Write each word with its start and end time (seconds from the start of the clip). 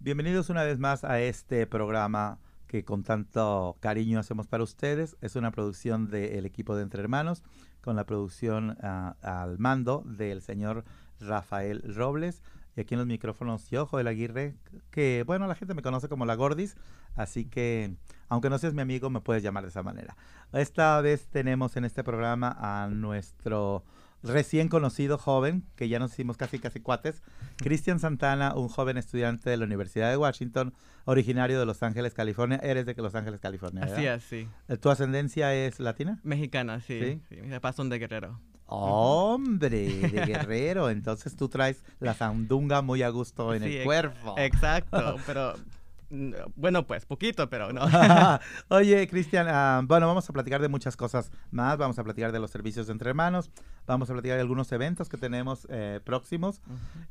Bienvenidos 0.00 0.48
una 0.48 0.62
vez 0.62 0.78
más 0.78 1.02
a 1.02 1.20
este 1.20 1.66
programa 1.66 2.38
que 2.68 2.84
con 2.84 3.02
tanto 3.02 3.76
cariño 3.80 4.20
hacemos 4.20 4.46
para 4.46 4.62
ustedes. 4.62 5.16
Es 5.22 5.34
una 5.34 5.50
producción 5.50 6.08
del 6.08 6.46
equipo 6.46 6.76
de 6.76 6.84
Entre 6.84 7.02
Hermanos 7.02 7.42
con 7.80 7.96
la 7.96 8.06
producción 8.06 8.78
ah, 8.80 9.16
al 9.22 9.58
mando 9.58 10.04
del 10.06 10.40
señor 10.40 10.84
Rafael 11.18 11.82
Robles. 11.96 12.44
Y 12.76 12.80
aquí 12.82 12.94
en 12.94 12.98
los 13.00 13.08
micrófonos 13.08 13.70
yo, 13.70 13.86
Joel 13.86 14.06
Aguirre, 14.06 14.54
que 14.92 15.24
bueno, 15.26 15.48
la 15.48 15.56
gente 15.56 15.74
me 15.74 15.82
conoce 15.82 16.08
como 16.08 16.26
la 16.26 16.36
Gordis, 16.36 16.76
así 17.16 17.44
que 17.44 17.96
aunque 18.28 18.50
no 18.50 18.58
seas 18.58 18.74
mi 18.74 18.82
amigo, 18.82 19.10
me 19.10 19.20
puedes 19.20 19.42
llamar 19.42 19.64
de 19.64 19.70
esa 19.70 19.82
manera. 19.82 20.16
Esta 20.52 21.00
vez 21.00 21.26
tenemos 21.26 21.76
en 21.76 21.84
este 21.84 22.04
programa 22.04 22.56
a 22.56 22.86
nuestro 22.86 23.82
recién 24.22 24.68
conocido 24.68 25.18
joven, 25.18 25.64
que 25.76 25.88
ya 25.88 25.98
nos 25.98 26.12
hicimos 26.12 26.36
casi 26.36 26.58
casi 26.58 26.80
cuates, 26.80 27.22
Cristian 27.56 28.00
Santana, 28.00 28.54
un 28.54 28.68
joven 28.68 28.96
estudiante 28.98 29.50
de 29.50 29.56
la 29.56 29.64
Universidad 29.64 30.10
de 30.10 30.16
Washington, 30.16 30.74
originario 31.04 31.58
de 31.58 31.66
Los 31.66 31.82
Ángeles, 31.82 32.14
California. 32.14 32.60
Eres 32.62 32.86
de 32.86 32.94
Los 32.94 33.14
Ángeles, 33.14 33.40
California. 33.40 33.84
Así 33.84 34.06
es, 34.06 34.22
sí. 34.24 34.48
¿Tu 34.80 34.90
ascendencia 34.90 35.54
es 35.54 35.80
latina? 35.80 36.20
Mexicana, 36.22 36.80
sí. 36.80 37.20
¿Sí? 37.28 37.36
Mis 37.40 37.52
papás 37.52 37.76
son 37.76 37.88
de 37.88 37.98
Guerrero. 37.98 38.40
Hombre, 38.70 39.88
de 40.12 40.26
guerrero. 40.26 40.90
Entonces 40.90 41.34
tú 41.36 41.48
traes 41.48 41.82
la 42.00 42.14
sandunga 42.14 42.82
muy 42.82 43.02
a 43.02 43.08
gusto 43.08 43.54
en 43.54 43.62
el 43.62 43.82
cuerpo. 43.84 44.34
Exacto, 44.36 45.16
pero 45.26 45.54
bueno, 46.10 46.86
pues 46.86 47.04
poquito, 47.04 47.48
pero 47.50 47.72
no. 47.72 47.82
Oye, 48.68 49.06
Cristian, 49.08 49.46
ah, 49.48 49.82
bueno, 49.84 50.06
vamos 50.06 50.28
a 50.28 50.32
platicar 50.32 50.60
de 50.60 50.68
muchas 50.68 50.96
cosas 50.96 51.30
más. 51.50 51.76
Vamos 51.78 51.98
a 51.98 52.04
platicar 52.04 52.32
de 52.32 52.38
los 52.38 52.50
servicios 52.50 52.86
de 52.86 52.92
entre 52.92 53.10
hermanos. 53.10 53.50
Vamos 53.86 54.08
a 54.10 54.12
platicar 54.14 54.36
de 54.36 54.42
algunos 54.42 54.72
eventos 54.72 55.08
que 55.08 55.16
tenemos 55.16 55.66
eh, 55.70 56.00
próximos. 56.04 56.60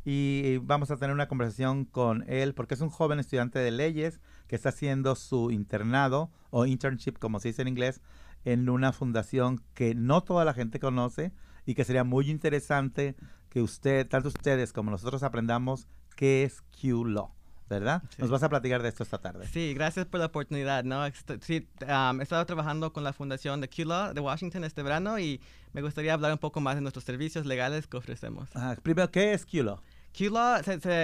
Y 0.06 0.58
vamos 0.58 0.92
a 0.92 0.98
tener 0.98 1.14
una 1.14 1.28
conversación 1.28 1.86
con 1.86 2.24
él, 2.28 2.54
porque 2.54 2.74
es 2.74 2.82
un 2.82 2.90
joven 2.90 3.20
estudiante 3.20 3.60
de 3.60 3.72
leyes 3.72 4.20
que 4.48 4.56
está 4.56 4.70
haciendo 4.70 5.16
su 5.16 5.52
internado 5.52 6.32
o 6.50 6.66
internship, 6.66 7.18
como 7.20 7.40
se 7.40 7.50
dice 7.50 7.62
en 7.62 7.68
inglés, 7.68 8.02
en 8.46 8.70
una 8.70 8.94
fundación 8.94 9.62
que 9.74 9.94
no 9.94 10.24
toda 10.24 10.46
la 10.46 10.54
gente 10.54 10.80
conoce 10.80 11.34
y 11.66 11.76
que 11.76 11.84
sería 11.84 12.04
muy 12.04 12.30
interesante 12.30 13.16
que 13.50 13.62
usted, 13.62 14.08
tanto 14.08 14.30
ustedes 14.30 14.72
como 14.74 14.90
nosotros 14.90 15.24
aprendamos 15.24 15.88
qué 16.16 16.44
es 16.44 16.62
Q-Law. 16.82 17.37
¿Verdad? 17.70 18.04
Nos 18.18 18.30
vas 18.30 18.44
a 18.44 18.50
platicar 18.50 18.82
de 18.82 18.90
esto 18.90 19.04
esta 19.04 19.18
tarde. 19.18 19.48
Sí, 19.48 19.74
gracias 19.74 20.06
por 20.06 20.20
la 20.20 20.28
oportunidad, 20.28 20.84
¿no? 20.84 21.04
Sí, 21.42 21.68
he 21.82 22.22
estado 22.24 22.46
trabajando 22.46 22.94
con 22.94 23.04
la 23.04 23.14
fundación 23.14 23.62
de 23.62 23.70
Q-Law 23.70 24.14
de 24.14 24.22
Washington 24.22 24.64
este 24.64 24.84
verano 24.84 25.20
y 25.20 25.42
me 25.74 25.82
gustaría 25.82 26.14
hablar 26.14 26.32
un 26.32 26.38
poco 26.38 26.60
más 26.62 26.76
de 26.76 26.82
nuestros 26.82 27.04
servicios 27.04 27.46
legales 27.46 27.88
que 27.88 27.98
ofrecemos. 27.98 28.50
primero, 28.84 29.12
¿qué 29.12 29.34
es 29.34 29.46
Q-Law? 29.46 29.80
Q-Law, 30.18 30.62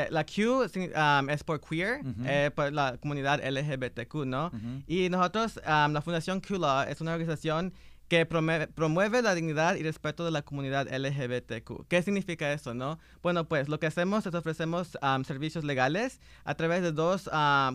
la 0.09 0.25
Q 0.25 0.63
es 1.29 1.43
por 1.43 1.61
queer, 1.61 2.01
eh, 2.25 2.49
por 2.55 2.73
la 2.73 2.97
comunidad 2.97 3.41
LGBTQ, 3.43 4.25
¿no? 4.25 4.51
Y 4.87 5.09
nosotros, 5.09 5.59
la 5.65 6.01
Fundación 6.03 6.41
Q-Law 6.41 6.87
es 6.89 7.01
una 7.01 7.13
organización 7.13 7.73
que 8.07 8.25
promueve, 8.25 9.21
la 9.21 9.33
dignidad 9.33 9.75
y 9.75 9.83
respeto 9.83 10.23
de 10.23 10.31
la 10.31 10.41
comunidad 10.41 10.87
LGBTQ. 10.87 11.87
¿Qué 11.87 12.01
significa 12.03 12.51
eso, 12.53 12.73
no? 12.73 12.99
Bueno, 13.21 13.47
pues 13.47 13.69
lo 13.69 13.79
que 13.79 13.87
hacemos 13.87 14.25
es 14.25 14.33
ofrecemos 14.33 14.97
servicios 15.25 15.63
legales 15.63 16.19
a 16.43 16.55
través 16.55 16.81
de 16.83 16.91
dos 16.91 17.29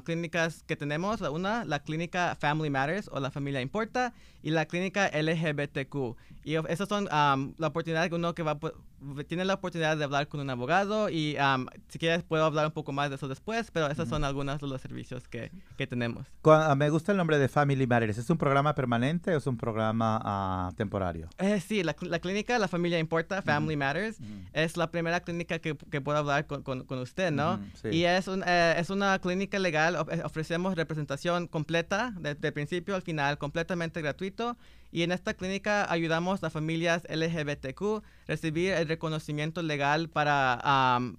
clínicas 0.04 0.62
que 0.64 0.76
tenemos. 0.76 1.20
Una, 1.22 1.64
la 1.64 1.80
clínica 1.80 2.36
Family 2.38 2.70
Matters 2.70 3.08
o 3.12 3.20
la 3.20 3.30
familia 3.30 3.60
importa 3.60 4.12
y 4.42 4.50
la 4.50 4.66
clínica 4.66 5.10
LGBTQ. 5.10 6.16
Y 6.44 6.54
esas 6.68 6.88
son 6.88 7.06
la 7.06 7.66
oportunidad 7.66 8.08
que 8.08 8.14
uno 8.14 8.34
que 8.34 8.42
va 8.42 8.58
tiene 9.26 9.44
la 9.44 9.54
oportunidad 9.54 9.96
de 9.96 10.04
hablar 10.04 10.28
con 10.28 10.40
un 10.40 10.50
abogado 10.50 11.08
y 11.08 11.36
si 11.88 11.98
quieres 11.98 12.22
puedo 12.22 12.44
hablar 12.44 12.66
un 12.66 12.72
poco 12.72 12.92
más 12.92 13.10
de 13.10 13.16
eso 13.16 13.28
después, 13.28 13.70
pero 13.70 13.88
esos 13.88 14.08
son 14.08 14.24
algunos 14.24 14.60
de 14.60 14.66
los 14.66 14.80
servicios 14.80 15.28
que, 15.28 15.50
que 15.76 15.86
tenemos. 15.86 16.26
Ah, 16.44 16.74
me 16.74 16.90
gusta 16.90 17.12
el 17.12 17.18
nombre 17.18 17.38
de 17.38 17.48
Family 17.48 17.86
Matters. 17.86 18.18
¿Es 18.18 18.30
un 18.30 18.38
programa 18.38 18.74
permanente 18.74 19.34
o 19.34 19.38
es 19.38 19.46
un 19.46 19.56
programa 19.56 20.68
uh, 20.68 20.74
temporario? 20.74 21.28
Eh, 21.38 21.60
sí, 21.60 21.82
la, 21.82 21.94
la, 22.00 22.18
clínica 22.18 22.58
La 22.58 22.68
Familia 22.68 22.98
Importa, 22.98 23.42
Family 23.42 23.76
Matters, 23.76 24.18
es 24.52 24.76
la 24.76 24.90
primera 24.90 25.20
clínica 25.20 25.58
que, 25.58 25.76
que 25.76 26.00
puedo 26.00 26.18
hablar 26.18 26.46
con, 26.46 26.62
con, 26.62 26.98
usted, 26.98 27.30
¿no? 27.30 27.60
Y 27.90 28.04
es, 28.04 28.28
un, 28.28 28.42
eh, 28.46 28.74
es 28.78 28.90
una 28.90 29.18
clínica 29.18 29.58
legal, 29.58 29.96
eh, 30.10 30.22
ofrecemos 30.24 30.74
representación 30.74 31.46
completa, 31.46 32.12
desde 32.18 32.48
el 32.48 32.52
principio 32.52 32.94
al 32.94 33.02
final, 33.02 33.38
completamente 33.38 34.02
gratuito 34.02 34.56
y 34.90 35.02
en 35.02 35.12
esta 35.12 35.34
clínica 35.34 35.90
ayudamos 35.90 36.42
a 36.42 36.50
familias 36.50 37.02
LGBTQ 37.08 37.82
a 37.82 38.02
recibir 38.26 38.72
el 38.72 38.88
reconocimiento 38.88 39.62
legal 39.62 40.08
para 40.08 40.54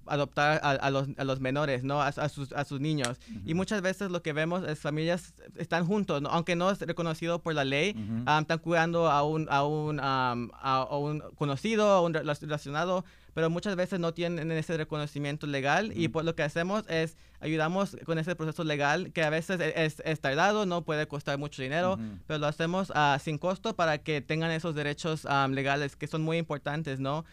adoptar 0.06 0.60
a, 0.64 0.90
los, 0.90 1.08
a, 1.18 1.24
los, 1.24 1.40
menores, 1.40 1.84
¿no? 1.84 2.02
A, 2.02 2.12
sus, 2.30 2.52
a 2.54 2.66
sus, 2.66 2.80
niños. 2.80 3.20
Y 3.46 3.54
muchas 3.54 3.82
veces 3.82 4.12
lo 4.12 4.22
que 4.22 4.34
vemos 4.34 4.68
es 4.68 4.80
familias 4.80 5.34
están 5.58 5.86
juntos, 5.86 6.24
aunque 6.30 6.56
no 6.56 6.72
es 6.72 6.80
reconocido 6.80 7.40
por 7.42 7.54
la 7.54 7.66
ley, 7.66 7.96
están 8.40 8.60
cuidando 8.60 9.10
a 9.10 9.24
un, 9.24 9.48
a 9.50 9.64
un, 9.64 10.00
a, 10.02 10.88
un 10.92 11.24
conocido, 11.36 11.90
a 11.90 12.02
un 12.02 12.14
relacionado, 12.14 13.06
pero 13.40 13.50
muchas 13.50 13.78
veces 13.78 14.02
no 14.02 14.14
tienen 14.14 14.52
ese 14.52 14.76
reconocimiento 14.76 15.48
legal 15.48 15.94
y 15.96 16.10
pues 16.10 16.26
lo 16.26 16.36
que 16.36 16.44
hacemos 16.44 16.84
es 16.90 17.16
ayudamos 17.40 17.96
con 18.06 18.20
ese 18.20 18.36
proceso 18.36 18.66
legal 18.66 19.14
que 19.14 19.24
a 19.24 19.30
veces 19.30 19.62
e-, 19.62 19.74
es, 20.04 20.20
tardado, 20.20 20.66
no 20.66 20.84
puede 20.84 21.08
costar 21.08 21.38
mucho 21.38 21.62
dinero, 21.62 21.98
pero 22.28 22.38
lo 22.38 22.48
hacemos 22.48 22.90
uh, 22.90 23.18
sin 23.18 23.38
costo 23.38 23.78
para 23.78 24.00
que 24.00 24.20
tengan 24.20 24.52
esos 24.52 24.76
derechos 24.76 25.26
legales 25.52 25.96
que 25.96 26.08
son 26.08 26.22
muy 26.22 26.36
importantes, 26.36 27.00
¿no? 27.00 27.24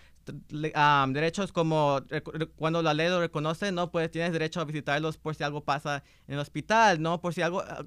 derechos 1.08 1.50
como 1.50 2.00
cuando 2.54 2.82
la 2.82 2.94
ley 2.94 3.08
lo 3.08 3.18
reconoce, 3.18 3.72
¿no? 3.72 3.90
Pues 3.90 4.08
tienes 4.08 4.32
derecho 4.32 4.60
a 4.60 4.64
visitarlos 4.64 5.18
por 5.18 5.34
si 5.34 5.42
algo 5.42 5.64
pasa 5.64 6.04
en 6.28 6.34
el 6.34 6.40
hospital, 6.40 7.02
¿no? 7.02 7.20
Por 7.20 7.34
si 7.34 7.42
algo, 7.42 7.64
ah, 7.66 7.84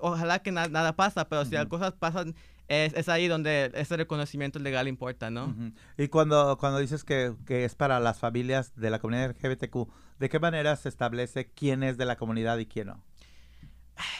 ojalá 0.00 0.40
que 0.40 0.52
nada 0.52 0.96
pasa, 0.96 1.30
pero 1.30 1.46
si 1.46 1.52
las 1.52 1.64
cosas 1.64 1.94
pasan 1.94 2.34
es, 2.68 3.08
ahí 3.08 3.28
donde 3.28 3.70
ese 3.74 3.96
reconocimiento 3.96 4.58
legal 4.58 4.88
importa, 4.88 5.30
¿no? 5.30 5.54
Y 5.98 6.08
cuando, 6.08 6.56
cuando 6.58 6.78
dices 6.78 7.04
que, 7.04 7.34
que, 7.46 7.64
es 7.64 7.74
para 7.74 8.00
las 8.00 8.18
familias 8.18 8.74
de 8.76 8.90
la 8.90 8.98
comunidad 8.98 9.30
LGBTQ, 9.30 9.88
¿de 10.18 10.28
qué 10.28 10.38
manera 10.38 10.76
se 10.76 10.88
establece 10.88 11.46
quién 11.46 11.82
es 11.82 11.96
de 11.96 12.04
la 12.04 12.16
comunidad 12.16 12.58
y 12.58 12.66
quién 12.66 12.88
no? 12.88 13.02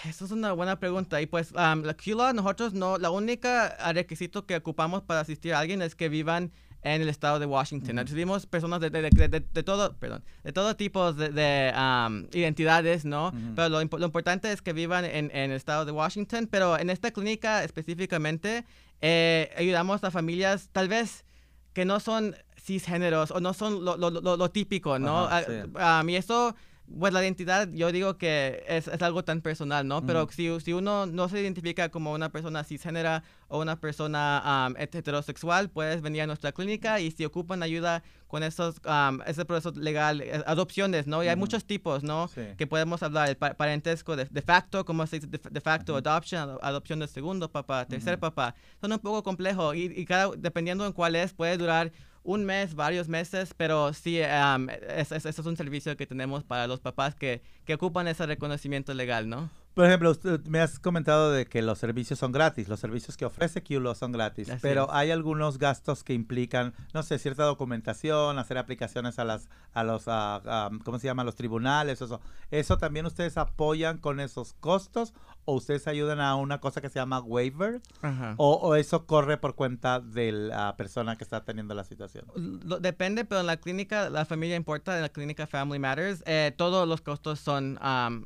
Eso 0.09 0.25
es 0.25 0.31
una 0.31 0.53
buena 0.53 0.79
pregunta. 0.79 1.21
Y 1.21 1.27
pues 1.27 1.53
la 1.53 1.97
QLA, 1.97 2.33
nosotros 2.33 2.75
no, 2.75 2.99
la 2.99 3.11
única 3.11 3.93
requisito 3.93 4.47
que 4.47 4.57
ocupamos 4.57 5.03
para 5.03 5.21
asistir 5.21 5.55
a 5.55 5.61
alguien 5.61 5.83
es 5.83 5.95
que 5.95 6.09
vivan 6.09 6.53
en 6.85 7.03
el 7.03 7.09
estado 7.09 7.39
de 7.39 7.47
Washington. 7.47 7.97
Recibimos 7.97 8.47
personas 8.47 8.79
de, 8.81 8.91
de, 8.91 9.11
de, 9.11 9.29
de, 9.29 9.63
todo, 9.63 9.97
perdón, 9.97 10.23
de 10.45 10.53
todo 10.53 10.77
tipo 10.77 11.13
de, 11.13 11.73
identidades, 12.33 13.05
¿no? 13.05 13.33
Pero 13.57 13.71
lo, 13.71 13.83
lo, 13.83 14.07
importante 14.07 14.53
es 14.53 14.63
que 14.63 14.73
vivan 14.73 15.05
en, 15.07 15.31
en, 15.35 15.51
el 15.51 15.53
estado 15.53 15.85
de 15.87 15.93
Washington. 15.93 16.47
Pero 16.51 16.79
en 16.79 16.91
esta 16.91 17.11
clínica 17.11 17.65
específicamente 17.65 18.65
eh, 19.01 19.51
ayudamos 19.57 20.05
a 20.05 20.11
familias 20.11 20.69
tal 20.73 20.89
vez 20.89 21.25
que 21.73 21.85
no 21.87 22.01
son 22.01 22.37
cisgéneros 22.57 23.31
o 23.31 23.41
no 23.41 23.55
son 23.55 23.85
lo, 23.85 23.97
lo, 23.97 24.11
lo, 24.11 24.51
típico, 24.51 24.99
¿no? 24.99 25.29
a, 25.75 26.03
mí 26.03 26.17
eso 26.17 26.55
pues 26.99 27.13
la 27.13 27.23
identidad 27.23 27.69
yo 27.73 27.91
digo 27.93 28.19
que 28.19 28.63
es, 28.69 28.89
es 28.89 29.03
algo 29.03 29.25
tan 29.25 29.41
personal, 29.41 29.87
¿no? 29.87 30.05
Pero 30.05 30.29
si, 30.31 30.61
si, 30.61 30.73
uno 30.73 31.07
no 31.07 31.29
se 31.29 31.41
identifica 31.41 31.89
como 31.89 32.13
una 32.13 32.31
persona 32.31 32.63
cisgénera 32.63 33.23
o 33.49 33.61
una 33.61 33.81
persona 33.81 34.73
heterosexual, 34.77 35.71
puedes 35.71 36.03
venir 36.03 36.23
a 36.23 36.27
nuestra 36.27 36.53
clínica 36.53 37.01
y 37.01 37.11
si 37.11 37.25
ocupan 37.25 37.63
ayuda 37.63 38.03
con 38.29 38.43
esos, 38.43 38.77
ese 39.27 39.45
proceso 39.45 39.73
legal, 39.79 40.21
eh, 40.21 40.43
adopciones, 40.47 41.07
¿no? 41.07 41.23
Y 41.25 41.29
hay 41.29 41.37
muchos 41.37 41.65
tipos, 41.65 42.03
¿no? 42.03 42.29
Que 42.57 42.67
podemos 42.67 43.03
hablar, 43.03 43.29
el 43.29 43.37
parentesco 43.37 44.17
de, 44.17 44.27
de, 44.27 44.43
facto, 44.43 44.85
como 44.85 45.07
se 45.07 45.21
dice, 45.21 45.29
de, 45.29 45.61
facto 45.61 45.97
adoption, 45.97 46.59
adopción 46.61 46.99
de 47.01 47.09
segundo 47.09 47.51
papá, 47.51 47.87
tercer 47.87 48.19
papá. 48.19 48.55
Son 48.81 48.93
un 48.93 48.99
poco 48.99 49.23
complejos 49.23 49.75
y, 49.77 49.85
y 49.85 50.05
cada, 50.05 50.31
dependiendo 50.37 50.87
en 50.87 50.93
cuál 50.93 51.17
es, 51.17 51.33
puede 51.33 51.57
durar 51.57 51.93
un 52.25 52.45
mes, 52.45 52.75
varios 52.75 53.09
meses, 53.09 53.55
pero 53.57 53.93
sí, 53.93 54.21
um, 54.21 54.69
es, 54.71 55.13
es, 55.13 55.39
un 55.39 55.57
servicio 55.57 55.97
que 55.97 56.07
tenemos 56.07 56.43
para 56.43 56.67
los 56.67 56.81
papás 56.81 57.15
que, 57.15 57.43
que 57.65 57.75
ocupan 57.75 58.09
ese 58.09 58.27
reconocimiento 58.27 58.95
legal, 58.95 59.29
¿no? 59.29 59.51
Por 59.75 59.87
ejemplo, 59.87 60.13
usted, 60.13 60.41
me 60.47 60.61
has 60.61 60.79
comentado 60.79 61.33
de 61.33 61.47
que 61.47 61.61
los 61.61 61.79
servicios 61.79 62.21
son 62.21 62.31
gratis, 62.31 62.69
los 62.69 62.79
servicios 62.79 63.17
que 63.17 63.25
ofrece 63.25 63.61
QLO 63.61 63.97
son 63.97 64.13
gratis, 64.13 64.49
pero 64.63 64.87
hay 64.93 65.11
algunos 65.11 65.59
gastos 65.59 66.05
que 66.05 66.15
implican, 66.15 66.75
no 66.93 67.03
sé, 67.03 67.19
cierta 67.19 67.43
documentación, 67.43 68.39
hacer 68.39 68.57
aplicaciones 68.57 69.19
a 69.19 69.25
las, 69.25 69.49
a 69.73 69.83
los, 69.83 70.05
a, 70.07 70.71
¿cómo 70.85 71.01
se 71.01 71.09
llama? 71.09 71.25
los 71.25 71.35
tribunales, 71.35 72.01
eso. 72.01 72.21
¿Eso 72.53 72.79
también 72.79 73.05
ustedes 73.05 73.37
apoyan 73.37 73.99
con 73.99 74.21
esos 74.21 74.53
costos 74.55 75.13
o 75.45 75.55
ustedes 75.55 75.89
ayudan 75.89 76.21
a 76.21 76.37
una 76.37 76.61
cosa 76.61 76.81
que 76.81 76.89
se 76.89 77.01
llama 77.01 77.19
waiver? 77.19 77.83
O, 78.37 78.77
eso 78.77 79.07
corre 79.07 79.39
por 79.39 79.57
cuenta 79.57 79.99
de 79.99 80.31
la 80.31 80.77
persona 80.77 81.17
que 81.17 81.25
está 81.25 81.45
teniendo 81.45 81.75
la 81.75 81.83
situación? 81.83 82.27
depende, 82.81 83.25
pero 83.25 83.41
en 83.41 83.47
la 83.47 83.57
clínica, 83.57 84.09
la 84.09 84.25
familia 84.25 84.55
importa, 84.55 84.95
en 84.95 85.03
la 85.03 85.09
clínica 85.09 85.49
Family 85.49 85.81
Matters, 85.81 86.23
eh, 86.27 86.53
todos 86.57 86.87
los 86.87 87.01
costos 87.01 87.41
son, 87.41 87.79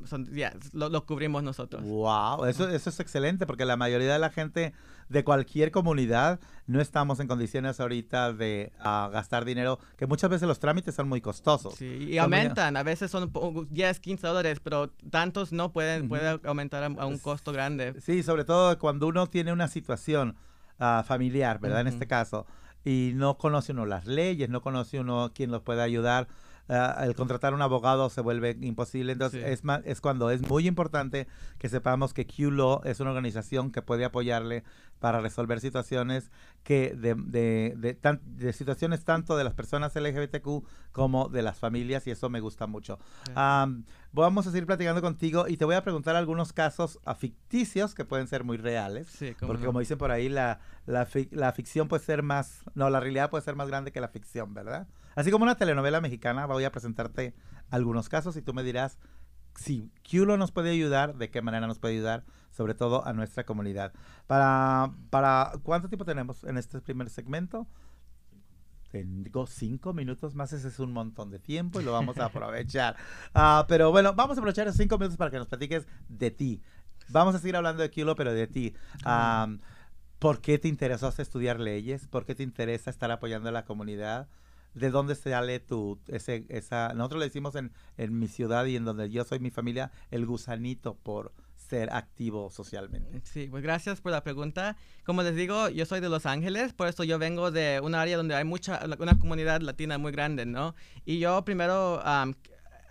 son 0.05 0.31
ya, 0.31 0.53
lo 0.73 1.05
cubrimos 1.05 1.38
somos 1.39 1.43
nosotros. 1.43 1.83
Wow, 1.83 2.45
eso, 2.45 2.69
eso 2.69 2.89
es 2.89 2.99
excelente 2.99 3.45
porque 3.45 3.65
la 3.65 3.77
mayoría 3.77 4.13
de 4.13 4.19
la 4.19 4.29
gente 4.29 4.73
de 5.09 5.23
cualquier 5.23 5.71
comunidad 5.71 6.39
no 6.67 6.79
estamos 6.81 7.19
en 7.19 7.27
condiciones 7.27 7.79
ahorita 7.79 8.31
de 8.31 8.71
ah, 8.79 9.09
gastar 9.11 9.43
dinero, 9.43 9.79
que 9.97 10.05
muchas 10.05 10.29
veces 10.29 10.47
los 10.47 10.59
trámites 10.59 10.95
son 10.95 11.09
muy 11.09 11.19
costosos. 11.19 11.75
Sí, 11.75 12.09
y 12.09 12.17
aumentan, 12.17 12.77
a 12.77 12.83
veces 12.83 13.09
son 13.09 13.31
10, 13.69 13.99
15 13.99 14.27
dólares, 14.27 14.59
pero 14.63 14.89
tantos 15.09 15.51
no 15.51 15.71
pueden, 15.71 16.07
puede 16.07 16.39
aumentar 16.43 16.83
a, 16.83 17.05
un 17.05 17.17
costo 17.17 17.51
grande. 17.51 17.95
Sí, 17.99 18.21
sobre 18.23 18.45
todo 18.45 18.77
cuando 18.77 19.07
uno 19.07 19.27
tiene 19.27 19.51
una 19.51 19.67
situación 19.67 20.35
ah, 20.77 21.03
familiar, 21.05 21.59
¿verdad? 21.59 21.81
En 21.81 21.87
este 21.87 22.05
caso, 22.05 22.45
y 22.85 23.11
no 23.15 23.37
conoce 23.37 23.71
uno 23.71 23.85
las 23.85 24.05
leyes, 24.05 24.49
no 24.49 24.61
conoce 24.61 24.99
uno 24.99 25.31
quién 25.33 25.51
los 25.51 25.61
puede 25.63 25.81
ayudar 25.81 26.27
Ah, 26.69 27.03
el 27.03 27.15
contratar 27.15 27.55
un 27.55 27.63
abogado 27.63 28.09
se 28.09 28.21
vuelve 28.21 28.55
imposible. 28.61 29.13
Entonces, 29.13 29.43
es, 29.43 29.63
es 29.85 30.01
cuando 30.01 30.29
es 30.29 30.47
muy 30.47 30.67
importante 30.67 31.27
que 31.57 31.67
sepamos 31.67 32.13
que 32.13 32.27
QLaw 32.27 32.81
es 32.83 32.99
una 32.99 33.09
organización 33.09 33.71
que 33.71 33.81
puede 33.81 34.05
apoyarle 34.05 34.63
para 34.99 35.19
resolver 35.19 35.59
situaciones 35.61 36.31
que 36.63 36.93
de, 36.95 37.15
de, 37.15 37.97
de, 38.21 38.53
situaciones 38.53 39.03
tanto 39.03 39.35
de 39.37 39.43
las 39.43 39.53
personas 39.53 39.95
LGBTQ 39.95 40.63
como 40.91 41.29
de 41.29 41.41
las 41.41 41.57
familias 41.57 42.05
y 42.05 42.11
eso 42.11 42.29
me 42.29 42.39
gusta 42.39 42.67
mucho. 42.67 42.99
vamos 43.33 44.45
a 44.45 44.51
seguir 44.51 44.67
platicando 44.67 45.01
contigo 45.01 45.47
y 45.47 45.57
te 45.57 45.65
voy 45.65 45.75
a 45.75 45.83
preguntar 45.83 46.15
algunos 46.15 46.53
casos 46.53 46.99
ficticios 47.17 47.95
que 47.95 48.05
pueden 48.05 48.27
ser 48.27 48.43
muy 48.43 48.57
reales. 48.57 49.07
porque 49.39 49.65
como 49.65 49.79
dicen 49.79 49.97
por 49.97 50.11
ahí, 50.11 50.29
la, 50.29 50.59
la, 50.85 51.07
la 51.31 51.51
ficción 51.53 51.87
puede 51.87 52.03
ser 52.03 52.21
más, 52.21 52.63
no, 52.75 52.89
la 52.89 52.99
realidad 52.99 53.31
puede 53.31 53.43
ser 53.43 53.55
más 53.55 53.67
grande 53.69 53.91
que 53.91 54.01
la 54.01 54.09
ficción, 54.09 54.53
¿verdad? 54.53 54.87
Así 55.19 55.31
como 55.31 55.43
una 55.43 55.55
telenovela 55.55 55.99
mexicana, 55.99 56.45
voy 56.45 56.63
a 56.63 56.71
presentarte 56.71 57.35
algunos 57.69 58.07
casos 58.07 58.37
y 58.37 58.41
tú 58.41 58.53
me 58.53 58.63
dirás 58.63 58.97
si 59.53 59.91
QLO 60.09 60.37
nos 60.37 60.53
puede 60.53 60.69
ayudar, 60.69 61.17
de 61.17 61.29
qué 61.29 61.41
manera 61.41 61.67
nos 61.67 61.77
puede 61.77 61.95
ayudar, 61.95 62.23
sobre 62.51 62.73
todo 62.73 63.05
a 63.05 63.11
nuestra 63.11 63.45
comunidad. 63.45 63.91
Para, 64.27 64.93
para 65.09 65.51
¿Cuánto 65.61 65.89
tiempo 65.89 66.05
tenemos 66.05 66.45
en 66.45 66.57
este 66.57 66.79
primer 66.79 67.09
segmento? 67.09 67.67
Tengo 68.93 69.45
cinco 69.45 69.91
minutos 69.91 70.35
más, 70.35 70.53
ese 70.53 70.69
es 70.69 70.79
un 70.79 70.93
montón 70.93 71.31
de 71.31 71.39
tiempo 71.39 71.81
y 71.81 71.83
lo 71.83 71.91
vamos 71.91 72.17
a 72.17 72.25
aprovechar. 72.27 72.95
Ah, 73.33 73.65
pero 73.67 73.91
bueno, 73.91 74.13
vamos 74.13 74.37
a 74.37 74.39
aprovechar 74.39 74.67
esos 74.67 74.77
cinco 74.77 74.97
minutos 74.97 75.17
para 75.17 75.31
que 75.31 75.37
nos 75.37 75.47
platiques 75.47 75.85
de 76.07 76.31
ti. 76.31 76.61
Vamos 77.09 77.35
a 77.35 77.39
seguir 77.39 77.57
hablando 77.57 77.83
de 77.83 77.91
QLO, 77.91 78.15
pero 78.15 78.31
de 78.31 78.47
ti. 78.47 78.73
¿Por 80.17 80.39
qué 80.39 80.59
te 80.59 80.69
interesó 80.69 81.09
estudiar 81.09 81.59
leyes? 81.59 82.07
¿Por 82.07 82.25
qué 82.25 82.35
te 82.35 82.43
interesa 82.43 82.89
estar 82.89 83.11
apoyando 83.11 83.49
a 83.49 83.51
la 83.51 83.65
comunidad? 83.65 84.29
De 84.73 84.89
dónde 84.91 85.15
sale 85.15 85.59
tu, 85.59 85.99
ese, 86.07 86.45
esa, 86.49 86.93
nosotros 86.93 87.19
le 87.19 87.25
decimos 87.25 87.55
en, 87.55 87.71
en 87.97 88.17
mi 88.17 88.27
ciudad 88.27 88.65
y 88.65 88.75
en 88.75 88.85
donde 88.85 89.09
yo 89.09 89.23
soy 89.23 89.39
mi 89.39 89.49
familia, 89.49 89.91
el 90.11 90.25
gusanito 90.25 90.95
por 90.95 91.33
ser 91.69 91.93
activo 91.93 92.49
socialmente. 92.49 93.21
Sí, 93.23 93.47
pues 93.49 93.61
gracias 93.61 94.01
por 94.01 94.11
la 94.11 94.23
pregunta. 94.23 94.75
Como 95.05 95.21
les 95.21 95.35
digo, 95.35 95.69
yo 95.69 95.85
soy 95.85 95.99
de 95.99 96.09
Los 96.09 96.25
Ángeles, 96.25 96.73
por 96.73 96.87
eso 96.87 97.03
yo 97.03 97.19
vengo 97.19 97.51
de 97.51 97.79
un 97.81 97.93
área 97.93 98.17
donde 98.17 98.35
hay 98.35 98.43
mucha, 98.43 98.81
una 98.99 99.19
comunidad 99.19 99.61
latina 99.61 99.97
muy 99.97 100.11
grande, 100.11 100.45
¿no? 100.45 100.75
Y 101.05 101.19
yo 101.19 101.45
primero 101.45 102.01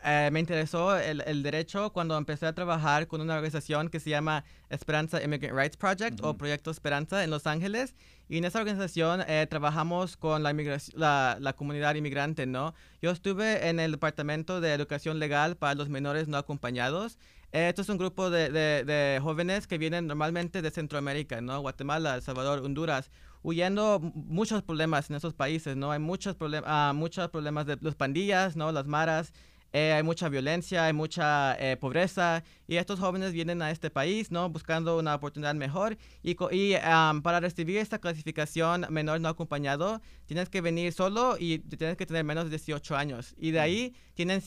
eh, 0.05 0.31
me 0.33 0.41
interesó 0.41 0.97
el, 0.97 1.23
el, 1.27 1.43
derecho 1.43 1.93
cuando 1.93 2.17
empecé 2.17 2.47
a 2.47 2.53
trabajar 2.53 3.09
con 3.09 3.21
una 3.21 3.35
organización 3.35 3.89
que 3.89 3.99
se 3.99 4.11
llama 4.11 4.45
Esperanza 4.71 5.23
Immigrant 5.23 5.56
Rights 5.56 5.77
Project 5.77 6.21
o 6.23 6.37
Proyecto 6.37 6.71
Esperanza 6.71 7.25
en 7.25 7.31
Los 7.31 7.47
Ángeles. 7.47 7.95
Y 8.29 8.39
en 8.39 8.45
esa 8.45 8.61
organización 8.61 9.23
eh, 9.27 9.47
trabajamos 9.49 10.17
con 10.17 10.43
la, 10.43 10.53
la, 10.95 11.39
la, 11.41 11.53
comunidad 11.55 11.95
inmigrante, 11.95 12.47
¿no? 12.47 12.75
Yo 13.03 13.11
estuve 13.11 13.69
en 13.69 13.81
el 13.81 13.93
Departamento 13.93 14.61
de 14.61 14.73
Educación 14.73 15.19
Legal 15.19 15.56
para 15.56 15.75
los 15.75 15.89
Menores 15.89 16.29
No 16.29 16.37
Acompañados. 16.37 17.19
esto 17.53 17.83
es 17.83 17.89
un 17.89 17.97
grupo 17.97 18.31
de, 18.31 18.50
de, 18.50 19.19
jóvenes 19.21 19.67
que 19.67 19.79
vienen 19.79 20.06
normalmente 20.06 20.62
de 20.62 20.71
Centroamérica, 20.71 21.41
¿no? 21.41 21.61
Guatemala, 21.61 22.17
El 22.17 22.23
Salvador, 22.23 22.61
Honduras, 22.61 23.11
huyendo 23.43 23.99
muchos 23.99 24.62
problemas 24.62 25.09
en 25.11 25.17
esos 25.17 25.35
países, 25.35 25.77
¿no? 25.77 25.91
Hay 25.91 25.99
muchos, 25.99 26.37
problemas 26.37 26.95
muchos 26.95 27.31
problemas 27.31 27.67
de 27.67 27.79
las 27.81 27.95
pandillas, 27.95 28.56
¿no? 28.56 28.71
Las 28.73 28.87
maras. 28.87 29.33
Eh, 29.73 29.93
hay 29.93 30.03
mucha 30.03 30.29
violencia, 30.29 30.87
hay 30.87 30.93
mucha 30.93 31.55
eh, 31.59 31.76
pobreza 31.76 32.43
y 32.67 32.76
estos 32.76 32.99
jóvenes 33.00 33.32
vienen 33.32 33.61
a 33.61 33.70
este 33.70 33.91
país, 33.91 34.31
¿no? 34.31 34.49
Buscando 34.49 34.99
una 34.99 35.15
oportunidad 35.15 35.55
mejor 35.55 35.99
y, 36.23 36.37
y 36.50 36.75
para 37.23 37.41
recibir 37.41 37.76
esta 37.76 37.99
clasificación 37.99 38.87
menor 38.91 39.20
no 39.20 39.29
acompañado 39.29 40.00
tienes 40.26 40.49
que 40.49 40.61
venir 40.61 40.93
solo 40.93 41.37
y 41.38 41.59
tienes 41.59 41.97
que 41.97 42.06
tener 42.06 42.25
menos 42.25 42.44
de 42.44 42.50
18 42.50 42.97
años 42.97 43.35
y 43.38 43.50
de 43.50 43.61
ahí 43.61 43.94
tienen, 44.15 44.43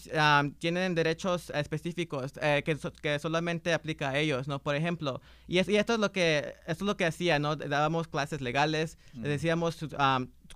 tienen 0.59 0.95
derechos 0.95 1.51
específicos 1.51 2.33
eh, 2.41 2.61
que, 2.65 2.77
que, 3.01 3.19
solamente 3.19 3.73
aplica 3.73 4.09
a 4.09 4.17
ellos, 4.17 4.47
¿no? 4.47 4.61
Por 4.61 4.75
ejemplo, 4.75 5.21
y, 5.47 5.55
y, 5.55 5.75
esto 5.77 5.93
es 5.93 5.99
lo 5.99 6.11
que 6.11 6.55
esto 6.67 6.83
es 6.83 6.87
lo 6.87 6.97
que 6.97 7.05
hacía, 7.05 7.39
¿no? 7.39 7.55
Dábamos 7.55 8.07
clases 8.07 8.41
legales, 8.41 8.97
les 9.13 9.23
decíamos 9.23 9.77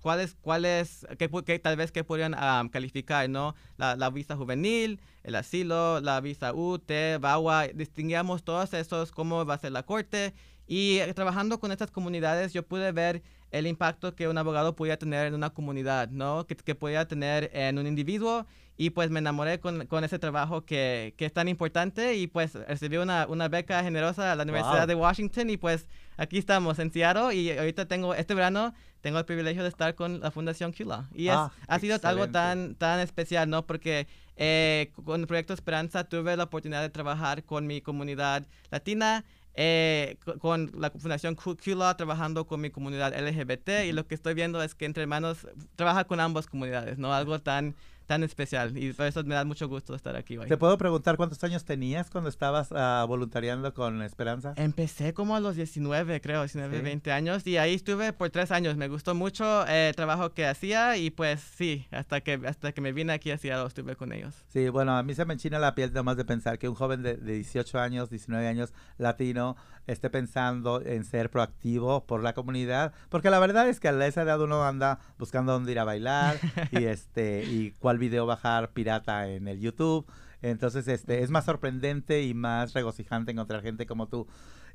cuáles, 0.00 0.36
cuáles, 0.40 1.06
qué, 1.18 1.58
tal 1.58 1.76
vez 1.76 1.92
que 1.92 2.04
podrían 2.04 2.34
calificar, 2.68 3.28
¿no? 3.28 3.54
La, 3.76 4.10
visa 4.10 4.36
juvenil, 4.36 5.00
el 5.24 5.34
asilo, 5.34 6.00
la 6.00 6.20
visa 6.20 6.52
UT, 6.52 6.90
VAWA, 7.20 7.68
distinguíamos 7.68 8.42
todos 8.44 8.74
esos, 8.74 9.12
cómo 9.12 9.44
va 9.44 9.54
a 9.54 9.58
ser 9.58 9.72
la 9.72 9.84
corte. 9.84 10.34
Y 10.66 10.98
trabajando 11.14 11.60
con 11.60 11.72
estas 11.72 11.90
comunidades, 11.90 12.52
yo 12.52 12.64
pude 12.66 12.90
ver 12.92 13.22
el 13.52 13.66
impacto 13.66 14.14
que 14.14 14.28
un 14.28 14.38
abogado 14.38 14.74
podía 14.74 14.98
tener 14.98 15.26
en 15.26 15.34
una 15.34 15.50
comunidad, 15.50 16.08
¿no? 16.10 16.46
Que, 16.46 16.56
que 16.56 16.74
podía 16.74 17.06
tener 17.06 17.50
en 17.54 17.78
un 17.78 17.86
individuo 17.86 18.46
y 18.76 18.90
pues 18.90 19.10
me 19.10 19.20
enamoré 19.20 19.58
con, 19.58 19.86
con 19.86 20.04
ese 20.04 20.18
trabajo 20.18 20.64
que, 20.64 21.14
que, 21.16 21.24
es 21.26 21.32
tan 21.32 21.48
importante 21.48 22.14
y 22.16 22.26
pues 22.26 22.54
recibí 22.54 22.98
una, 22.98 23.26
una 23.28 23.48
beca 23.48 23.82
generosa 23.82 24.32
a 24.32 24.36
la 24.36 24.42
Universidad 24.42 24.86
de 24.86 24.94
Washington 24.94 25.48
y 25.50 25.56
pues 25.56 25.86
aquí 26.16 26.38
estamos 26.38 26.78
en 26.78 26.92
Seattle 26.92 27.34
y 27.34 27.56
ahorita 27.56 27.86
tengo, 27.86 28.14
este 28.14 28.34
verano, 28.34 28.74
tengo 29.00 29.18
el 29.18 29.24
privilegio 29.24 29.62
de 29.62 29.68
estar 29.68 29.94
con 29.94 30.20
la 30.20 30.30
Fundación 30.30 30.72
QLA. 30.72 31.08
Y 31.14 31.28
es, 31.28 31.34
ah, 31.34 31.52
ha 31.68 31.78
sido 31.78 31.98
algo 32.02 32.28
tan, 32.28 32.74
tan 32.74 33.00
especial, 33.00 33.48
¿no? 33.48 33.66
Porque 33.66 34.06
eh, 34.36 34.90
con 35.04 35.20
el 35.22 35.26
Proyecto 35.26 35.54
Esperanza 35.54 36.04
tuve 36.04 36.36
la 36.36 36.44
oportunidad 36.44 36.82
de 36.82 36.90
trabajar 36.90 37.44
con 37.44 37.66
mi 37.66 37.80
comunidad 37.80 38.46
latina, 38.70 39.24
eh, 39.54 40.18
con 40.38 40.70
la 40.78 40.90
Fundación 40.90 41.34
QLA 41.34 41.96
trabajando 41.96 42.46
con 42.46 42.60
mi 42.60 42.68
comunidad 42.68 43.18
LGBT 43.18 43.86
y 43.86 43.92
lo 43.92 44.06
que 44.06 44.14
estoy 44.14 44.34
viendo 44.34 44.62
es 44.62 44.74
que 44.74 44.84
entre 44.84 45.04
hermanos 45.04 45.46
trabaja 45.76 46.04
con 46.04 46.20
ambas 46.20 46.46
comunidades, 46.46 46.98
¿no? 46.98 47.14
Algo 47.14 47.38
tan 47.40 47.74
tan 48.06 48.22
especial 48.22 48.76
y 48.78 48.92
por 48.92 49.06
eso 49.06 49.22
me 49.24 49.34
da 49.34 49.44
mucho 49.44 49.68
gusto 49.68 49.94
estar 49.94 50.16
aquí 50.16 50.38
hoy. 50.38 50.48
¿Te 50.48 50.56
puedo 50.56 50.78
preguntar 50.78 51.16
cuántos 51.16 51.42
años 51.44 51.64
tenías 51.64 52.10
cuando 52.10 52.30
estabas 52.30 52.70
uh, 52.70 53.06
voluntariando 53.06 53.74
con 53.74 54.02
Esperanza? 54.02 54.54
Empecé 54.56 55.12
como 55.12 55.36
a 55.36 55.40
los 55.40 55.56
19, 55.56 56.20
creo, 56.20 56.42
19, 56.42 56.80
20 56.80 57.12
años 57.12 57.46
y 57.46 57.56
ahí 57.58 57.74
estuve 57.74 58.12
por 58.12 58.30
tres 58.30 58.50
años. 58.50 58.76
Me 58.76 58.88
gustó 58.88 59.14
mucho 59.14 59.66
el 59.66 59.94
trabajo 59.94 60.32
que 60.32 60.46
hacía 60.46 60.96
y 60.96 61.10
pues 61.10 61.40
sí, 61.40 61.86
hasta 61.90 62.20
que, 62.20 62.40
hasta 62.46 62.72
que 62.72 62.80
me 62.80 62.92
vine 62.92 63.12
aquí 63.12 63.30
a 63.30 63.38
Seattle 63.38 63.66
estuve 63.66 63.96
con 63.96 64.12
ellos. 64.12 64.34
Sí, 64.48 64.68
bueno, 64.68 64.96
a 64.96 65.02
mí 65.02 65.14
se 65.14 65.24
me 65.24 65.34
enchina 65.34 65.58
la 65.58 65.74
piel 65.74 65.92
nomás 65.92 66.16
de 66.16 66.24
pensar 66.24 66.58
que 66.58 66.68
un 66.68 66.74
joven 66.74 67.02
de, 67.02 67.16
de 67.16 67.34
18 67.34 67.78
años, 67.78 68.10
19 68.10 68.46
años, 68.46 68.72
latino, 68.98 69.56
esté 69.86 70.10
pensando 70.10 70.82
en 70.82 71.04
ser 71.04 71.30
proactivo 71.30 72.04
por 72.06 72.22
la 72.22 72.34
comunidad, 72.34 72.92
porque 73.08 73.30
la 73.30 73.38
verdad 73.38 73.68
es 73.68 73.80
que 73.80 73.88
a 73.88 74.06
esa 74.06 74.22
edad 74.22 74.40
uno 74.40 74.64
anda 74.64 74.98
buscando 75.18 75.52
dónde 75.52 75.72
ir 75.72 75.78
a 75.78 75.84
bailar 75.84 76.36
y 76.70 76.84
este 76.84 77.44
y 77.44 77.72
cuál 77.78 77.98
video 77.98 78.26
bajar 78.26 78.72
pirata 78.72 79.28
en 79.28 79.48
el 79.48 79.60
YouTube. 79.60 80.06
Entonces, 80.42 80.86
este 80.86 81.22
es 81.22 81.30
más 81.30 81.44
sorprendente 81.44 82.22
y 82.22 82.34
más 82.34 82.74
regocijante 82.74 83.32
encontrar 83.32 83.62
gente 83.62 83.86
como 83.86 84.08
tú. 84.08 84.26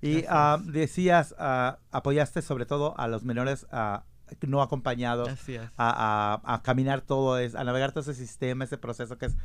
Y 0.01 0.25
uh, 0.25 0.59
decías, 0.63 1.35
uh, 1.39 1.77
apoyaste 1.91 2.41
sobre 2.41 2.65
todo 2.65 2.97
a 2.97 3.07
los 3.07 3.23
menores 3.23 3.67
uh, 3.71 3.99
no 4.47 4.61
acompañados 4.61 5.29
a, 5.77 6.41
a, 6.43 6.53
a, 6.53 6.61
caminar 6.63 7.01
todo, 7.01 7.37
es, 7.37 7.53
a 7.53 7.63
navegar 7.63 7.91
todo 7.91 8.01
ese 8.01 8.15
sistema, 8.15 8.63
ese 8.63 8.77
proceso 8.77 9.17
que 9.17 9.27
es 9.27 9.35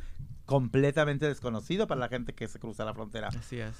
completamente 0.45 1.27
desconocido 1.27 1.87
para 1.87 1.99
la 1.99 2.07
gente 2.07 2.33
que 2.33 2.47
se 2.47 2.59
cruza 2.59 2.85
la 2.85 2.93
frontera. 2.93 3.27
Así 3.27 3.59
es. 3.59 3.75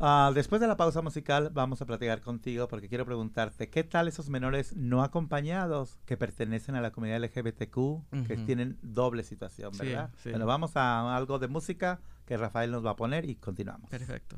Ah, 0.00 0.32
después 0.34 0.60
de 0.60 0.66
la 0.66 0.76
pausa 0.76 1.02
musical 1.02 1.50
vamos 1.52 1.80
a 1.80 1.86
platicar 1.86 2.20
contigo 2.20 2.66
porque 2.66 2.88
quiero 2.88 3.04
preguntarte, 3.06 3.70
¿qué 3.70 3.84
tal 3.84 4.08
esos 4.08 4.28
menores 4.28 4.74
no 4.74 5.04
acompañados 5.04 5.98
que 6.04 6.16
pertenecen 6.16 6.74
a 6.74 6.80
la 6.80 6.90
comunidad 6.90 7.22
LGBTQ, 7.22 8.26
que 8.26 8.36
tienen 8.38 8.78
doble 8.82 9.22
situación, 9.22 9.72
verdad? 9.78 10.10
Bueno, 10.24 10.46
vamos 10.46 10.76
a 10.76 11.16
algo 11.16 11.38
de 11.38 11.48
música 11.48 12.00
que 12.26 12.36
Rafael 12.36 12.70
nos 12.70 12.84
va 12.84 12.90
a 12.90 12.96
poner 12.96 13.28
y 13.28 13.36
continuamos. 13.36 13.88
Perfecto. 13.88 14.36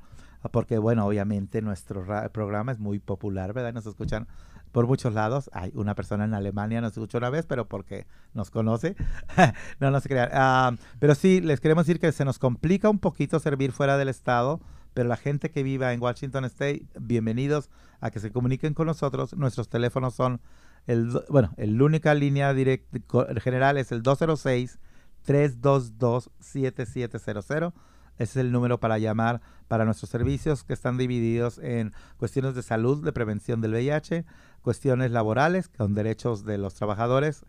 porque 0.51 0.77
bueno, 0.77 1.05
obviamente 1.05 1.61
nuestro 1.61 2.05
programa 2.31 2.71
es 2.71 2.79
muy 2.79 2.99
popular, 2.99 3.53
¿verdad? 3.53 3.73
Nos 3.73 3.85
escuchan 3.85 4.27
por 4.75 4.87
muchos 4.87 5.13
lados. 5.13 5.49
Hay 5.53 5.71
una 5.73 5.95
persona 5.95 6.25
en 6.25 6.33
Alemania 6.33 6.81
nos 6.81 6.91
escuchó 6.91 7.17
una 7.17 7.29
vez, 7.29 7.45
pero 7.45 7.65
porque 7.67 8.07
nos 8.33 8.51
conoce. 8.51 8.97
no, 9.79 9.89
no 9.89 10.01
se 10.01 10.09
crean. 10.09 10.29
Ah, 10.33 10.75
pero 10.99 11.15
sí, 11.15 11.39
les 11.39 11.61
queremos 11.61 11.85
decir 11.85 11.99
que 11.99 12.11
se 12.11 12.25
nos 12.25 12.39
complica 12.39 12.89
un 12.89 12.99
poquito 12.99 13.39
servir 13.39 13.71
fuera 13.71 13.97
del 13.97 14.09
estado, 14.09 14.59
pero 14.93 15.07
la 15.07 15.15
gente 15.15 15.49
que 15.49 15.63
viva 15.63 15.93
en 15.93 16.01
Washington 16.01 16.43
State, 16.43 16.87
bienvenidos 16.99 17.69
a 18.01 18.11
que 18.11 18.19
se 18.19 18.31
comuniquen 18.31 18.73
con 18.73 18.87
nosotros. 18.87 19.33
Nuestros 19.37 19.69
teléfonos 19.69 20.13
son 20.13 20.41
el, 20.87 21.09
bueno, 21.29 21.53
la 21.55 21.83
única 21.83 22.13
línea 22.13 22.53
directa 22.53 22.99
general 23.41 23.77
es 23.77 23.93
el 23.93 24.03
206 24.03 24.77
322 25.23 26.31
7700 26.39 27.73
ese 28.17 28.39
es 28.39 28.45
el 28.45 28.51
número 28.51 28.79
para 28.79 28.98
llamar 28.98 29.41
para 29.67 29.86
nuestros 29.86 30.10
servicios 30.10 30.63
que 30.63 30.74
están 30.74 30.98
divididos 30.98 31.57
en 31.57 31.93
cuestiones 32.17 32.55
de 32.55 32.63
salud, 32.63 33.03
de 33.03 33.12
prevención 33.12 33.62
del 33.62 33.72
VIH, 33.72 34.25
cuestiones 34.62 35.12
laborales 35.12 35.69
con 35.69 35.93
derechos 35.93 36.45
de 36.45 36.57
los 36.57 36.75
trabajadores, 36.75 37.45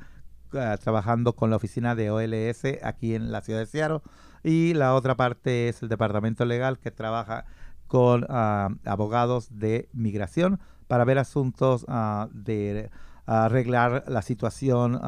ah, 0.55 0.77
trabajando 0.83 1.35
con 1.35 1.51
la 1.51 1.57
oficina 1.57 1.95
de 1.95 2.11
OLS 2.11 2.83
aquí 2.83 3.15
en 3.15 3.31
la 3.31 3.43
ciudad 3.43 3.61
de 3.61 3.67
Seattle. 3.67 4.01
Y 4.43 4.75
la 4.75 4.95
otra 4.95 5.17
parte 5.17 5.69
es 5.69 5.83
el 5.83 5.89
departamento 5.89 6.45
legal 6.45 6.79
que 6.79 6.91
trabaja 6.91 7.45
con 7.87 8.27
ah, 8.29 8.71
abogados 8.85 9.49
de 9.59 9.89
migración 9.93 10.61
para 10.89 11.05
ver 11.05 11.19
asuntos 11.19 11.85
ah, 11.89 12.29
de 12.33 12.91
arreglar 13.27 14.05
la 14.07 14.23
situación 14.23 15.01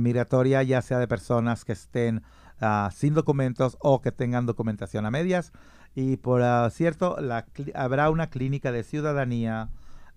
migratoria, 0.00 0.62
ya 0.62 0.82
sea 0.82 0.98
de 0.98 1.08
personas 1.08 1.64
que 1.64 1.72
estén 1.72 2.22
Ah, 2.60 2.90
sin 2.92 3.14
documentos 3.14 3.76
o 3.80 4.00
que 4.00 4.10
tengan 4.10 4.46
documentación 4.46 5.06
a 5.06 5.10
medias. 5.10 5.52
Y 5.94 6.16
por 6.16 6.42
cierto, 6.70 7.16
la, 7.20 7.46
habrá 7.74 8.10
una 8.10 8.30
clínica 8.30 8.72
de 8.72 8.82
ciudadanía 8.82 9.70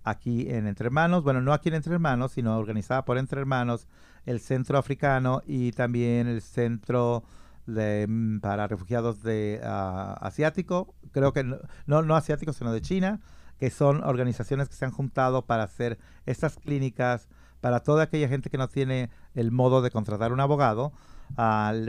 aquí 0.03 0.49
en 0.49 0.67
Entre 0.67 0.87
Hermanos, 0.87 1.23
bueno, 1.23 1.41
no 1.41 1.53
aquí 1.53 1.69
en 1.69 1.75
Entre 1.75 1.93
Hermanos, 1.93 2.31
sino 2.31 2.57
organizada 2.57 3.05
por 3.05 3.17
Entre 3.17 3.39
Hermanos, 3.39 3.87
el 4.25 4.39
Centro 4.39 4.77
Africano 4.77 5.41
y 5.45 5.71
también 5.71 6.27
el 6.27 6.41
Centro 6.41 7.23
de, 7.67 8.07
mm, 8.07 8.39
para 8.39 8.67
Refugiados 8.67 9.21
de 9.21 9.61
uh, 9.63 10.15
Asiático, 10.25 10.95
creo 11.11 11.33
que 11.33 11.43
no, 11.43 11.59
no 11.85 12.15
asiáticos, 12.15 12.55
sino 12.57 12.73
de 12.73 12.81
China, 12.81 13.19
que 13.59 13.69
son 13.69 14.03
organizaciones 14.03 14.69
que 14.69 14.75
se 14.75 14.85
han 14.85 14.91
juntado 14.91 15.45
para 15.45 15.63
hacer 15.63 15.99
estas 16.25 16.57
clínicas 16.57 17.29
para 17.59 17.81
toda 17.81 18.03
aquella 18.03 18.27
gente 18.27 18.49
que 18.49 18.57
no 18.57 18.67
tiene 18.67 19.11
el 19.35 19.51
modo 19.51 19.83
de 19.83 19.91
contratar 19.91 20.33
un 20.33 20.39
abogado, 20.39 20.93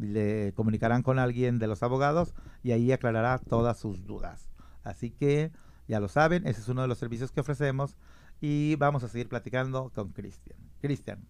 le 0.00 0.52
comunicarán 0.54 1.02
con 1.02 1.18
alguien 1.18 1.58
de 1.58 1.66
los 1.66 1.82
abogados 1.82 2.34
y 2.62 2.72
ahí 2.72 2.92
aclarará 2.92 3.38
todas 3.38 3.78
sus 3.78 4.04
dudas. 4.04 4.50
Así 4.84 5.10
que 5.10 5.50
ya 5.88 5.98
lo 5.98 6.08
saben, 6.08 6.46
ese 6.46 6.60
es 6.60 6.68
uno 6.68 6.82
de 6.82 6.88
los 6.88 6.98
servicios 6.98 7.32
que 7.32 7.40
ofrecemos 7.40 7.96
y 8.42 8.74
vamos 8.74 9.04
a 9.04 9.08
seguir 9.08 9.28
platicando 9.28 9.90
con 9.94 10.08
Cristian. 10.08 10.58
Cristian, 10.80 11.24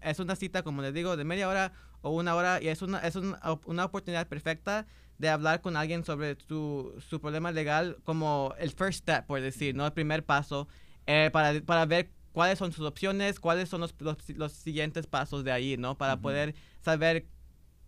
es 0.00 0.18
una 0.20 0.36
cita, 0.36 0.62
como 0.62 0.82
les 0.82 0.94
digo, 0.94 1.16
de 1.16 1.24
media 1.24 1.48
hora 1.48 1.72
o 2.02 2.10
una 2.10 2.34
hora 2.34 2.62
y 2.62 2.68
es 2.68 2.82
una, 2.82 2.98
es 2.98 3.16
una 3.16 3.84
oportunidad 3.84 4.28
perfecta 4.28 4.86
de 5.18 5.28
hablar 5.28 5.60
con 5.60 5.76
alguien 5.76 6.04
sobre 6.04 6.36
su, 6.48 6.94
su, 7.08 7.20
problema 7.20 7.52
legal 7.52 7.96
como 8.04 8.54
el 8.58 8.70
first 8.70 9.00
step, 9.00 9.26
por 9.26 9.40
decir, 9.40 9.74
¿no? 9.74 9.86
El 9.86 9.92
primer 9.92 10.24
paso 10.24 10.66
eh, 11.06 11.30
para, 11.32 11.60
para, 11.60 11.86
ver 11.86 12.10
cuáles 12.32 12.58
son 12.58 12.72
sus 12.72 12.84
opciones, 12.84 13.38
cuáles 13.38 13.68
son 13.68 13.80
los, 13.80 13.94
los, 14.00 14.52
siguientes 14.52 15.06
pasos 15.06 15.44
de 15.44 15.52
ahí, 15.52 15.76
¿no? 15.76 15.96
Para 15.96 16.20
poder 16.20 16.54
saber 16.80 17.26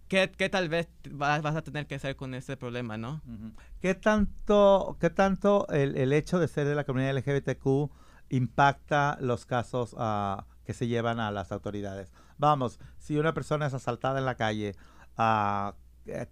qué, 0.07 0.31
qué, 0.31 0.49
tal 0.49 0.69
vez 0.69 0.89
vas, 1.11 1.45
a 1.45 1.63
tener 1.63 1.87
que 1.87 1.97
hacer 1.97 2.15
con 2.15 2.35
ese 2.35 2.57
problema, 2.57 2.97
¿no? 2.97 3.21
¿Qué 3.81 3.95
tanto, 3.95 4.97
qué 5.01 5.11
tanto 5.11 5.67
el, 5.71 5.97
el, 5.97 6.13
hecho 6.13 6.39
de 6.39 6.47
ser 6.47 6.69
de 6.69 6.77
la 6.77 6.85
comunidad 6.85 7.17
LGBTQ 7.17 7.91
impacta 8.29 9.19
los 9.21 9.45
casos 9.45 9.93
uh, 9.95 10.43
que 10.65 10.73
se 10.73 10.87
llevan 10.87 11.19
a 11.19 11.33
las 11.33 11.51
autoridades? 11.51 12.13
Vamos, 12.45 12.79
si 12.99 13.17
una 13.17 13.33
persona 13.35 13.67
es 13.67 13.75
asaltada 13.75 14.19
en 14.19 14.27
la 14.27 14.37
calle, 14.37 14.75
uh, 15.19 15.73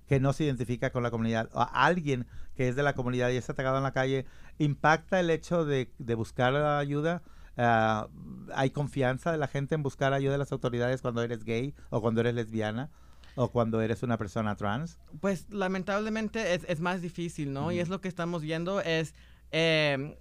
que 0.07 0.21
no 0.21 0.33
se 0.33 0.45
identifica 0.45 0.91
con 0.91 1.03
la 1.03 1.11
comunidad, 1.11 1.49
o 1.55 1.67
alguien 1.73 2.27
que 2.55 2.69
es 2.69 2.77
de 2.77 2.83
la 2.83 2.95
comunidad 2.95 3.31
y 3.31 3.37
es 3.37 3.49
atacado 3.49 3.79
en 3.79 3.83
la 3.83 3.93
calle, 3.93 4.27
¿impacta 4.59 5.19
el 5.21 5.31
hecho 5.31 5.65
de, 5.65 5.91
de 5.99 6.15
buscar 6.15 6.55
ayuda? 6.55 7.23
Ah, 7.57 8.09
¿Hay 8.55 8.71
confianza 8.71 9.33
de 9.33 9.39
la 9.39 9.49
gente 9.49 9.75
en 9.75 9.83
buscar 9.83 10.13
ayuda 10.13 10.33
de 10.33 10.39
las 10.39 10.53
autoridades 10.53 11.01
cuando 11.01 11.23
eres 11.23 11.45
gay 11.45 11.75
o 11.91 12.01
cuando 12.01 12.21
eres 12.21 12.35
lesbiana? 12.35 12.91
o 13.35 13.51
cuando 13.51 13.81
eres 13.81 14.03
una 14.03 14.19
persona 14.19 14.57
trans? 14.57 14.99
Pues 15.21 15.47
lamentablemente 15.49 16.55
es, 16.55 16.67
es 16.69 16.81
más 16.81 17.01
difícil, 17.01 17.51
¿no? 17.51 17.73
Y 17.73 17.79
es 17.79 17.89
lo 17.89 18.03
que 18.03 18.09
estamos 18.09 18.43
viendo 18.43 18.83
es... 18.83 19.15
Eh, 19.53 20.19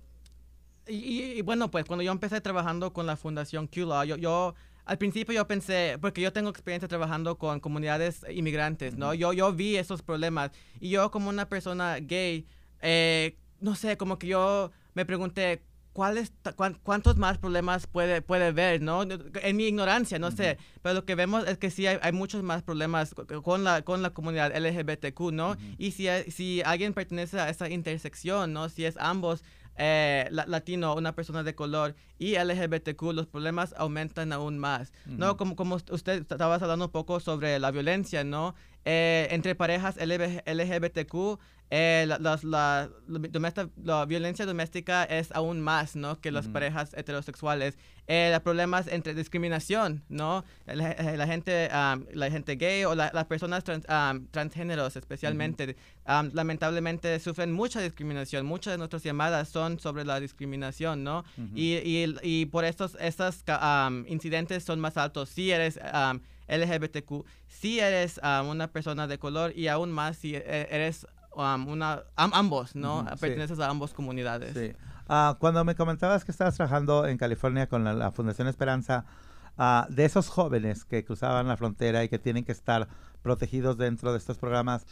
y, 0.88 1.42
bueno, 1.42 1.70
pues 1.70 1.84
cuando 1.86 2.04
yo 2.04 2.12
empecé 2.14 2.40
trabajando 2.40 2.92
con 2.94 3.06
la 3.06 3.18
Fundación 3.18 3.68
QLaw, 3.68 4.06
yo, 4.06 4.16
yo 4.16 4.56
al 4.86 4.98
principio 4.98 5.34
yo 5.34 5.48
pensé, 5.48 5.98
porque 6.02 6.22
yo 6.22 6.34
tengo 6.34 6.50
experiencia 6.50 6.88
trabajando 6.88 7.38
con 7.38 7.60
comunidades 7.60 8.26
inmigrantes, 8.30 8.98
¿no? 8.98 9.14
yo, 9.14 9.34
yo 9.34 9.54
vi 9.54 9.78
esos 9.78 10.02
problemas 10.02 10.52
y 10.80 10.90
yo 10.90 11.12
como 11.12 11.30
una 11.30 11.48
persona 11.48 11.98
gay, 12.00 12.48
eh, 12.82 13.38
no 13.60 13.76
sé, 13.76 13.98
como 13.98 14.18
que 14.18 14.28
yo 14.28 14.72
me 14.94 15.06
pregunté, 15.06 15.64
¿cuáles, 15.94 16.32
¿cuántos 16.84 17.18
más 17.18 17.38
problemas 17.38 17.88
puede, 17.88 18.22
puede 18.22 18.52
ver, 18.52 18.82
no? 18.82 19.04
En 19.04 19.58
mi 19.58 19.66
ignorancia, 19.66 20.20
no 20.20 20.32
sé, 20.32 20.58
pero 20.82 20.96
lo 20.96 21.06
que 21.06 21.16
vemos 21.16 21.48
es 21.48 21.58
que 21.58 21.70
sí 21.70 21.86
hay, 21.88 21.98
hay, 22.02 22.12
muchos 22.12 22.44
más 22.44 22.64
problemas 22.64 23.14
con 23.44 23.64
la, 23.64 23.82
con 23.82 24.02
la 24.02 24.12
comunidad 24.12 24.56
LGBTQ, 24.56 25.32
¿no? 25.32 25.58
Y 25.78 25.92
si, 25.92 26.08
si 26.30 26.62
alguien 26.64 26.94
pertenece 26.94 27.40
a 27.40 27.50
esa 27.50 27.70
intersección, 27.70 28.54
¿no? 28.54 28.70
Si 28.70 28.86
es 28.86 28.96
ambos, 28.98 29.44
eh, 29.78 30.28
latino, 30.32 30.96
una 30.96 31.16
persona 31.16 31.44
de 31.44 31.56
color 31.56 31.96
y 32.20 32.36
LGBTQ, 32.38 33.02
los 33.14 33.28
problemas 33.28 33.74
aumentan 33.78 34.34
aún 34.34 34.60
más, 34.60 34.94
¿no? 35.06 35.38
Como, 35.38 35.56
como 35.56 35.76
usted 35.76 36.22
estaba 36.22 36.56
hablando 36.56 36.86
un 36.86 36.92
poco 36.92 37.20
sobre 37.20 37.58
la 37.60 37.72
violencia, 37.72 38.24
¿no? 38.24 38.56
Eh, 38.86 39.28
entre 39.32 39.56
parejas 39.56 39.98
LGBTQ, 39.98 41.40
eh, 41.74 42.04
la, 42.06 42.18
la, 42.44 42.90
la, 43.82 44.06
violencia 44.06 44.46
doméstica 44.46 45.06
es 45.06 45.32
aún 45.32 45.62
más, 45.62 45.96
¿no? 45.96 46.20
Que 46.20 46.30
las 46.30 46.50
parejas 46.50 46.94
heterosexuales. 46.94 47.78
Eh, 48.08 48.30
los 48.30 48.42
problemas 48.42 48.88
entre 48.88 49.14
discriminación, 49.14 50.04
¿no? 50.10 50.44
La, 50.66 50.92
eh, 50.92 51.26
gente, 51.26 51.70
la 51.72 52.30
gente 52.30 52.58
gay 52.58 52.84
o 52.84 52.94
las 52.94 53.26
personas 53.26 53.64
transgéneros 53.64 54.98
especialmente, 54.98 55.78
lamentablemente 56.34 57.18
sufren 57.22 57.54
mucha 57.54 57.80
discriminación. 57.80 58.46
Muchas 58.46 58.74
de 58.74 58.78
nuestras 58.78 59.04
llamadas 59.04 59.48
son 59.48 59.80
sobre 59.80 60.04
la 60.04 60.20
discriminación, 60.20 61.06
¿no? 61.06 61.24
y, 61.56 61.76
y, 61.76 62.16
y, 62.22 62.48
por 62.48 62.66
estos, 62.66 62.98
estos 63.00 63.46
incidentes 64.08 64.66
son 64.66 64.82
más 64.82 64.98
altos. 64.98 65.30
Si 65.30 65.52
eres 65.52 65.80
LGBTQ, 66.50 67.26
si 67.48 67.80
eres 67.80 68.20
una 68.46 68.68
persona 68.68 69.08
de 69.08 69.18
color 69.18 69.54
y 69.56 69.70
aún 69.70 69.90
más 69.90 70.18
si 70.18 70.36
eres 70.36 71.08
Um, 71.34 71.68
una, 71.70 72.04
ambos, 72.16 72.76
¿no? 72.76 73.06
Perteneces 73.20 73.60
a 73.60 73.70
ambas 73.70 73.94
comunidades. 73.94 74.54
Sí. 74.54 74.74
Ah, 75.08 75.38
cuando 75.40 75.64
me 75.64 75.76
comentabas 75.76 76.26
que 76.26 76.32
estabas 76.32 76.56
trabajando 76.56 77.08
en 77.08 77.18
California 77.18 77.68
con 77.68 77.84
la, 77.84 78.12
Fundación 78.12 78.48
Esperanza, 78.48 79.06
uh, 79.58 79.92
de 79.92 80.06
esos 80.06 80.28
jóvenes 80.28 80.84
que 80.84 81.06
cruzaban 81.06 81.48
la 81.48 81.56
frontera 81.56 82.04
y 82.04 82.10
que 82.10 82.20
tienen 82.20 82.44
que 82.44 82.52
estar 82.52 82.88
protegidos 83.22 83.78
dentro 83.78 84.12
de 84.12 84.18
estos 84.18 84.38
programas, 84.38 84.86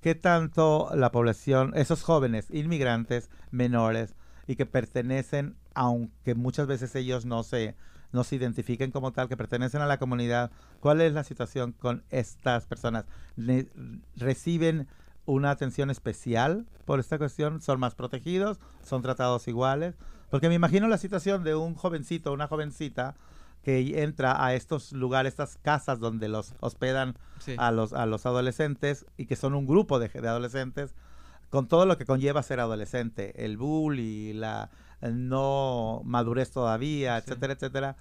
¿qué 0.00 0.14
tanto 0.14 0.90
la 0.94 1.10
población, 1.10 1.72
esos 1.74 2.02
jóvenes 2.02 2.48
inmigrantes 2.50 3.30
menores 3.50 4.14
y 4.46 4.56
que 4.56 4.66
pertenecen, 4.66 5.56
aunque 5.74 6.34
muchas 6.34 6.66
veces 6.66 6.94
ellos 6.96 7.24
no 7.24 7.42
se, 7.42 7.76
no 8.12 8.24
se 8.24 8.36
identifiquen 8.36 8.90
como 8.90 9.12
tal, 9.12 9.28
que 9.28 9.36
pertenecen 9.36 9.80
a 9.80 9.86
la 9.86 9.98
comunidad, 9.98 10.50
¿cuál 10.80 11.00
es 11.00 11.12
la 11.12 11.24
situación 11.24 11.72
con 11.72 12.04
estas 12.10 12.66
personas? 12.66 13.04
¿Reciben 14.16 14.88
una 15.28 15.50
atención 15.50 15.90
especial 15.90 16.64
por 16.86 17.00
esta 17.00 17.18
cuestión, 17.18 17.60
son 17.60 17.78
más 17.78 17.94
protegidos, 17.94 18.58
son 18.82 19.02
tratados 19.02 19.46
iguales, 19.46 19.94
porque 20.30 20.48
me 20.48 20.54
imagino 20.54 20.88
la 20.88 20.96
situación 20.96 21.44
de 21.44 21.54
un 21.54 21.74
jovencito, 21.74 22.32
una 22.32 22.48
jovencita 22.48 23.14
que 23.62 24.02
entra 24.02 24.42
a 24.42 24.54
estos 24.54 24.92
lugares, 24.92 25.32
estas 25.34 25.58
casas 25.58 26.00
donde 26.00 26.28
los 26.28 26.54
hospedan 26.60 27.14
a, 27.58 27.70
los, 27.72 27.92
a 27.92 28.06
los 28.06 28.24
adolescentes 28.24 29.04
y 29.18 29.26
que 29.26 29.36
son 29.36 29.54
un 29.54 29.66
grupo 29.66 29.98
de, 29.98 30.10
adolescentes, 30.26 30.94
con 31.50 31.68
todo 31.68 31.84
lo 31.84 31.98
que 31.98 32.06
conlleva 32.06 32.42
ser 32.42 32.60
adolescente, 32.60 33.44
el 33.44 33.58
bullying, 33.58 34.36
la 34.36 34.70
no 35.02 36.00
madurez 36.06 36.50
todavía, 36.50 37.18
etcétera, 37.18 37.52
etcétera. 37.52 37.96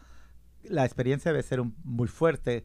La 0.64 0.86
experiencia 0.86 1.32
debe 1.32 1.44
ser 1.44 1.62
muy 1.84 2.08
fuerte 2.08 2.64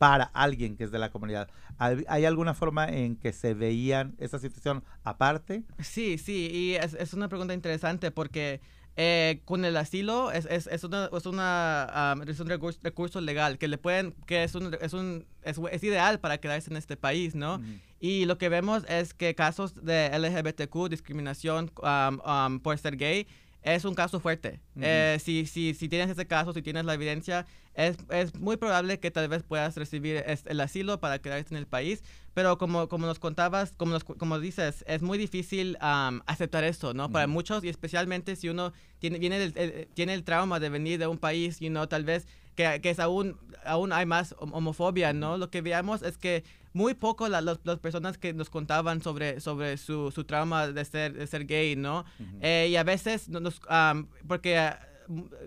para 0.00 0.24
alguien 0.32 0.78
que 0.78 0.84
es 0.84 0.90
de 0.90 0.98
la 0.98 1.10
comunidad. 1.10 1.50
¿Hay 1.76 2.24
alguna 2.24 2.54
forma 2.54 2.88
en 2.88 3.16
que 3.16 3.34
se 3.34 3.52
veían 3.52 4.14
esa 4.16 4.38
situación 4.38 4.82
aparte? 5.04 5.62
Sí, 5.78 6.16
sí, 6.16 6.48
y 6.50 6.74
es, 6.76 7.12
una 7.12 7.28
pregunta 7.28 7.52
interesante 7.52 8.10
porque 8.10 8.62
eh, 8.96 9.42
con 9.44 9.62
el 9.66 9.76
asilo 9.76 10.32
es, 10.32 10.46
es, 10.46 10.68
es, 10.68 10.84
una, 10.84 11.10
es, 11.14 11.26
una, 11.26 12.16
es 12.26 12.40
un 12.40 12.48
recurso, 12.48 13.20
legal 13.20 13.58
que 13.58 13.68
le 13.68 13.76
pueden, 13.76 14.14
que 14.24 14.42
es, 14.42 14.54
un, 14.54 14.74
es, 14.80 14.94
un, 14.94 15.26
es, 15.42 15.84
ideal 15.84 16.18
para 16.18 16.38
quedarse 16.38 16.70
en 16.70 16.78
este 16.78 16.96
país, 16.96 17.34
¿no? 17.34 17.60
Y 18.00 18.24
lo 18.24 18.38
que 18.38 18.48
vemos 18.48 18.84
es 18.88 19.12
que 19.12 19.34
casos 19.34 19.84
de 19.84 20.18
LGBTQ, 20.18 20.88
discriminación 20.88 21.70
por 22.62 22.78
ser 22.78 22.96
gay, 22.96 23.26
es 23.62 23.84
un 23.84 23.94
caso 23.94 24.20
fuerte. 24.20 24.60
Eh, 24.80 25.18
si, 25.22 25.46
si, 25.46 25.74
si 25.74 25.88
tienes 25.88 26.10
ese 26.10 26.26
caso, 26.26 26.52
si 26.52 26.62
tienes 26.62 26.84
la 26.84 26.94
evidencia, 26.94 27.46
es, 27.74 27.96
es 28.10 28.34
muy 28.34 28.56
probable 28.56 28.98
que 28.98 29.10
tal 29.10 29.28
vez 29.28 29.42
puedas 29.42 29.76
recibir 29.76 30.24
el 30.26 30.60
asilo 30.60 30.98
para 30.98 31.18
quedarte 31.20 31.54
en 31.54 31.58
el 31.58 31.66
país, 31.66 32.02
pero 32.34 32.58
como, 32.58 32.88
como 32.88 33.06
nos 33.06 33.18
contabas, 33.18 33.72
como, 33.76 33.98
como 34.00 34.40
dices, 34.40 34.84
es 34.86 35.02
muy 35.02 35.18
difícil 35.18 35.76
aceptar 35.80 36.64
eso, 36.64 36.94
¿no? 36.94 37.10
Para 37.10 37.26
muchos 37.26 37.62
y 37.64 37.68
especialmente 37.68 38.36
si 38.36 38.48
uno 38.48 38.72
tiene, 38.98 39.18
viene 39.18 39.42
el, 39.42 39.88
tiene 39.94 40.14
el 40.14 40.24
trauma 40.24 40.58
de 40.60 40.68
venir 40.68 40.98
de 40.98 41.06
un 41.06 41.18
país, 41.18 41.60
y 41.60 41.66
you 41.66 41.70
know, 41.70 41.86
tal 41.86 42.04
vez 42.04 42.26
que, 42.60 42.80
que, 42.80 42.90
es 42.90 42.98
aún, 42.98 43.38
aún 43.64 43.92
hay 43.92 44.06
más 44.06 44.34
homofobia, 44.38 45.12
¿no? 45.12 45.38
Lo 45.38 45.50
que 45.50 45.62
veamos 45.62 46.02
es 46.02 46.18
que 46.18 46.44
muy 46.72 46.94
poco 46.94 47.28
las 47.28 47.58
personas 47.80 48.18
que 48.18 48.32
nos 48.32 48.50
contaban 48.50 49.02
sobre, 49.02 49.40
sobre 49.40 49.76
su, 49.76 50.10
su 50.10 50.24
trauma 50.24 50.68
de 50.68 50.84
ser, 50.84 51.14
de 51.14 51.26
ser 51.26 51.46
gay, 51.46 51.74
¿no? 51.74 52.04
Eh, 52.40 52.68
y 52.70 52.76
a 52.76 52.84
veces, 52.84 53.28
nos, 53.28 53.60
porque 54.28 54.58
ah, 54.58 54.86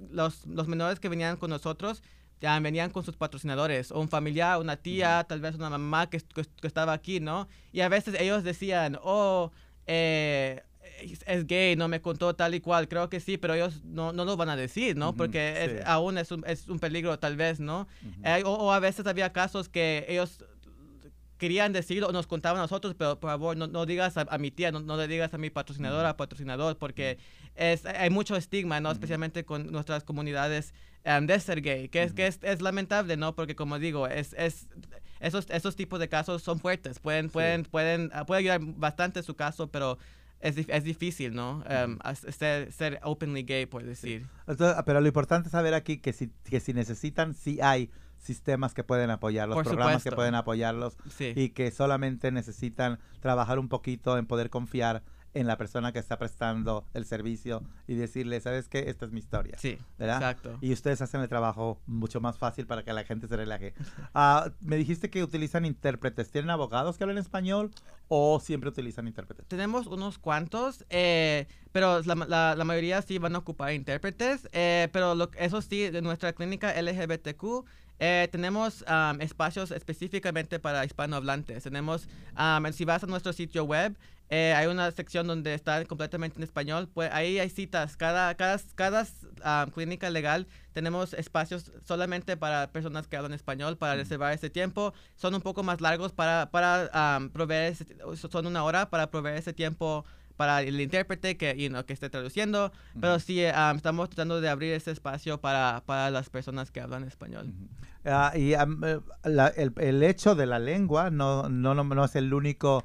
los, 0.10 0.46
los, 0.48 0.68
menores 0.68 1.00
que 1.00 1.08
venían 1.08 1.38
con 1.38 1.50
nosotros 1.50 2.04
ya 2.42 2.60
venían 2.60 2.90
con 2.90 3.06
sus 3.06 3.16
patrocinadores, 3.16 3.92
o 3.92 4.02
un 4.02 4.10
familiar, 4.10 4.60
una 4.60 4.76
tía, 4.76 5.24
tal 5.30 5.40
vez 5.40 5.56
una 5.56 5.70
mamá 5.70 6.10
que, 6.10 6.20
que, 6.20 6.68
estaba 6.68 6.92
aquí, 6.92 7.22
¿no? 7.22 7.48
Y 7.72 7.80
a 7.80 7.90
veces 7.90 8.20
ellos 8.20 8.44
decían, 8.44 9.00
oh, 9.02 9.52
eh, 9.88 10.62
es 11.26 11.48
gay, 11.48 11.76
no 11.76 11.88
me 11.88 12.02
contó 12.02 12.36
tal 12.36 12.56
y 12.56 12.60
cual, 12.60 12.88
creo 12.88 13.10
que 13.10 13.20
sí, 13.20 13.38
pero 13.38 13.54
ellos 13.54 13.84
no, 13.84 14.14
no 14.14 14.26
lo 14.26 14.38
van 14.38 14.50
a 14.50 14.56
decir, 14.56 14.96
¿no? 14.96 15.16
Porque 15.16 15.82
aún 15.86 16.18
es 16.18 16.32
un, 16.32 16.44
es 16.48 16.68
un, 16.68 16.80
peligro 16.80 17.18
tal 17.20 17.36
vez, 17.36 17.60
¿no? 17.60 17.88
Eh, 18.24 18.44
o, 18.46 18.52
o, 18.52 18.72
a 18.72 18.80
veces 18.80 19.06
había 19.08 19.32
casos 19.32 19.70
que 19.70 20.06
ellos 20.08 20.44
querían 21.44 21.74
decir 21.74 22.02
o 22.06 22.12
nos 22.14 22.26
contaban 22.26 22.60
a 22.60 22.62
nosotros, 22.62 22.96
pero 22.98 23.20
por 23.20 23.30
favor 23.30 23.58
no, 23.58 23.68
no 23.68 23.86
digas 23.86 24.16
a, 24.16 24.38
mi 24.38 24.50
tía, 24.50 24.72
no, 24.72 24.80
no, 24.80 24.96
le 24.96 25.10
digas 25.10 25.34
a 25.34 25.38
mi 25.38 25.50
patrocinadora, 25.50 26.16
patrocinador, 26.16 26.78
porque 26.78 27.18
es, 27.56 27.86
hay 27.86 28.10
mucho 28.10 28.38
estigma, 28.38 28.80
¿no? 28.80 28.90
Especialmente 28.90 29.44
con 29.44 29.70
nuestras 29.70 30.06
comunidades 30.06 30.74
um, 31.06 31.26
de 31.26 31.38
ser 31.42 31.62
gay, 31.62 31.90
que, 31.90 32.04
es, 32.04 32.14
que 32.14 32.28
es, 32.28 32.40
es, 32.44 32.62
lamentable, 32.62 33.18
¿no? 33.18 33.36
Porque 33.36 33.58
como 33.58 33.78
digo, 33.78 34.08
es, 34.08 34.34
es, 34.38 34.70
esos, 35.20 35.50
esos 35.50 35.76
tipos 35.76 36.00
de 36.00 36.08
casos 36.08 36.42
son 36.44 36.62
fuertes, 36.62 37.00
pueden, 37.00 37.30
pueden, 37.30 37.64
pueden, 37.64 38.10
uh, 38.18 38.26
puede 38.26 38.40
ayudar 38.40 38.62
bastante 38.62 39.22
su 39.22 39.36
caso, 39.36 39.68
pero 39.68 39.98
es, 40.44 40.58
es 40.68 40.84
difícil, 40.84 41.34
¿no? 41.34 41.64
Um, 41.70 41.98
ser, 42.32 42.72
ser, 42.72 43.00
openly 43.04 43.44
gay, 43.44 43.66
por 43.66 43.84
decir. 43.84 44.28
pero 44.86 45.00
lo 45.00 45.08
importante 45.08 45.48
es 45.48 45.54
saber 45.54 45.74
aquí 45.74 45.98
que 45.98 46.12
si, 46.12 46.30
que 46.44 46.60
si 46.60 46.74
necesitan, 46.74 47.34
sí 47.34 47.60
hay 47.62 47.90
sistemas 48.18 48.74
que 48.74 48.84
pueden 48.84 49.10
apoyarlos, 49.10 49.64
programas 49.64 50.04
que 50.04 50.12
pueden 50.12 50.36
apoyarlos 50.36 50.96
y 51.20 51.50
que 51.50 51.72
solamente 51.72 52.32
necesitan 52.32 53.00
trabajar 53.20 53.60
un 53.60 53.70
poquito 53.70 54.18
en 54.18 54.26
poder 54.26 54.50
confiar 54.50 55.04
en 55.34 55.48
la 55.48 55.58
persona 55.58 55.92
que 55.92 56.00
está 56.00 56.18
prestando 56.18 56.86
el 56.94 57.06
servicio 57.06 57.64
y 57.88 57.96
decirle, 57.96 58.40
¿sabes 58.40 58.68
qué? 58.68 58.86
Esta 58.88 59.06
es 59.06 59.12
mi 59.12 59.20
historia. 59.20 59.58
Sí, 59.58 59.78
¿verdad? 59.98 60.18
exacto. 60.18 60.58
Y 60.62 60.72
ustedes 60.72 61.02
hacen 61.02 61.22
el 61.22 61.30
trabajo 61.30 61.82
mucho 61.88 62.22
más 62.22 62.38
fácil 62.38 62.68
para 62.68 62.84
que 62.84 62.94
la 62.94 63.04
gente 63.04 63.28
se 63.28 63.38
relaje. 63.38 63.74
Ah, 64.16 64.52
me 64.60 64.76
dijiste 64.76 65.10
que 65.10 65.24
utilizan 65.24 65.66
intérpretes. 65.66 66.30
¿Tienen 66.30 66.52
abogados 66.52 66.98
que 66.98 67.04
hablan 67.04 67.18
español 67.18 67.72
o 68.10 68.40
siempre 68.40 68.70
utilizan 68.70 69.08
intérpretes? 69.08 69.48
Tenemos 69.48 69.88
unos 69.88 70.20
cuantos, 70.20 70.86
eh, 70.90 71.48
pero 71.72 72.02
la, 72.04 72.56
la, 72.56 72.64
mayoría 72.64 73.02
sí 73.02 73.18
van 73.18 73.36
a 73.36 73.40
ocupar 73.40 73.74
intérpretes, 73.74 74.48
eh, 74.52 74.90
pero 74.92 75.16
lo, 75.16 75.32
eso 75.38 75.62
sí, 75.62 75.90
de 75.90 76.02
nuestra 76.02 76.34
clínica 76.34 76.80
LGBTQ 76.80 77.66
eh, 78.00 78.28
tenemos 78.32 78.84
espacios 79.20 79.72
específicamente 79.72 80.60
para 80.60 80.86
hispanohablantes. 80.86 81.64
Tenemos, 81.64 82.08
si 82.74 82.86
vas 82.86 83.04
a 83.04 83.08
nuestro 83.08 83.34
sitio 83.34 83.64
web, 83.64 83.96
eh, 84.30 84.54
hay 84.56 84.68
una 84.68 84.90
sección 84.92 85.28
donde 85.28 85.54
está 85.54 85.84
completamente 85.86 86.38
en 86.38 86.44
español. 86.44 86.90
Pues 86.94 87.12
ahí 87.12 87.40
hay 87.40 87.50
citas. 87.50 87.98
Cada, 87.98 88.34
cada, 88.36 88.60
cada 88.76 89.06
clínica 89.74 90.10
legal 90.10 90.48
tenemos 90.74 91.14
espacios 91.14 91.72
solamente 91.86 92.36
para 92.38 92.72
personas 92.72 93.08
que 93.08 93.16
hablan 93.16 93.34
español 93.34 93.78
para 93.78 93.96
reservar 93.96 94.34
ese 94.34 94.50
tiempo. 94.50 94.94
Son 95.16 95.36
un 95.36 95.42
poco 95.42 95.64
más 95.64 95.82
largos 95.82 96.12
para, 96.14 96.50
para 96.52 97.20
proveer, 97.32 97.76
son 98.16 98.48
una 98.48 98.64
hora 98.64 98.90
para 98.90 99.12
proveer 99.12 99.38
ese 99.38 99.54
tiempo 99.54 100.06
para 100.36 100.62
el 100.62 100.80
intérprete 100.80 101.38
que, 101.38 101.56
you 101.58 101.84
que 101.86 101.94
esté 101.94 102.10
traduciendo, 102.10 102.72
pero 103.00 103.20
sí 103.20 103.44
um, 103.46 103.76
estamos 103.76 104.10
tratando 104.10 104.42
de 104.42 104.50
abrir 104.50 104.74
ese 104.74 104.92
espacio 104.92 105.40
para, 105.40 105.84
para 105.86 106.10
las 106.10 106.30
personas 106.30 106.72
que 106.72 106.82
hablan 106.82 107.04
español. 107.04 107.54
Ah, 108.06 108.34
y 108.36 108.54
um, 108.56 108.84
eh, 108.84 109.00
el, 109.24 109.74
el, 109.78 110.04
hecho 110.04 110.36
de 110.36 110.46
la 110.46 110.60
lengua 110.60 111.10
no, 111.10 111.50
no, 111.50 111.74
no, 111.76 112.06
es 112.06 112.16
el 112.16 112.34
único 112.34 112.84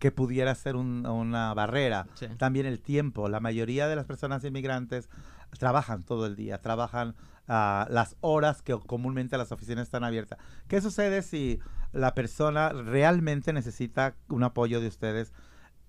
que 0.00 0.10
pudiera 0.10 0.52
ser 0.54 0.76
una 0.76 1.54
barrera. 1.54 2.06
También 2.38 2.64
el 2.64 2.80
tiempo. 2.80 3.28
La 3.28 3.38
mayoría 3.38 3.86
de 3.86 3.94
las 3.94 4.06
personas 4.06 4.42
inmigrantes 4.44 5.10
trabajan 5.58 6.02
todo 6.02 6.24
el 6.26 6.36
día, 6.36 6.62
trabajan 6.62 7.10
uh, 7.48 7.84
las 7.92 8.16
horas 8.22 8.62
que 8.62 8.76
comúnmente 8.78 9.36
las 9.36 9.52
oficinas 9.52 9.84
están 9.84 10.02
abiertas. 10.02 10.38
¿Qué 10.68 10.80
sucede 10.80 11.20
si 11.20 11.60
la 11.92 12.14
persona 12.14 12.70
realmente 12.70 13.52
necesita 13.52 14.16
un 14.28 14.42
apoyo 14.42 14.80
de 14.80 14.88
ustedes 14.88 15.34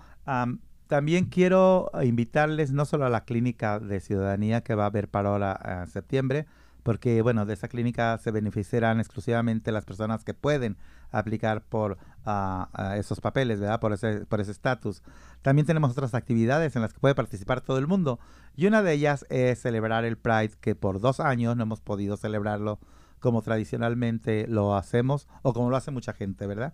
también 0.87 1.27
quiero 1.27 1.89
invitarles 2.03 2.73
no 2.73 2.83
solo 2.83 3.05
a 3.05 3.09
la 3.09 3.23
clínica 3.23 3.79
de 3.79 4.01
ciudadanía 4.01 4.59
que 4.59 4.75
va 4.75 4.83
a 4.83 4.87
haber 4.87 5.07
para 5.07 5.29
ahora 5.29 5.83
en 5.83 5.87
septiembre, 5.87 6.47
porque 6.83 7.21
bueno, 7.21 7.45
de 7.45 7.53
esa 7.53 7.69
clínica 7.69 8.17
se 8.17 8.31
beneficiarán 8.31 8.99
exclusivamente 8.99 9.71
las 9.71 9.85
personas 9.85 10.25
que 10.25 10.33
pueden 10.33 10.75
aplicar 11.13 11.63
por 11.63 11.97
uh, 12.25 12.93
esos 12.95 13.21
papeles, 13.21 13.61
¿verdad? 13.61 13.79
Por 13.79 13.93
ese 13.93 14.25
por 14.25 14.41
estatus. 14.41 15.01
También 15.41 15.65
tenemos 15.65 15.91
otras 15.91 16.13
actividades 16.13 16.75
en 16.75 16.81
las 16.81 16.93
que 16.93 16.99
puede 16.99 17.15
participar 17.15 17.61
todo 17.61 17.77
el 17.77 17.87
mundo 17.87 18.19
y 18.55 18.67
una 18.67 18.83
de 18.83 18.93
ellas 18.93 19.25
es 19.29 19.61
celebrar 19.61 20.03
el 20.03 20.17
Pride, 20.17 20.51
que 20.59 20.75
por 20.75 20.99
dos 20.99 21.19
años 21.19 21.55
no 21.55 21.63
hemos 21.63 21.81
podido 21.81 22.17
celebrarlo 22.17 22.79
como 23.19 23.41
tradicionalmente 23.41 24.47
lo 24.47 24.75
hacemos 24.75 25.27
o 25.43 25.53
como 25.53 25.69
lo 25.69 25.77
hace 25.77 25.91
mucha 25.91 26.13
gente, 26.13 26.45
¿verdad? 26.45 26.73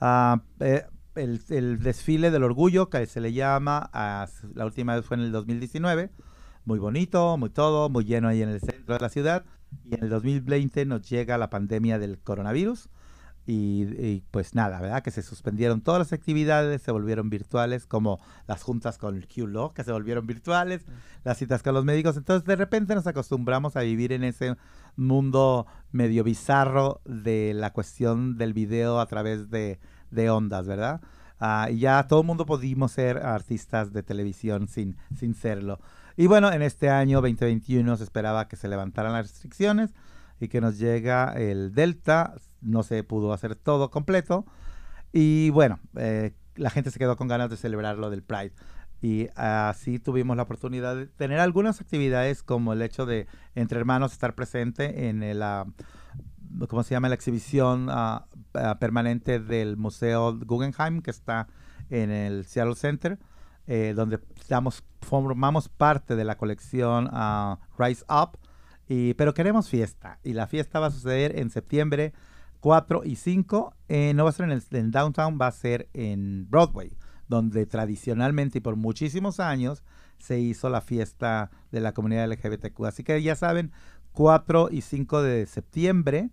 Uh, 0.00 0.40
eh, 0.60 0.86
el, 1.16 1.82
desfile 1.82 2.30
del 2.30 2.44
orgullo, 2.44 2.88
que 2.88 3.04
se 3.06 3.20
le 3.20 3.32
llama, 3.32 3.90
la 4.54 4.64
última 4.64 4.94
vez 4.94 5.04
fue 5.04 5.16
en 5.16 5.24
el 5.24 5.32
2019, 5.32 6.10
muy 6.64 6.78
bonito, 6.78 7.36
muy 7.36 7.50
todo, 7.50 7.88
muy 7.88 8.04
lleno 8.04 8.28
ahí 8.28 8.42
en 8.42 8.50
el 8.50 8.60
centro 8.60 8.94
de 8.94 9.00
la 9.00 9.08
ciudad. 9.08 9.44
Y 9.84 9.94
en 9.94 10.04
el 10.04 10.10
2020 10.10 10.86
nos 10.86 11.08
llega 11.08 11.38
la 11.38 11.50
pandemia 11.50 11.98
del 11.98 12.18
coronavirus. 12.18 12.88
Y, 13.50 14.24
pues 14.30 14.54
nada, 14.54 14.78
¿verdad? 14.78 15.02
Que 15.02 15.10
se 15.10 15.22
suspendieron 15.22 15.80
todas 15.80 16.00
las 16.00 16.12
actividades, 16.12 16.82
se 16.82 16.92
volvieron 16.92 17.30
virtuales, 17.30 17.86
como 17.86 18.20
las 18.46 18.62
juntas 18.62 18.98
con 18.98 19.16
el 19.16 19.26
Q-Law, 19.26 19.72
que 19.72 19.84
se 19.84 19.92
volvieron 19.92 20.26
virtuales, 20.26 20.84
las 21.24 21.38
citas 21.38 21.62
con 21.62 21.72
los 21.72 21.82
médicos. 21.82 22.18
Entonces, 22.18 22.46
de 22.46 22.56
repente 22.56 22.94
nos 22.94 23.06
acostumbramos 23.06 23.74
a 23.76 23.80
vivir 23.80 24.12
en 24.12 24.22
ese 24.22 24.54
mundo 24.96 25.66
medio 25.92 26.24
bizarro 26.24 27.00
de 27.06 27.54
la 27.54 27.72
cuestión 27.72 28.36
del 28.36 28.52
video 28.52 29.00
a 29.00 29.06
través 29.06 29.48
de, 29.48 29.80
de 30.10 30.28
ondas, 30.28 30.66
¿verdad? 30.66 31.00
Ah, 31.40 31.68
y 31.70 31.78
ya 31.78 32.06
todo 32.06 32.20
el 32.20 32.26
mundo 32.26 32.44
pudimos 32.44 32.92
ser 32.92 33.16
artistas 33.16 33.94
de 33.94 34.02
televisión 34.02 34.68
sin, 34.68 34.98
sin 35.16 35.34
serlo. 35.34 35.80
Y 36.18 36.26
bueno, 36.26 36.52
en 36.52 36.60
este 36.60 36.90
año 36.90 37.22
2021 37.22 37.96
se 37.96 38.04
esperaba 38.04 38.46
que 38.46 38.56
se 38.56 38.68
levantaran 38.68 39.14
las 39.14 39.30
restricciones 39.30 39.94
y 40.38 40.48
que 40.48 40.60
nos 40.60 40.78
llega 40.78 41.32
el 41.32 41.72
Delta. 41.72 42.34
No 42.60 42.82
se 42.82 43.02
pudo 43.04 43.32
hacer 43.32 43.56
todo 43.56 43.90
completo. 43.90 44.46
Y 45.12 45.50
bueno, 45.50 45.80
eh, 45.96 46.34
la 46.56 46.70
gente 46.70 46.90
se 46.90 46.98
quedó 46.98 47.16
con 47.16 47.28
ganas 47.28 47.50
de 47.50 47.56
celebrar 47.56 47.98
lo 47.98 48.10
del 48.10 48.22
Pride. 48.22 48.52
Y 49.00 49.28
así 49.36 49.98
tuvimos 49.98 50.36
la 50.36 50.42
oportunidad 50.42 50.96
de 50.96 51.06
tener 51.06 51.38
algunas 51.38 51.80
actividades 51.80 52.42
como 52.42 52.72
el 52.72 52.82
hecho 52.82 53.06
de 53.06 53.28
entre 53.54 53.78
hermanos 53.78 54.12
estar 54.12 54.34
presente 54.34 55.08
en 55.08 55.22
el, 55.22 55.40
uh, 55.40 56.66
¿cómo 56.66 56.82
se 56.82 56.94
llama? 56.94 57.08
La 57.08 57.14
exhibición 57.14 57.86
ah, 57.90 58.26
ah, 58.54 58.78
permanente 58.80 59.38
del 59.38 59.76
Museo 59.76 60.36
Guggenheim 60.36 61.00
que 61.00 61.12
está 61.12 61.46
en 61.90 62.10
el 62.10 62.44
Seattle 62.44 62.74
Center. 62.74 63.18
Eh, 63.70 63.92
donde 63.94 64.18
formamos 65.02 65.68
parte 65.68 66.16
de 66.16 66.24
la 66.24 66.38
colección 66.38 67.06
ah, 67.12 67.58
Rise 67.78 68.02
Up, 68.08 68.38
y, 68.88 69.12
pero 69.12 69.34
queremos 69.34 69.68
fiesta. 69.68 70.18
Y 70.24 70.32
la 70.32 70.46
fiesta 70.46 70.80
va 70.80 70.86
a 70.86 70.90
suceder 70.90 71.38
en 71.38 71.50
septiembre 71.50 72.14
4 72.60 73.02
y 73.04 73.16
5. 73.16 73.74
Eh, 73.88 74.12
no 74.14 74.24
va 74.24 74.30
a 74.30 74.32
ser 74.32 74.50
en 74.50 74.62
el 74.70 74.90
downtown, 74.90 75.38
va 75.40 75.48
a 75.48 75.52
ser 75.52 75.88
en 75.94 76.48
Broadway, 76.50 76.96
donde 77.28 77.66
tradicionalmente 77.66 78.58
y 78.58 78.60
por 78.60 78.76
muchísimos 78.76 79.40
años 79.40 79.82
se 80.18 80.40
hizo 80.40 80.68
la 80.68 80.80
fiesta 80.80 81.50
de 81.70 81.80
la 81.80 81.92
comunidad 81.92 82.28
LGBTQ. 82.30 82.84
Así 82.86 83.04
que 83.04 83.22
ya 83.22 83.36
saben, 83.36 83.72
4 84.12 84.68
y 84.70 84.80
5 84.80 85.22
de 85.22 85.46
septiembre 85.46 86.30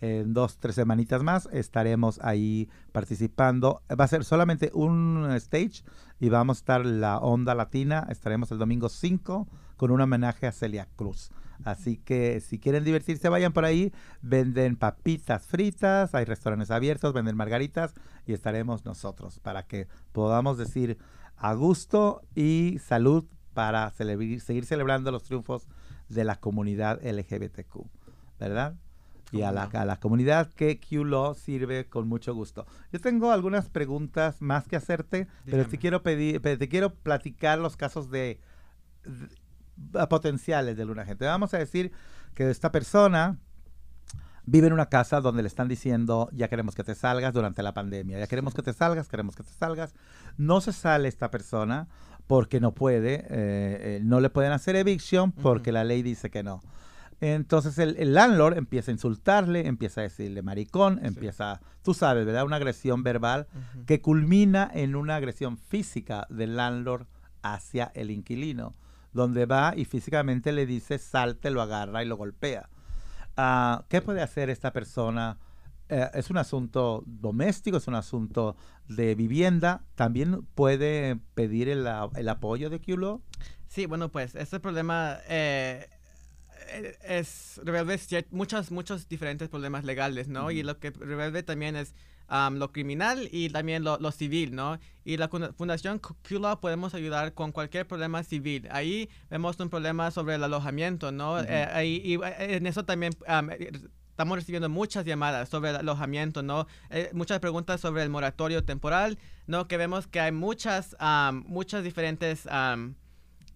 en 0.00 0.32
dos, 0.32 0.58
tres 0.58 0.76
semanitas 0.76 1.22
más 1.22 1.48
estaremos 1.52 2.20
ahí 2.22 2.68
participando. 2.92 3.82
Va 3.98 4.04
a 4.04 4.08
ser 4.08 4.24
solamente 4.24 4.70
un 4.72 5.28
stage 5.36 5.82
y 6.20 6.28
vamos 6.28 6.58
a 6.58 6.60
estar 6.60 6.86
la 6.86 7.18
onda 7.18 7.54
latina. 7.54 8.06
Estaremos 8.08 8.52
el 8.52 8.58
domingo 8.58 8.88
5 8.88 9.48
con 9.76 9.90
un 9.90 10.00
homenaje 10.00 10.46
a 10.46 10.52
Celia 10.52 10.88
Cruz. 10.94 11.30
Así 11.64 11.96
que 11.96 12.40
si 12.40 12.58
quieren 12.58 12.84
divertirse, 12.84 13.28
vayan 13.28 13.52
por 13.52 13.64
ahí. 13.64 13.92
Venden 14.22 14.76
papitas 14.76 15.46
fritas, 15.46 16.14
hay 16.14 16.24
restaurantes 16.24 16.70
abiertos, 16.70 17.12
venden 17.12 17.36
margaritas 17.36 17.94
y 18.26 18.32
estaremos 18.32 18.84
nosotros 18.84 19.40
para 19.40 19.64
que 19.64 19.88
podamos 20.12 20.58
decir 20.58 20.98
a 21.36 21.54
gusto 21.54 22.22
y 22.34 22.78
salud 22.84 23.24
para 23.54 23.90
seguir 23.90 24.64
celebrando 24.64 25.10
los 25.10 25.24
triunfos 25.24 25.68
de 26.08 26.24
la 26.24 26.36
comunidad 26.36 27.00
LGBTQ. 27.04 27.86
¿Verdad? 28.38 28.76
y 29.32 29.42
a 29.42 29.52
la, 29.52 29.64
a 29.64 29.84
la, 29.84 30.00
comunidad 30.00 30.50
que 30.52 30.80
QLaw 30.80 31.34
sirve 31.34 31.86
con 31.86 32.08
mucho 32.08 32.34
gusto. 32.34 32.66
Yo 32.92 33.00
tengo 33.00 33.30
algunas 33.30 33.68
preguntas 33.68 34.40
más 34.40 34.66
que 34.66 34.76
hacerte, 34.76 35.26
pero 35.44 35.66
te 35.66 35.78
quiero 35.78 36.02
pedir, 36.02 36.40
te 36.40 36.68
quiero 36.68 36.94
platicar 36.94 37.58
los 37.58 37.76
casos 37.76 38.10
de, 38.10 38.40
potenciales 40.08 40.76
de 40.76 40.84
una 40.84 41.04
gente. 41.04 41.24
Vamos 41.24 41.54
a 41.54 41.58
decir 41.58 41.92
que 42.34 42.50
esta 42.50 42.72
persona 42.72 43.38
vive 44.44 44.66
en 44.66 44.72
una 44.72 44.86
casa 44.86 45.20
donde 45.20 45.42
le 45.42 45.48
están 45.48 45.68
diciendo, 45.68 46.30
ya 46.32 46.48
queremos 46.48 46.74
que 46.74 46.82
te 46.82 46.94
salgas 46.94 47.34
durante 47.34 47.62
la 47.62 47.74
pandemia, 47.74 48.18
ya 48.18 48.26
queremos 48.26 48.54
que 48.54 48.62
te 48.62 48.72
salgas, 48.72 49.08
queremos 49.08 49.36
que 49.36 49.42
te 49.42 49.52
salgas. 49.52 49.94
No 50.38 50.60
se 50.60 50.72
sale 50.72 51.08
esta 51.08 51.30
persona 51.30 51.88
porque 52.26 52.60
no 52.60 52.72
puede, 52.72 53.14
eh, 53.14 53.26
eh, 53.30 54.00
no 54.02 54.20
le 54.20 54.30
pueden 54.30 54.52
hacer 54.52 54.76
eviction 54.76 55.32
porque 55.32 55.72
la 55.72 55.84
ley 55.84 56.02
dice 56.02 56.30
que 56.30 56.42
no. 56.42 56.60
Entonces 57.20 57.78
el, 57.78 58.14
landlord 58.14 58.56
empieza 58.56 58.90
a 58.90 58.94
insultarle, 58.94 59.66
empieza 59.66 60.00
a 60.00 60.04
decirle 60.04 60.40
maricón, 60.42 61.04
empieza, 61.04 61.60
tú 61.82 61.92
sabes, 61.92 62.24
¿verdad? 62.24 62.44
Una 62.44 62.56
agresión 62.56 63.02
verbal 63.02 63.48
que 63.86 64.00
culmina 64.00 64.70
en 64.72 64.94
una 64.94 65.16
agresión 65.16 65.58
física 65.58 66.26
del 66.30 66.56
landlord 66.56 67.06
hacia 67.42 67.90
el 67.94 68.10
inquilino, 68.10 68.74
donde 69.12 69.46
va 69.46 69.74
y 69.76 69.84
físicamente 69.84 70.52
le 70.52 70.66
dice 70.66 70.98
salte, 70.98 71.50
lo 71.50 71.62
agarra 71.62 72.02
y 72.02 72.06
lo 72.06 72.16
golpea. 72.16 72.68
Ah, 73.36 73.84
¿Qué 73.88 74.02
puede 74.02 74.22
hacer 74.22 74.50
esta 74.50 74.72
persona? 74.72 75.38
Eh, 75.88 76.10
es 76.14 76.28
un 76.28 76.36
asunto 76.36 77.02
doméstico, 77.06 77.78
es 77.78 77.86
un 77.88 77.94
asunto 77.94 78.56
de 78.88 79.14
vivienda. 79.14 79.84
También 79.94 80.42
puede 80.54 81.16
pedir 81.34 81.68
el, 81.68 81.86
apoyo 81.86 82.68
de 82.68 82.80
QLO. 82.80 83.22
Sí, 83.68 83.86
bueno, 83.86 84.10
pues 84.10 84.34
este 84.34 84.60
problema... 84.60 85.18
Eh, 85.28 85.88
eh, 86.70 86.98
es, 87.02 87.60
revuelve 87.64 87.98
muchos, 88.30 88.70
muchos 88.70 89.08
diferentes 89.08 89.48
problemas 89.48 89.84
legales, 89.84 90.28
¿no? 90.28 90.50
Y 90.50 90.62
lo 90.62 90.78
que 90.78 90.90
revuelve 90.90 91.42
también 91.42 91.76
es 91.76 91.94
lo 92.28 92.72
criminal 92.72 93.28
y 93.32 93.48
también 93.48 93.84
lo, 93.84 94.12
civil, 94.12 94.54
¿no? 94.54 94.78
Y 95.04 95.16
la 95.16 95.28
Fundación 95.28 95.98
QLA 95.98 96.60
podemos 96.60 96.94
ayudar 96.94 97.32
con 97.32 97.52
cualquier 97.52 97.86
problema 97.86 98.22
civil. 98.22 98.68
Ahí 98.70 99.08
vemos 99.30 99.58
un 99.60 99.70
problema 99.70 100.10
sobre 100.10 100.34
el 100.34 100.44
alojamiento, 100.44 101.10
¿no? 101.12 101.40
Eh, 101.40 101.68
ahí, 101.72 102.02
y 102.04 102.14
eh, 102.14 102.56
en 102.56 102.66
eso 102.66 102.84
también 102.84 103.12
estamos 104.10 104.36
recibiendo 104.36 104.68
muchas 104.68 105.04
llamadas 105.04 105.48
sobre 105.48 105.70
el 105.70 105.76
alojamiento, 105.76 106.42
¿no? 106.42 106.66
Eh, 106.90 107.10
muchas 107.14 107.38
preguntas 107.40 107.80
sobre 107.80 108.02
el 108.02 108.10
moratorio 108.10 108.64
temporal, 108.64 109.18
¿no? 109.46 109.66
Que 109.66 109.76
vemos 109.78 110.06
que 110.06 110.20
hay 110.20 110.32
muchas, 110.32 110.96
muchas 111.46 111.82
diferentes... 111.82 112.46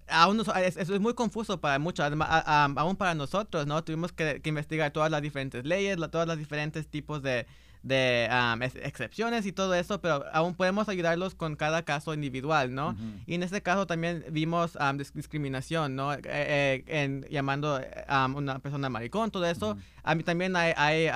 aún 0.08 0.42
es, 0.64 0.76
es, 0.76 1.00
muy 1.00 1.14
confuso 1.14 1.61
para 1.61 1.78
muchos, 1.78 2.11
aún 2.18 2.96
para 2.96 3.14
nosotros, 3.14 3.66
¿no? 3.66 3.85
Tuvimos 3.85 4.12
que, 4.12 4.40
investigar 4.44 4.90
todas 4.92 5.11
las 5.11 5.20
diferentes 5.20 5.66
leyes, 5.66 5.98
todas 6.11 6.26
las 6.26 6.38
diferentes 6.38 6.87
tipos 6.88 7.22
de, 7.22 7.46
de 7.82 8.28
excepciones 8.82 9.46
y 9.46 9.52
todo 9.52 9.74
eso, 9.74 10.00
pero 10.00 10.24
aún 10.32 10.54
podemos 10.54 10.88
ayudarlos 10.88 11.34
con 11.34 11.56
cada 11.56 11.82
caso 11.84 12.14
individual, 12.14 12.74
¿no? 12.74 12.96
Y 13.26 13.34
en 13.34 13.42
este 13.42 13.62
caso 13.62 13.86
también 13.86 14.24
vimos 14.30 14.78
discriminación, 15.14 15.96
¿no? 15.96 16.12
Eh, 16.14 16.20
eh, 16.24 16.84
en, 16.86 17.26
llamando 17.30 17.80
a 18.08 18.26
una 18.26 18.58
persona 18.60 18.88
maricón, 18.88 19.30
todo 19.30 19.46
eso. 19.46 19.76
A 20.02 20.14
mí 20.14 20.22
también 20.22 20.56
hay... 20.56 20.72
hay 20.76 21.10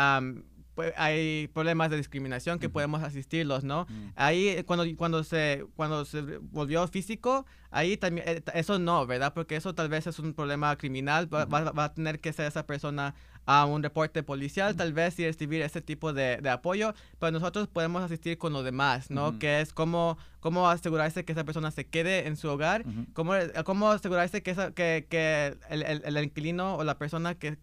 hay 0.96 1.48
problemas 1.48 1.90
de 1.90 1.96
discriminación 1.96 2.58
que 2.58 2.68
podemos 2.68 3.02
asistirlos, 3.02 3.64
¿no? 3.64 3.86
Ahí 4.14 4.48
eh, 4.48 4.64
cuando, 4.64 4.84
cuando, 4.96 5.24
se, 5.24 5.64
cuando 5.74 6.04
se 6.04 6.20
volvió 6.20 6.86
físico, 6.88 7.46
ahí 7.70 7.96
también, 7.96 8.42
eso 8.54 8.78
no, 8.78 9.06
¿verdad? 9.06 9.32
Porque 9.32 9.56
eso 9.56 9.74
tal 9.74 9.88
vez 9.88 10.06
es 10.06 10.18
un 10.18 10.34
problema 10.34 10.76
criminal, 10.76 11.32
va, 11.32 11.46
va, 11.46 11.84
a 11.84 11.94
tener 11.94 12.20
que 12.20 12.32
ser 12.32 12.46
esa 12.46 12.66
persona 12.66 13.14
a 13.46 13.64
un 13.64 13.82
reporte 13.82 14.22
policial, 14.22 14.74
tal 14.76 14.92
vez, 14.92 15.18
y 15.18 15.24
recibir 15.24 15.62
ese 15.62 15.80
tipo 15.80 16.12
de, 16.12 16.38
de, 16.38 16.50
apoyo, 16.50 16.94
pero 17.20 17.30
nosotros 17.30 17.68
podemos 17.68 18.02
asistir 18.02 18.38
con 18.38 18.52
lo 18.52 18.64
demás, 18.64 19.08
¿no? 19.10 19.38
Que 19.38 19.60
es 19.60 19.72
cómo, 19.72 20.18
cómo 20.40 20.68
asegurarse 20.68 21.24
que 21.24 21.32
esa 21.32 21.44
persona 21.44 21.70
se 21.70 21.86
quede 21.86 22.26
en 22.26 22.36
su 22.36 22.48
hogar, 22.48 22.84
cómo, 23.14 23.32
cómo 23.64 23.90
asegurarse 23.90 24.42
que, 24.42 24.50
esa, 24.50 24.72
que, 24.72 25.06
que 25.08 25.56
el, 25.70 25.82
el, 25.82 26.24
inquilino 26.24 26.76
o 26.76 26.84
la 26.84 26.98
persona 26.98 27.36
que, 27.36 27.56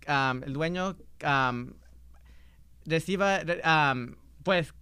el 0.46 0.54
dueño 0.54 0.96
reciba, 2.86 3.42
pues, 4.44 4.74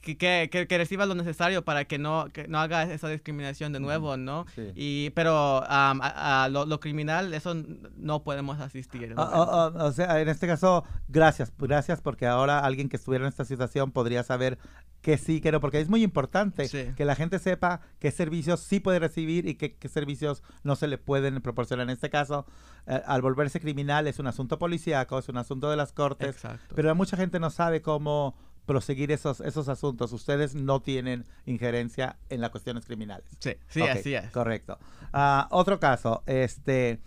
que, 0.00 0.16
que, 0.16 0.66
que, 0.66 0.78
reciba 0.78 1.06
lo 1.06 1.14
necesario 1.14 1.64
para 1.64 1.84
que 1.84 1.98
no, 1.98 2.28
que 2.32 2.48
no 2.48 2.58
haga 2.58 2.84
esa 2.84 3.08
discriminación 3.08 3.72
de 3.72 3.80
nuevo, 3.80 4.16
¿no? 4.16 4.46
Y, 4.74 5.10
pero 5.10 5.62
a, 5.66 6.48
lo, 6.50 6.80
criminal, 6.80 7.34
eso 7.34 7.54
no 7.96 8.22
podemos 8.22 8.60
asistir. 8.60 9.14
Ah, 9.16 9.30
ah, 9.32 9.72
ah, 9.76 9.84
o 9.84 9.92
sea, 9.92 10.20
en 10.20 10.28
este 10.28 10.46
caso, 10.46 10.84
gracias, 11.08 11.52
gracias, 11.58 12.00
porque 12.00 12.26
ahora 12.26 12.60
alguien 12.60 12.88
que 12.88 12.96
estuviera 12.96 13.24
en 13.24 13.28
esta 13.28 13.44
situación 13.44 13.92
podría 13.92 14.22
saber 14.22 14.58
que 15.02 15.18
sí, 15.18 15.40
que 15.40 15.52
no, 15.52 15.60
porque 15.60 15.80
es 15.80 15.88
muy 15.88 16.02
importante 16.02 16.68
que 16.94 17.04
la 17.04 17.14
gente 17.14 17.38
sepa 17.38 17.80
qué 17.98 18.10
servicios 18.10 18.60
sí 18.60 18.80
puede 18.80 18.98
recibir 18.98 19.46
y 19.46 19.54
qué, 19.54 19.76
servicios 19.88 20.42
no 20.62 20.76
se 20.76 20.88
le 20.88 20.98
pueden 20.98 21.40
proporcionar. 21.40 21.84
En 21.84 21.90
este 21.90 22.10
caso, 22.10 22.46
eh, 22.86 23.02
al 23.06 23.22
volverse 23.22 23.60
criminal 23.60 24.06
es 24.06 24.18
un 24.18 24.26
asunto 24.26 24.58
policíaco, 24.58 25.18
es 25.18 25.28
un 25.28 25.38
asunto 25.38 25.70
de 25.70 25.76
las 25.76 25.92
cortes, 25.92 26.36
pero 26.74 26.94
mucha 26.94 27.16
gente 27.16 27.40
no 27.40 27.50
sabe 27.50 27.82
cómo 27.82 28.34
proseguir 28.66 29.10
esos, 29.12 29.40
esos 29.40 29.68
asuntos. 29.68 30.12
Ustedes 30.12 30.54
no 30.54 30.80
tienen 30.80 31.24
injerencia 31.46 32.16
en 32.28 32.40
las 32.40 32.50
cuestiones 32.50 32.84
criminales. 32.84 33.26
Sí, 33.38 33.52
sí, 33.68 33.82
así 33.82 34.14
es. 34.14 34.30
Correcto. 34.30 34.78
Ah, 35.12 35.48
otro 35.50 35.80
caso, 35.80 36.22
este... 36.26 37.00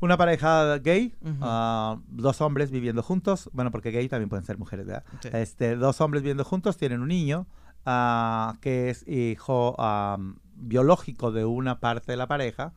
Una 0.00 0.16
pareja 0.16 0.78
gay, 0.78 1.14
ah, 1.42 1.96
dos 2.08 2.40
hombres 2.40 2.72
viviendo 2.72 3.04
juntos, 3.04 3.48
bueno, 3.52 3.70
porque 3.70 3.92
gay 3.92 4.08
también 4.08 4.28
pueden 4.28 4.44
ser 4.44 4.58
mujeres, 4.58 4.84
¿verdad? 4.84 5.04
Este, 5.32 5.76
dos 5.76 6.00
hombres 6.00 6.24
viviendo 6.24 6.44
juntos, 6.44 6.76
tienen 6.76 7.02
un 7.02 7.06
niño 7.06 7.46
uh, 7.86 8.58
que 8.60 8.90
es 8.90 9.06
hijo 9.06 9.76
biológico 10.56 11.30
de 11.30 11.44
una 11.44 11.78
parte 11.78 12.10
de 12.10 12.16
la 12.16 12.26
pareja. 12.26 12.72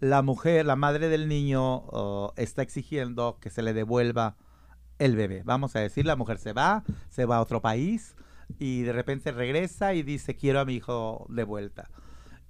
La 0.00 0.22
mujer, 0.22 0.66
la 0.66 0.74
madre 0.74 1.08
del 1.08 1.28
niño, 1.28 1.62
oh, 1.62 2.32
está 2.36 2.62
exigiendo 2.62 3.38
que 3.40 3.50
se 3.50 3.62
le 3.62 3.72
devuelva 3.72 4.34
el 4.98 5.16
bebé. 5.16 5.42
Vamos 5.44 5.76
a 5.76 5.80
decir, 5.80 6.06
la 6.06 6.16
mujer 6.16 6.38
se 6.38 6.52
va, 6.52 6.84
se 7.08 7.24
va 7.24 7.36
a 7.36 7.40
otro 7.40 7.60
país 7.60 8.14
y 8.58 8.82
de 8.82 8.92
repente 8.92 9.32
regresa 9.32 9.94
y 9.94 10.02
dice, 10.02 10.36
quiero 10.36 10.60
a 10.60 10.64
mi 10.64 10.74
hijo 10.74 11.26
de 11.28 11.44
vuelta. 11.44 11.90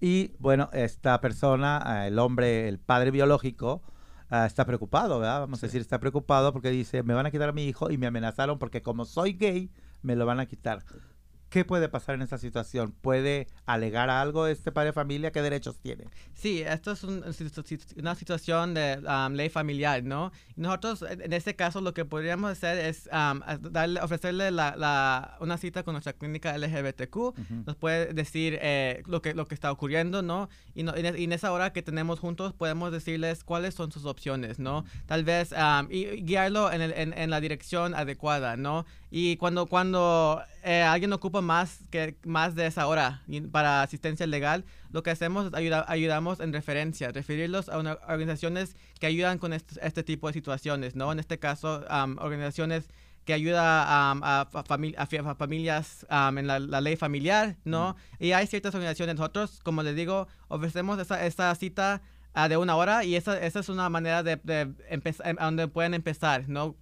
Y 0.00 0.32
bueno, 0.38 0.68
esta 0.72 1.20
persona, 1.20 2.04
eh, 2.04 2.08
el 2.08 2.18
hombre, 2.18 2.68
el 2.68 2.78
padre 2.78 3.10
biológico, 3.10 3.82
eh, 4.30 4.44
está 4.46 4.64
preocupado, 4.64 5.18
¿verdad? 5.18 5.40
Vamos 5.40 5.62
a 5.62 5.66
decir, 5.66 5.80
está 5.80 5.98
preocupado 5.98 6.52
porque 6.52 6.70
dice, 6.70 7.02
me 7.02 7.14
van 7.14 7.26
a 7.26 7.30
quitar 7.30 7.48
a 7.48 7.52
mi 7.52 7.64
hijo 7.64 7.90
y 7.90 7.98
me 7.98 8.06
amenazaron 8.06 8.58
porque 8.58 8.82
como 8.82 9.04
soy 9.04 9.34
gay, 9.34 9.70
me 10.02 10.16
lo 10.16 10.26
van 10.26 10.40
a 10.40 10.46
quitar. 10.46 10.84
¿Qué 11.54 11.64
puede 11.64 11.88
pasar 11.88 12.16
en 12.16 12.22
esta 12.22 12.36
situación? 12.36 12.90
¿Puede 13.00 13.46
alegar 13.64 14.10
algo 14.10 14.48
este 14.48 14.72
padre 14.72 14.88
de 14.88 14.92
familia? 14.92 15.30
¿Qué 15.30 15.40
derechos 15.40 15.78
tiene? 15.78 16.06
Sí, 16.34 16.62
esto 16.62 16.90
es 16.90 17.04
una 17.04 18.16
situación 18.16 18.74
de 18.74 18.98
um, 18.98 19.34
ley 19.34 19.48
familiar, 19.50 20.02
¿no? 20.02 20.32
Nosotros, 20.56 21.04
en 21.08 21.32
este 21.32 21.54
caso, 21.54 21.80
lo 21.80 21.94
que 21.94 22.04
podríamos 22.04 22.50
hacer 22.50 22.78
es 22.78 23.08
um, 23.12 23.38
darle, 23.70 24.00
ofrecerle 24.00 24.50
la, 24.50 25.36
una 25.38 25.56
cita 25.56 25.84
con 25.84 25.94
nuestra 25.94 26.14
clínica 26.14 26.58
LGBTQ. 26.58 27.16
Nos 27.66 27.76
puede 27.76 28.12
decir 28.12 28.58
eh, 28.60 29.04
lo, 29.06 29.22
que, 29.22 29.32
lo 29.32 29.46
que 29.46 29.54
está 29.54 29.70
ocurriendo, 29.70 30.22
¿no? 30.22 30.48
Y, 30.74 30.80
en 30.88 31.32
esa 31.32 31.52
hora 31.52 31.72
que 31.72 31.82
tenemos 31.82 32.18
juntos 32.18 32.52
podemos 32.52 32.90
decirles 32.90 33.44
cuáles 33.44 33.74
son 33.74 33.92
sus 33.92 34.06
opciones, 34.06 34.58
¿no? 34.58 34.84
Tal 35.06 35.22
vez 35.22 35.52
um, 35.52 35.86
y 35.88 36.20
guiarlo 36.24 36.72
en, 36.72 36.82
en, 36.82 37.30
la 37.30 37.40
dirección 37.40 37.94
adecuada, 37.94 38.56
¿no? 38.56 38.86
Y 39.16 39.36
cuando, 39.36 39.66
cuando 39.66 40.42
eh, 40.64 40.82
alguien 40.82 41.12
ocupa 41.12 41.40
más, 41.40 41.84
que, 41.90 42.16
más 42.24 42.56
de 42.56 42.66
esa 42.66 42.88
hora 42.88 43.22
para 43.52 43.82
asistencia 43.82 44.26
legal, 44.26 44.64
lo 44.90 45.04
que 45.04 45.10
hacemos 45.12 45.46
es 45.46 45.54
ayuda, 45.54 45.84
ayudamos 45.86 46.40
en 46.40 46.52
referencia, 46.52 47.12
referirlos 47.12 47.68
a 47.68 47.78
organizaciones 47.78 48.74
que 48.98 49.06
ayudan 49.06 49.38
con 49.38 49.52
este, 49.52 50.02
tipo 50.02 50.26
de 50.26 50.32
situaciones, 50.32 50.96
¿no? 50.96 51.12
En 51.12 51.20
este 51.20 51.38
caso, 51.38 51.84
organizaciones 52.18 52.88
que 53.24 53.34
ayudan 53.34 54.20
a, 54.24 54.48
familias 55.38 56.06
en 56.10 56.46
la, 56.48 56.80
ley 56.80 56.96
familiar, 56.96 57.56
¿no? 57.64 57.94
Y 58.18 58.32
hay 58.32 58.48
ciertas 58.48 58.74
organizaciones, 58.74 59.14
nosotros, 59.14 59.60
como 59.62 59.84
les 59.84 59.94
digo, 59.94 60.26
ofrecemos 60.48 60.98
esa, 60.98 61.24
esa 61.24 61.54
cita 61.54 62.02
ah, 62.32 62.48
de 62.48 62.56
una 62.56 62.74
hora 62.74 63.04
y 63.04 63.14
esa, 63.14 63.38
esa 63.38 63.60
es 63.60 63.68
una 63.68 63.88
manera 63.88 64.24
de, 64.24 64.40
de 64.42 64.74
empezar, 64.88 65.36
donde 65.36 65.68
pueden 65.68 65.94
empezar, 65.94 66.48
¿no? 66.48 66.74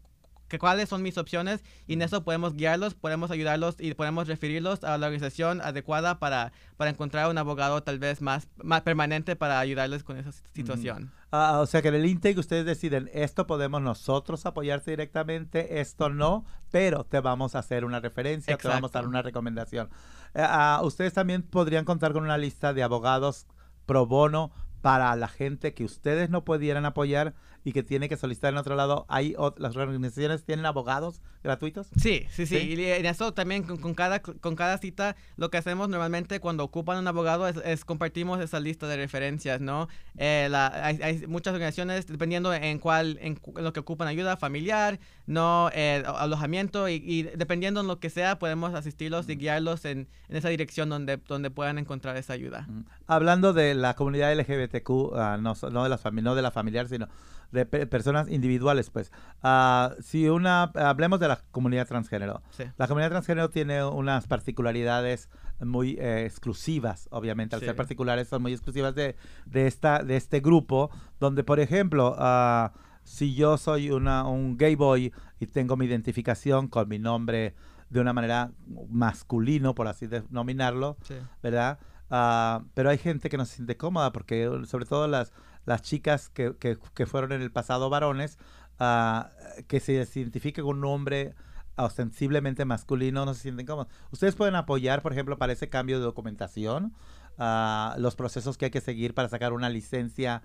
Cuáles 0.59 0.89
son 0.89 1.03
mis 1.03 1.19
opciones 1.19 1.65
y 1.87 1.95
en 1.95 2.03
eso 2.03 2.25
podemos 2.25 2.55
guiarlos, 2.55 2.95
podemos 2.95 3.31
ayudarlos 3.31 3.77
y 3.79 3.95
podemos 3.95 4.29
referirlos 4.29 4.85
a 4.85 4.99
la 4.99 5.07
organización 5.07 5.61
adecuada 5.61 6.19
para, 6.19 6.53
para 6.77 6.91
encontrar 6.91 7.31
un 7.31 7.39
abogado 7.39 7.83
tal 7.83 7.99
vez 7.99 8.21
más, 8.21 8.49
más 8.63 8.83
permanente 8.83 9.37
para 9.37 9.59
ayudarles 9.61 10.05
con 10.05 10.17
esa 10.17 10.33
situación. 10.33 11.13
Ah, 11.31 11.61
o 11.61 11.67
sea 11.67 11.81
que 11.81 11.89
en 11.89 11.95
el 11.95 12.07
intake 12.07 12.39
ustedes 12.39 12.67
deciden, 12.67 13.11
esto 13.15 13.47
podemos 13.47 13.81
nosotros 13.81 14.45
apoyarte 14.45 14.91
directamente, 14.91 15.81
esto 15.81 16.11
no, 16.11 16.45
pero 16.71 17.05
te 17.05 17.21
vamos 17.21 17.55
a 17.55 17.61
hacer 17.61 17.85
una 17.85 18.01
referencia, 18.01 18.57
te 18.57 18.69
vamos 18.69 18.91
a 18.95 18.99
dar 18.99 19.09
una 19.09 19.23
recomendación. 19.23 19.89
Eh, 20.35 20.43
ah, 20.45 20.81
ustedes 20.85 21.13
también 21.13 21.43
podrían 21.43 21.85
contar 21.85 22.13
con 22.13 22.25
una 22.25 22.39
lista 22.39 22.75
de 22.75 22.83
abogados 22.83 23.47
pro 23.87 24.07
bono 24.07 24.53
para 24.83 25.15
la 25.17 25.29
gente 25.29 25.75
que 25.75 25.85
ustedes 25.85 26.29
no 26.29 26.45
pudieran 26.45 26.85
apoyar 26.85 27.35
y 27.65 27.73
que 27.73 27.83
tiene 27.83 28.09
que 28.09 28.17
solicitar 28.17 28.53
en 28.53 28.59
otro 28.59 28.75
lado, 28.75 29.07
¿hay 29.09 29.35
las 29.57 29.77
organizaciones 29.77 30.45
tienen 30.45 30.67
abogados 30.67 31.21
gratuitos? 31.43 31.89
Sí, 31.97 32.27
sí, 32.31 32.47
sí. 32.47 32.57
Y 32.57 32.85
en 32.85 33.07
eso 33.07 33.33
también 33.33 33.63
con, 33.63 33.95
cada, 33.95 34.21
con 34.21 34.57
cada 34.57 34.79
cita 34.79 35.17
lo 35.37 35.51
que 35.51 35.59
hacemos 35.59 35.89
normalmente 35.89 36.41
cuando 36.41 36.65
ocupan 36.65 36.99
un 36.99 37.07
abogado 37.07 37.49
es, 37.49 37.85
compartimos 37.85 38.41
esa 38.41 38.61
lista 38.61 38.87
de 38.87 38.97
referencias, 38.97 39.61
¿no? 39.61 39.89
Eh, 40.17 40.51
hay, 40.53 41.27
muchas 41.27 41.55
organizaciones, 41.55 42.07
dependiendo 42.07 42.53
en 42.53 42.79
cuál, 42.79 43.19
en, 43.21 43.39
lo 43.57 43.73
que 43.73 43.81
ocupan 43.81 44.09
ayuda 44.09 44.37
familiar, 44.37 44.99
no 45.27 45.71
eh, 45.73 46.03
alojamiento 46.07 46.89
y, 46.89 47.23
dependiendo 47.37 47.81
en 47.81 47.87
lo 47.87 48.01
que 48.01 48.11
sea, 48.11 48.39
podemos 48.39 48.75
asistirlos 48.75 49.29
y 49.29 49.37
guiarlos 49.37 49.85
en, 49.85 50.09
en, 50.29 50.37
esa 50.37 50.49
dirección 50.49 50.89
donde, 50.89 51.17
donde 51.17 51.51
puedan 51.51 51.79
encontrar 51.79 52.17
esa 52.17 52.33
ayuda. 52.33 52.67
Hablando 53.07 53.53
de 53.53 53.75
la 53.75 53.95
comunidad 53.95 54.33
LGBTQ, 54.35 55.15
ah, 55.15 55.39
no, 55.41 55.55
no, 55.71 55.85
de 55.85 55.89
la 55.89 56.01
no 56.23 56.35
de 56.35 56.43
la 56.43 56.51
familiar, 56.51 56.89
sino 56.89 57.09
de 57.53 57.67
personas 57.67 58.29
individuales, 58.29 58.91
pues. 58.91 59.13
Uh, 59.45 60.01
si 60.03 60.29
una, 60.29 60.65
hablemos 60.75 61.21
de 61.21 61.29
la 61.29 61.41
comunidad 61.51 61.87
transgénero. 61.87 62.43
La 62.79 62.89
comunidad 62.89 63.11
transgénero 63.11 63.51
tiene 63.51 63.85
unas 63.85 64.27
particularidades 64.27 65.29
muy 65.61 65.97
eh, 66.01 66.25
exclusivas, 66.25 67.09
obviamente, 67.13 67.55
al 67.55 67.63
ser 67.63 67.77
particulares 67.77 68.29
son 68.29 68.43
muy 68.43 68.53
exclusivas 68.53 68.95
de, 68.95 69.17
de, 69.47 69.67
esta, 69.67 70.03
de 70.03 70.17
este 70.17 70.41
grupo, 70.41 70.91
donde, 71.21 71.45
por 71.45 71.61
ejemplo, 71.61 72.17
uh, 72.19 72.71
si 73.05 73.35
yo 73.35 73.59
soy 73.59 73.91
una, 73.91 74.27
un 74.27 74.57
gay 74.57 74.75
boy 74.75 75.13
y 75.39 75.47
tengo 75.47 75.77
mi 75.77 75.87
identificación 75.87 76.69
con 76.69 76.89
mi 76.89 76.99
nombre 76.99 77.55
de 77.91 78.01
una 78.01 78.13
manera 78.13 78.51
masculino, 78.89 79.75
por 79.75 79.87
así 79.87 80.07
denominarlo, 80.07 80.97
¿verdad? 81.43 81.79
Uh, 82.11 82.65
pero 82.75 82.91
hay 82.91 82.99
gente 82.99 83.29
que 83.29 83.37
no 83.37 83.45
se 83.45 83.57
siente 83.57 83.77
cómoda 83.77 84.13
porque 84.13 84.51
sobre 84.67 84.85
todo 84.85 85.07
las 85.09 85.33
las 85.65 85.83
chicas 85.83 86.29
que, 86.29 86.55
que, 86.59 87.07
fueron 87.07 87.33
en 87.33 87.43
el 87.43 87.53
pasado 87.53 87.91
varones, 87.91 88.39
uh, 88.81 89.25
que 89.67 89.81
se 89.81 89.93
identifique 89.93 90.63
con 90.63 90.79
un 90.79 90.85
hombre 90.85 91.35
ostensiblemente 91.77 92.65
masculino, 92.65 93.25
no 93.25 93.35
se 93.35 93.43
sienten 93.43 93.67
cómodos. 93.67 93.93
Ustedes 94.11 94.35
pueden 94.35 94.55
apoyar, 94.57 95.03
por 95.03 95.13
ejemplo, 95.13 95.39
para 95.39 95.53
ese 95.53 95.69
cambio 95.69 95.99
de 95.99 96.05
documentación, 96.05 96.95
uh, 97.39 97.99
los 97.99 98.17
procesos 98.17 98.59
que 98.59 98.67
hay 98.67 98.71
que 98.71 98.81
seguir 98.81 99.15
para 99.15 99.29
sacar 99.29 99.53
una 99.53 99.71
licencia 99.71 100.43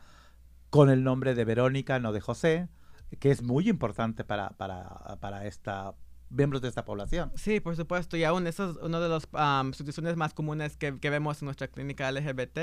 con 0.70 0.90
el 0.90 1.04
nombre 1.04 1.34
de 1.36 1.46
Verónica, 1.46 2.00
no 2.00 2.12
de 2.12 2.22
José, 2.22 2.70
que 3.20 3.32
es 3.32 3.42
muy 3.42 3.70
importante 3.70 4.24
para, 4.24 4.50
para, 4.52 5.18
para 5.20 5.46
esta 5.46 5.96
miembros 6.30 6.62
de 6.62 6.70
esta 6.70 6.86
población. 6.86 7.32
Sí, 7.36 7.60
por 7.60 7.76
supuesto, 7.76 8.18
y 8.18 8.24
aún 8.24 8.48
eso 8.48 8.72
es 8.72 8.78
una 8.78 9.00
de 9.00 9.10
las 9.10 9.28
um, 9.34 9.74
situaciones 9.74 10.16
más 10.16 10.34
comunes 10.34 10.78
que, 10.78 11.00
que, 11.00 11.10
vemos 11.10 11.42
en 11.42 11.46
nuestra 11.46 11.68
clínica 11.68 12.12
LGBT, 12.12 12.58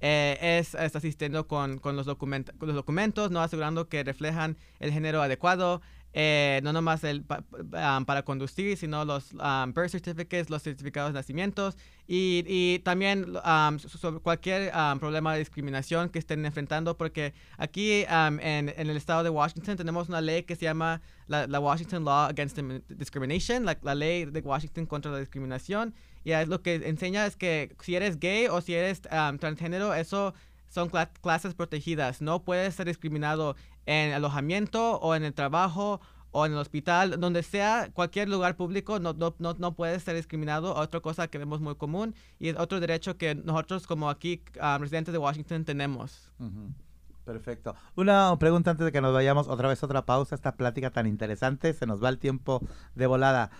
eh, 0.00 0.58
es, 0.58 0.74
asistiendo 0.74 1.46
con, 1.46 1.78
con, 1.78 1.96
los 1.96 2.06
con 2.06 2.44
los 2.60 2.74
documentos, 2.74 3.30
no 3.30 3.42
asegurando 3.42 3.88
que 3.88 4.02
reflejan 4.04 4.56
el 4.80 4.92
género 4.92 5.22
adecuado, 5.22 5.82
eh, 6.14 6.60
no 6.62 6.72
nomás 6.72 7.04
el, 7.04 7.24
um, 7.28 8.04
para 8.04 8.22
conducir, 8.22 8.76
sino 8.76 9.04
los 9.04 9.32
um, 9.32 9.72
birth 9.72 9.90
certificates, 9.90 10.50
los 10.50 10.62
certificados 10.62 11.12
de 11.12 11.18
nacimientos 11.18 11.76
y, 12.06 12.44
y 12.46 12.80
también 12.80 13.34
um, 13.36 13.78
sobre 13.78 14.20
cualquier 14.20 14.70
problema 15.00 15.32
de 15.32 15.38
discriminación 15.38 16.10
que 16.10 16.18
estén 16.18 16.44
enfrentando, 16.44 16.96
porque 16.96 17.32
aquí 17.56 18.04
en, 18.08 18.40
en, 18.40 18.68
el 18.76 18.96
estado 18.96 19.22
de 19.22 19.30
Washington 19.30 19.76
tenemos 19.76 20.08
una 20.08 20.20
ley 20.20 20.42
que 20.42 20.54
se 20.56 20.66
llama 20.66 21.00
la, 21.28 21.46
la 21.46 21.60
Washington 21.60 22.04
Law 22.04 22.28
Against 22.28 22.58
Discrimination, 22.88 23.64
la, 23.64 23.78
la, 23.82 23.94
ley 23.94 24.26
de 24.26 24.40
Washington 24.40 24.86
contra 24.86 25.10
la 25.10 25.18
discriminación, 25.18 25.94
y 26.24 26.32
es 26.32 26.48
lo 26.48 26.62
que 26.62 26.74
enseña 26.74 27.26
es 27.26 27.36
que 27.36 27.74
si 27.80 27.96
eres 27.96 28.20
gay 28.20 28.46
o 28.48 28.60
si 28.60 28.74
eres 28.74 29.00
transgénero, 29.00 29.94
eso 29.94 30.34
son 30.72 30.90
clases 31.20 31.52
protegidas. 31.54 32.22
No 32.22 32.44
puedes 32.44 32.74
ser 32.74 32.86
discriminado 32.86 33.56
en 33.86 34.12
alojamiento 34.12 34.98
o 35.00 35.14
en 35.14 35.24
el 35.24 35.34
trabajo 35.34 36.00
o 36.32 36.46
en 36.46 36.52
el 36.52 36.58
hospital, 36.58 37.20
donde 37.20 37.42
sea, 37.42 37.90
cualquier 37.92 38.28
lugar 38.28 38.56
público, 38.56 38.98
no, 38.98 39.12
no, 39.12 39.34
no, 39.38 39.54
no 39.54 39.74
puedes 39.74 40.02
ser 40.02 40.16
discriminado. 40.16 40.74
Otra 40.74 41.00
cosa 41.00 41.28
que 41.28 41.38
vemos 41.38 41.60
muy 41.60 41.76
común 41.76 42.14
y 42.38 42.48
es 42.48 42.56
otro 42.58 42.80
derecho 42.80 43.18
que 43.18 43.34
nosotros 43.34 43.86
como 43.86 44.08
aquí, 44.08 44.42
ah, 44.60 44.78
residentes 44.80 45.12
de 45.12 45.18
Washington, 45.18 45.64
tenemos. 45.64 46.30
Perfecto. 47.24 47.76
Una 47.94 48.36
pregunta 48.38 48.72
antes 48.72 48.84
de 48.84 48.90
que 48.90 49.00
nos 49.00 49.12
vayamos, 49.12 49.46
otra 49.46 49.68
vez 49.68 49.82
otra 49.84 50.04
pausa, 50.04 50.34
esta 50.34 50.56
plática 50.56 50.90
tan 50.90 51.06
interesante, 51.06 51.72
se 51.72 51.86
nos 51.86 52.02
va 52.02 52.08
el 52.08 52.18
tiempo 52.18 52.60
de 52.94 53.06
volada. 53.06 53.50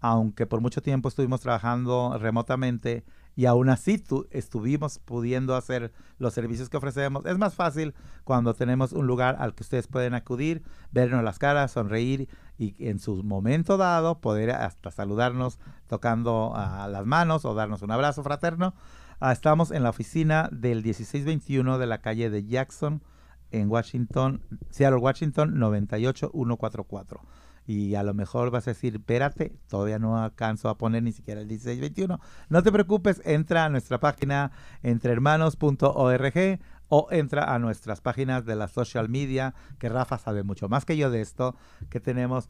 aunque 0.00 0.46
por 0.46 0.60
mucho 0.60 0.82
tiempo 0.82 1.08
estuvimos 1.08 1.40
trabajando 1.40 2.18
remotamente 2.18 3.04
y 3.34 3.46
aún 3.46 3.68
así 3.68 4.02
estuvimos 4.30 4.98
pudiendo 4.98 5.56
hacer 5.56 5.92
los 6.18 6.34
servicios 6.34 6.68
que 6.68 6.76
ofrecemos. 6.76 7.24
Es 7.26 7.38
más 7.38 7.54
fácil 7.54 7.94
cuando 8.24 8.54
tenemos 8.54 8.92
un 8.92 9.06
lugar 9.06 9.36
al 9.38 9.54
que 9.54 9.62
ustedes 9.62 9.86
pueden 9.86 10.14
acudir, 10.14 10.62
vernos 10.90 11.24
las 11.24 11.38
caras, 11.38 11.72
sonreír 11.72 12.28
y 12.58 12.74
en 12.86 12.98
su 12.98 13.22
momento 13.22 13.76
dado 13.76 14.20
poder 14.20 14.50
hasta 14.50 14.90
saludarnos 14.90 15.58
tocando 15.86 16.52
a 16.54 16.86
las 16.88 17.06
manos 17.06 17.44
o 17.44 17.54
darnos 17.54 17.82
un 17.82 17.90
abrazo 17.90 18.22
fraterno. 18.22 18.74
Ah, 19.20 19.32
estamos 19.32 19.70
en 19.70 19.82
la 19.82 19.90
oficina 19.90 20.48
del 20.52 20.82
1621 20.82 21.78
de 21.78 21.86
la 21.86 22.00
calle 22.00 22.28
de 22.28 22.44
Jackson 22.44 23.02
en 23.50 23.70
Washington, 23.70 24.42
Seattle, 24.70 24.98
Washington 24.98 25.58
98144 25.58 27.20
y 27.66 27.94
a 27.94 28.02
lo 28.02 28.14
mejor 28.14 28.50
vas 28.50 28.66
a 28.66 28.72
decir, 28.72 28.96
espérate, 28.96 29.56
todavía 29.68 29.98
no 29.98 30.18
alcanzo 30.18 30.68
a 30.68 30.78
poner 30.78 31.02
ni 31.02 31.12
siquiera 31.12 31.40
el 31.40 31.46
1621. 31.46 32.20
No 32.48 32.62
te 32.62 32.72
preocupes, 32.72 33.22
entra 33.24 33.64
a 33.64 33.68
nuestra 33.68 34.00
página 34.00 34.52
entrehermanos.org 34.82 36.60
o 36.88 37.08
entra 37.10 37.54
a 37.54 37.58
nuestras 37.58 38.00
páginas 38.00 38.44
de 38.44 38.56
la 38.56 38.68
social 38.68 39.08
media, 39.08 39.54
que 39.78 39.88
Rafa 39.88 40.18
sabe 40.18 40.42
mucho 40.42 40.68
más 40.68 40.84
que 40.84 40.96
yo 40.96 41.10
de 41.10 41.20
esto, 41.20 41.56
que 41.88 42.00
tenemos 42.00 42.48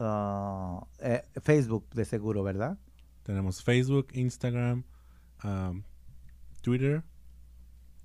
uh, 0.00 0.80
Facebook 1.40 1.88
de 1.90 2.04
seguro, 2.04 2.42
¿verdad? 2.42 2.78
Tenemos 3.22 3.62
Facebook, 3.62 4.08
Instagram, 4.12 4.84
Twitter, 6.62 7.04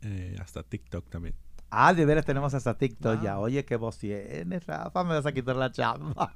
eh, 0.01 0.35
hasta 0.39 0.63
TikTok 0.63 1.09
también. 1.09 1.35
Ah, 1.73 1.93
de 1.93 2.05
veras 2.05 2.25
tenemos 2.25 2.53
hasta 2.53 2.77
TikTok 2.77 3.21
ya. 3.21 3.39
Oye, 3.39 3.63
qué 3.63 3.77
voz 3.77 3.97
tienes, 3.97 4.65
Rafa. 4.65 5.05
Me 5.05 5.13
vas 5.13 5.25
a 5.25 5.31
quitar 5.31 5.55
la 5.55 5.71
chamba. 5.71 6.33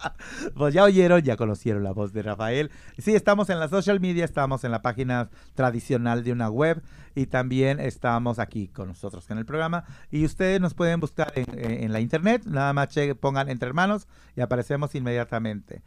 pues 0.56 0.72
ya 0.72 0.82
oyeron, 0.82 1.20
ya 1.20 1.36
conocieron 1.36 1.84
la 1.84 1.92
voz 1.92 2.14
de 2.14 2.22
Rafael. 2.22 2.70
Sí, 2.96 3.14
estamos 3.14 3.50
en 3.50 3.60
la 3.60 3.68
social 3.68 4.00
media, 4.00 4.24
estamos 4.24 4.64
en 4.64 4.70
la 4.70 4.80
página 4.80 5.28
tradicional 5.54 6.24
de 6.24 6.32
una 6.32 6.48
web 6.48 6.82
y 7.14 7.26
también 7.26 7.80
estamos 7.80 8.38
aquí 8.38 8.68
con 8.68 8.88
nosotros 8.88 9.30
en 9.30 9.36
el 9.36 9.44
programa. 9.44 9.84
Y 10.10 10.24
ustedes 10.24 10.58
nos 10.58 10.72
pueden 10.72 11.00
buscar 11.00 11.34
en, 11.34 11.92
la 11.92 12.00
internet. 12.00 12.44
Nada 12.46 12.72
más 12.72 12.88
pongan 13.20 13.50
entre 13.50 13.68
hermanos 13.68 14.08
y 14.36 14.40
aparecemos 14.40 14.94
inmediatamente. 14.94 15.82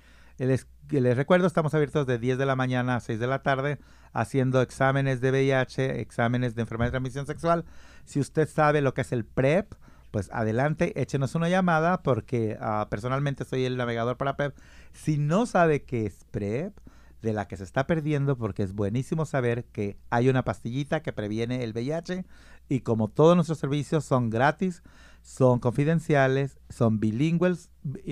Les, 0.47 1.15
recuerdo, 1.15 1.45
estamos 1.45 1.75
abiertos 1.75 2.07
de 2.07 2.17
10 2.17 2.39
de 2.39 2.47
la 2.47 2.55
mañana 2.55 2.95
a 2.95 2.99
6 2.99 3.19
de 3.19 3.27
la 3.27 3.43
tarde 3.43 3.77
haciendo 4.11 4.63
exámenes 4.63 5.21
de 5.21 5.29
VIH, 5.29 6.01
exámenes 6.01 6.55
de 6.55 6.63
enfermedad 6.63 6.87
de 6.87 6.93
transmisión 6.93 7.27
sexual. 7.27 7.63
Si 8.05 8.19
usted 8.19 8.49
sabe 8.49 8.81
lo 8.81 8.95
que 8.95 9.01
es 9.01 9.11
el 9.11 9.23
PrEP, 9.23 9.75
pues 10.09 10.31
adelante, 10.33 10.99
échenos 10.99 11.35
una 11.35 11.47
llamada 11.47 12.01
porque 12.01 12.57
ah, 12.59 12.87
personalmente 12.89 13.45
soy 13.45 13.65
el 13.65 13.77
navegador 13.77 14.17
para 14.17 14.35
PrEP. 14.35 14.57
Si 14.93 15.19
no 15.19 15.45
sabe 15.45 15.83
qué 15.83 16.07
es 16.07 16.25
PrEP, 16.31 16.75
de 17.21 17.33
la 17.33 17.47
que 17.47 17.57
se 17.57 17.63
está 17.63 17.87
perdiendo 17.87 18.37
porque 18.37 18.63
es 18.63 18.73
buenísimo 18.73 19.25
saber 19.25 19.65
que 19.65 19.97
hay 20.09 20.29
una 20.29 20.43
pastillita 20.43 21.01
que 21.01 21.13
previene 21.13 21.63
el 21.63 21.71
VIH 21.73 22.25
y 22.69 22.81
como 22.81 23.09
todos 23.09 23.35
nuestros 23.35 23.59
servicios 23.59 24.05
son 24.05 24.29
gratis, 24.29 24.81
son 25.21 25.59
confidenciales, 25.59 26.59
son 26.69 26.99
bilingües, 26.99 27.69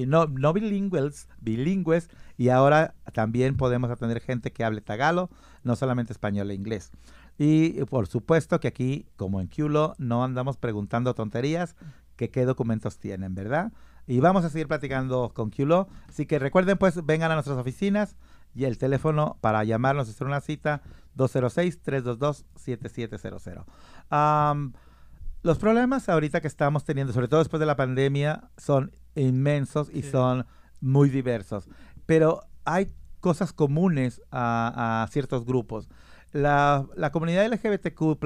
no, 0.08 0.28
no 0.28 0.54
bilingües, 0.54 1.28
bilingües, 1.40 2.10
y 2.38 2.50
ahora 2.50 2.94
también 3.14 3.58
podemos 3.58 3.90
atender 3.90 4.20
gente 4.20 4.52
que 4.52 4.64
hable 4.64 4.82
tagalo, 4.82 5.30
no 5.64 5.76
solamente 5.76 6.14
español 6.14 6.52
e 6.52 6.56
inglés. 6.56 6.92
Y 7.38 7.86
por 7.86 8.08
supuesto 8.08 8.60
que 8.60 8.68
aquí, 8.68 9.08
como 9.16 9.40
en 9.40 9.48
QLO, 9.48 9.96
no 9.98 10.24
andamos 10.24 10.58
preguntando 10.58 11.16
tonterías, 11.16 11.76
que 12.16 12.30
qué 12.30 12.44
documentos 12.44 13.00
tienen, 13.00 13.34
¿verdad? 13.34 13.72
Y 14.06 14.20
vamos 14.20 14.44
a 14.44 14.50
seguir 14.50 14.68
platicando 14.68 15.32
con 15.34 15.52
QLO. 15.52 15.88
Así 16.10 16.26
que 16.26 16.38
recuerden, 16.38 16.78
pues, 16.78 17.06
vengan 17.06 17.32
a 17.32 17.36
nuestras 17.36 17.58
oficinas 17.58 18.18
y 18.54 18.66
el 18.66 18.78
teléfono 18.78 19.40
para 19.42 19.64
llamarnos, 19.64 20.08
hacer 20.10 20.28
una 20.28 20.42
cita, 20.42 20.84
206-322-7700. 21.18 23.64
Los 25.42 25.58
problemas 25.58 26.10
ahorita 26.10 26.42
que 26.42 26.48
estamos 26.48 26.84
teniendo, 26.84 27.14
sobre 27.14 27.30
todo 27.30 27.40
después 27.40 27.62
de 27.62 27.66
la 27.66 27.78
pandemia, 27.78 28.50
son 28.58 28.92
inmensos 29.16 29.90
y 29.94 30.04
son 30.04 30.46
muy 30.82 31.10
diversos. 31.10 31.70
Pero 32.06 32.42
hay 32.66 32.92
cosas 33.22 33.54
comunes 33.54 34.22
a, 34.32 35.08
ciertos 35.12 35.46
grupos. 35.46 35.90
La, 36.32 36.86
comunidad 37.14 37.48
LGBTQ, 37.48 38.20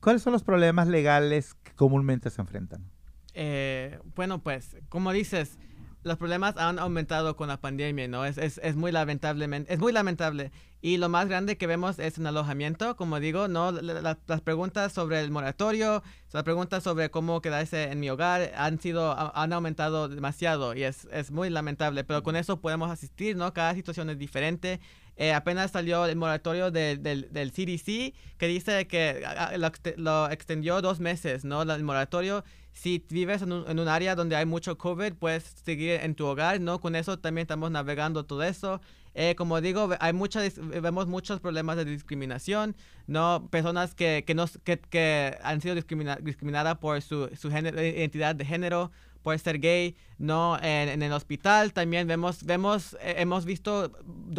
¿cuáles 0.00 0.22
son 0.22 0.32
los 0.32 0.42
problemas 0.42 0.88
legales 0.88 1.54
que 1.62 1.72
comúnmente 1.72 2.30
se 2.30 2.40
enfrentan? 2.40 2.90
Eh, 3.34 3.98
bueno, 4.14 4.42
pues, 4.42 4.78
como 4.88 5.12
dices, 5.12 5.58
los 6.04 6.18
problemas 6.18 6.56
han 6.58 6.78
aumentado 6.78 7.34
con 7.34 7.48
la 7.48 7.60
pandemia, 7.60 8.06
¿no? 8.08 8.24
Es, 8.24 8.38
es, 8.38 8.60
es, 8.62 8.76
muy 8.76 8.92
lamentablemente, 8.92 9.72
es 9.72 9.80
muy 9.80 9.92
lamentable. 9.92 10.52
Y 10.82 10.98
lo 10.98 11.08
más 11.08 11.28
grande 11.28 11.56
que 11.56 11.66
vemos 11.66 11.98
es 11.98 12.18
en 12.18 12.26
alojamiento, 12.26 12.94
como 12.94 13.18
digo, 13.18 13.48
¿no? 13.48 13.72
las 13.72 14.40
preguntas 14.42 14.92
sobre 14.92 15.20
el 15.20 15.30
moratorio, 15.30 16.02
las 16.30 16.42
preguntas 16.42 16.82
sobre 16.84 17.10
cómo 17.10 17.40
quedarse 17.40 17.84
en 17.84 18.00
mi 18.00 18.10
hogar 18.10 18.52
han 18.54 18.78
sido, 18.78 19.16
han 19.34 19.52
aumentado 19.54 20.10
demasiado 20.10 20.74
y 20.74 20.82
es, 20.82 21.08
es 21.10 21.30
muy 21.30 21.48
lamentable, 21.48 22.04
pero 22.04 22.22
con 22.22 22.36
eso 22.36 22.60
podemos 22.60 22.90
asistir, 22.90 23.34
¿no? 23.34 23.54
Cada 23.54 23.74
situación 23.74 24.10
es 24.10 24.18
diferente. 24.18 24.78
Eh, 25.16 25.32
apenas 25.32 25.70
salió 25.70 26.04
el 26.04 26.16
moratorio 26.16 26.70
del, 26.70 27.02
del 27.02 27.52
CDC 27.52 28.14
que 28.36 28.46
dice 28.46 28.86
que 28.86 29.24
lo, 29.56 29.72
lo, 29.96 30.30
extendió 30.30 30.82
dos 30.82 31.00
meses, 31.00 31.46
¿no? 31.46 31.62
El 31.62 31.82
moratorio 31.82 32.44
si 32.74 33.04
vives 33.08 33.40
en 33.40 33.52
un, 33.52 33.70
en 33.70 33.78
un, 33.78 33.88
área 33.88 34.14
donde 34.14 34.36
hay 34.36 34.44
mucho 34.44 34.76
COVID, 34.76 35.14
puedes 35.14 35.44
seguir 35.64 36.00
en 36.02 36.14
tu 36.14 36.26
hogar, 36.26 36.60
¿no? 36.60 36.80
Con 36.80 36.96
eso 36.96 37.18
también 37.18 37.44
estamos 37.44 37.70
navegando 37.70 38.26
todo 38.26 38.42
eso. 38.42 38.80
Eh, 39.14 39.36
como 39.36 39.60
digo, 39.60 39.90
hay 40.00 40.12
muchas, 40.12 40.58
vemos 40.58 41.06
muchos 41.06 41.38
problemas 41.38 41.76
de 41.76 41.84
discriminación, 41.84 42.74
¿no? 43.06 43.48
Personas 43.48 43.94
que, 43.94 44.24
que, 44.26 44.34
nos, 44.34 44.58
que, 44.64 44.80
que 44.80 45.38
han 45.42 45.60
sido 45.60 45.76
discriminadas 45.76 46.78
por 46.78 47.00
su, 47.00 47.30
su 47.36 47.48
identidad 47.48 48.34
de 48.34 48.44
género, 48.44 48.90
por 49.24 49.36
ser 49.38 49.58
gay, 49.58 49.96
¿no? 50.18 50.56
En, 50.62 50.88
en, 50.90 51.02
el 51.02 51.12
hospital 51.12 51.72
también 51.72 52.06
vemos, 52.06 52.44
vemos 52.44 52.92
eh, 53.00 53.16
hemos 53.18 53.46
visto 53.46 53.90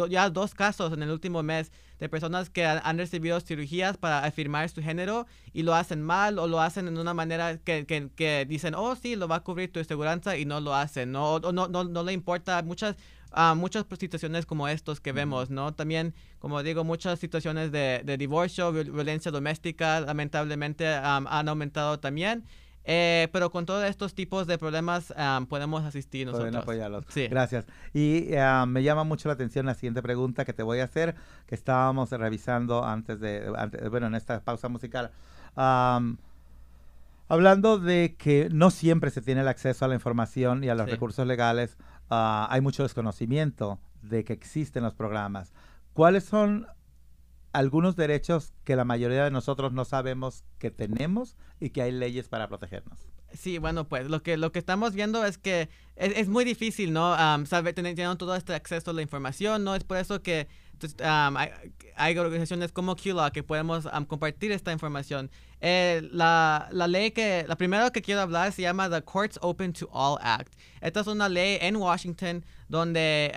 ya 0.08 0.30
dos 0.30 0.54
casos 0.54 0.92
en 0.92 1.02
el 1.02 1.10
último 1.10 1.42
mes 1.42 1.72
de 1.98 2.08
personas 2.08 2.50
que 2.50 2.64
han, 2.64 2.98
recibido 2.98 3.40
cirugías 3.40 3.96
para 3.96 4.24
afirmar 4.24 4.68
su 4.68 4.82
género 4.82 5.26
y 5.52 5.62
lo 5.62 5.74
hacen 5.74 6.02
mal 6.02 6.38
o 6.38 6.46
lo 6.46 6.60
hacen 6.60 6.88
en 6.88 6.98
una 6.98 7.14
manera 7.14 7.58
que, 7.58 7.84
que, 7.84 8.10
que 8.14 8.46
dicen, 8.48 8.74
oh, 8.74 8.94
sí, 8.94 9.16
lo 9.16 9.28
va 9.28 9.36
a 9.36 9.40
cubrir 9.40 9.72
tu 9.72 9.82
seguridad 9.82 10.34
y 10.34 10.44
no 10.44 10.60
lo 10.60 10.74
hacen, 10.74 11.10
¿no? 11.10 11.34
O 11.34 11.52
no, 11.52 11.68
no, 11.68 11.84
no 11.84 12.02
le 12.04 12.12
importa 12.12 12.62
muchas 12.62 12.96
a 13.32 13.54
muchas 13.54 13.84
situaciones 13.98 14.46
como 14.46 14.68
estos 14.68 15.00
que 15.00 15.12
vemos, 15.12 15.50
¿no? 15.50 15.74
También, 15.74 16.14
como 16.38 16.62
digo, 16.62 16.84
muchas 16.84 17.18
situaciones 17.18 17.72
de, 17.72 18.02
de 18.04 18.16
divorcio, 18.16 18.72
violencia 18.72 19.30
doméstica, 19.30 20.00
lamentablemente 20.00 20.86
han 20.86 21.48
aumentado 21.48 21.98
también. 21.98 22.44
Eh, 22.88 23.28
pero 23.32 23.50
con 23.50 23.66
todos 23.66 23.84
estos 23.84 24.14
tipos 24.14 24.46
de 24.46 24.58
problemas 24.58 25.12
podemos 25.48 25.84
asistir 25.84 26.26
nosotros. 26.26 26.50
Pueden 26.50 26.62
apoyarlos. 26.62 27.04
Sí. 27.08 27.26
Gracias. 27.28 27.66
Y 27.92 28.28
me 28.68 28.82
llama 28.82 29.04
mucho 29.04 29.28
la 29.28 29.34
atención 29.34 29.66
la 29.66 29.74
siguiente 29.74 30.02
pregunta 30.02 30.44
que 30.44 30.52
te 30.52 30.62
voy 30.62 30.80
a 30.80 30.84
hacer, 30.84 31.14
que 31.46 31.54
estábamos 31.54 32.10
revisando 32.10 32.84
antes 32.84 33.18
de, 33.20 33.50
bueno, 33.90 34.06
en 34.06 34.14
esta 34.14 34.40
pausa 34.40 34.68
musical. 34.68 35.10
hablando 37.28 37.78
de 37.78 38.14
que 38.16 38.48
no 38.52 38.70
siempre 38.70 39.10
se 39.10 39.20
tiene 39.20 39.40
el 39.40 39.48
acceso 39.48 39.84
a 39.84 39.88
la 39.88 39.94
información 39.94 40.62
y 40.62 40.68
a 40.68 40.74
los 40.74 40.88
recursos 40.88 41.26
legales 41.26 41.76
Ah, 42.10 42.46
hay 42.50 42.60
mucho 42.60 42.82
desconocimiento 42.82 43.80
de 44.02 44.24
que 44.24 44.32
existen 44.32 44.82
los 44.84 44.94
programas. 44.94 45.52
¿Cuáles 45.92 46.24
son 46.24 46.66
algunos 47.56 47.96
derechos 47.96 48.52
que 48.64 48.76
la 48.76 48.84
mayoría 48.84 49.24
de 49.24 49.30
nosotros 49.30 49.72
no 49.72 49.86
sabemos 49.86 50.44
que 50.58 50.70
tenemos 50.70 51.36
y 51.58 51.70
que 51.70 51.80
hay 51.80 51.90
leyes 51.90 52.28
para 52.28 52.48
protegernos? 52.48 52.98
Sí, 53.32 53.56
bueno, 53.56 53.88
pues 53.88 54.08
lo 54.10 54.22
que, 54.22 54.36
lo 54.36 54.52
que 54.52 54.58
estamos 54.58 54.92
viendo 54.92 55.24
es 55.24 55.38
que 55.38 55.70
es, 55.96 56.28
muy 56.28 56.44
difícil, 56.44 56.92
¿no? 56.92 57.16
saber, 57.46 57.74
tener, 57.74 57.96
todo 58.18 58.36
este 58.36 58.54
acceso 58.54 58.90
a 58.90 58.94
la 58.94 59.00
información, 59.00 59.64
¿no? 59.64 59.74
Es 59.74 59.84
por 59.84 59.96
eso 59.96 60.22
que 60.22 60.48
hay, 61.96 62.18
organizaciones 62.18 62.72
como 62.72 62.96
QLaw 62.96 63.32
que 63.32 63.42
podemos 63.42 63.88
compartir 64.06 64.52
esta 64.52 64.72
información. 64.72 65.30
Eh, 65.60 66.06
la, 66.12 66.68
la, 66.70 66.86
ley 66.86 67.12
que, 67.12 67.44
la 67.48 67.56
primera 67.56 67.90
que 67.90 68.02
quiero 68.02 68.20
hablar 68.20 68.52
se 68.52 68.62
llama 68.62 68.90
The 68.90 69.02
Courts 69.02 69.38
Open 69.40 69.72
to 69.72 69.88
All 69.90 70.18
Act. 70.20 70.52
Esta 70.80 71.00
es 71.00 71.06
una 71.06 71.28
ley 71.28 71.58
en 71.60 71.76
Washington 71.76 72.44
donde 72.68 73.32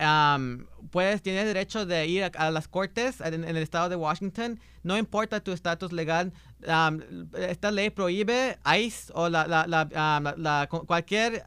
puedes, 0.91 1.21
tienes 1.21 1.45
derecho 1.45 1.85
de 1.85 2.07
ir 2.07 2.31
a, 2.35 2.51
las 2.51 2.67
cortes 2.67 3.21
en, 3.21 3.43
el 3.43 3.57
estado 3.57 3.89
de 3.89 3.95
Washington, 3.95 4.59
no 4.83 4.97
importa 4.97 5.39
tu 5.39 5.51
estatus 5.51 5.91
legal. 5.91 6.33
esta 7.37 7.71
ley 7.71 7.89
prohíbe 7.89 8.57
ICE 8.65 9.11
o 9.13 9.29
la, 9.29 9.47
la, 9.47 9.65
la, 9.67 10.67
cualquier, 10.67 11.43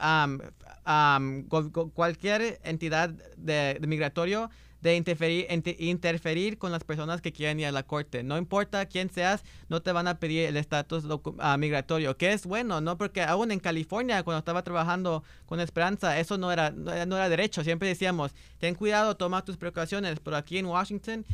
cualquier 1.94 2.60
entidad 2.64 3.10
de, 3.36 3.78
de 3.80 3.86
migratorio 3.86 4.50
de 4.82 4.96
interferir, 4.96 5.46
interferir 5.78 6.58
con 6.58 6.72
las 6.72 6.82
personas 6.82 7.20
que 7.20 7.32
quieren 7.32 7.60
ir 7.60 7.66
a 7.66 7.72
la 7.72 7.84
corte. 7.84 8.24
No 8.24 8.36
importa 8.36 8.84
quién 8.86 9.10
seas, 9.10 9.44
no 9.68 9.80
te 9.80 9.92
van 9.92 10.08
a 10.08 10.18
pedir 10.18 10.46
el 10.46 10.56
estatus 10.56 11.04
uh, 11.04 11.20
migratorio, 11.56 12.16
que 12.16 12.32
es 12.32 12.44
bueno, 12.46 12.80
¿no? 12.80 12.98
Porque 12.98 13.22
aún 13.22 13.52
en 13.52 13.60
California, 13.60 14.24
cuando 14.24 14.40
estaba 14.40 14.62
trabajando 14.62 15.22
con 15.46 15.60
Esperanza, 15.60 16.18
eso 16.18 16.36
no 16.36 16.50
era, 16.50 16.70
no, 16.70 16.92
era 16.92 17.28
derecho. 17.28 17.62
Siempre 17.62 17.88
decíamos, 17.88 18.32
ten 18.58 18.74
cuidado, 18.74 19.16
toma 19.16 19.44
tus 19.44 19.56
precauciones, 19.56 20.18
pero 20.18 20.36
aquí 20.36 20.58
en 20.58 20.66
Washington 20.66 21.24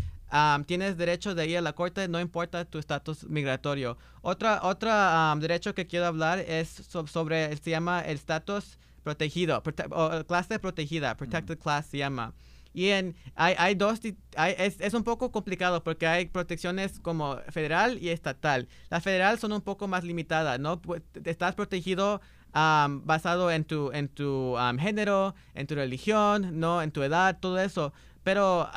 tienes 0.67 0.99
derecho 0.99 1.35
de 1.35 1.47
ir 1.47 1.57
a 1.57 1.63
la 1.63 1.73
corte, 1.73 2.07
no 2.07 2.21
importa 2.21 2.67
tu 2.67 2.79
estatus 2.79 3.25
migratorio. 3.25 3.97
Otra, 4.21 4.61
otra 4.63 5.35
derecho 5.41 5.75
que 5.75 5.87
quiero 5.87 6.05
hablar 6.05 6.39
es 6.41 6.69
sobre, 6.69 7.57
se 7.57 7.71
llama 7.71 8.03
el 8.03 8.17
estatus 8.17 8.79
protegido, 9.09 9.63
o 9.91 10.25
clase 10.27 10.59
protegida, 10.59 11.17
protected 11.17 11.59
class 11.59 11.87
se 11.87 11.97
llama. 11.97 12.35
Y 12.75 12.91
en, 12.91 13.17
hay, 13.35 13.55
hay 13.57 13.75
dos, 13.75 14.01
hay, 14.37 14.55
es, 14.59 14.79
es, 14.81 14.93
un 14.93 15.03
poco 15.03 15.33
complicado 15.33 15.83
porque 15.83 16.07
hay 16.07 16.27
protecciones 16.27 17.01
como 17.01 17.39
federal 17.49 17.97
y 18.03 18.11
estatal. 18.11 18.69
Las 18.91 19.03
federal 19.03 19.39
son 19.39 19.53
un 19.53 19.63
poco 19.63 19.89
más 19.89 20.05
limitadas, 20.05 20.61
¿no? 20.61 20.83
Estás 21.25 21.55
protegido 21.55 22.21
basado 22.53 23.51
en 23.51 23.65
tu, 23.65 23.91
en 23.93 24.09
tu 24.09 24.57
género, 24.79 25.35
en 25.55 25.67
tu 25.67 25.75
religión, 25.75 26.61
¿no? 26.61 26.83
En 26.83 26.93
tu 26.93 27.03
edad, 27.03 27.39
todo 27.41 27.59
eso. 27.59 27.95
Pero 28.23 28.69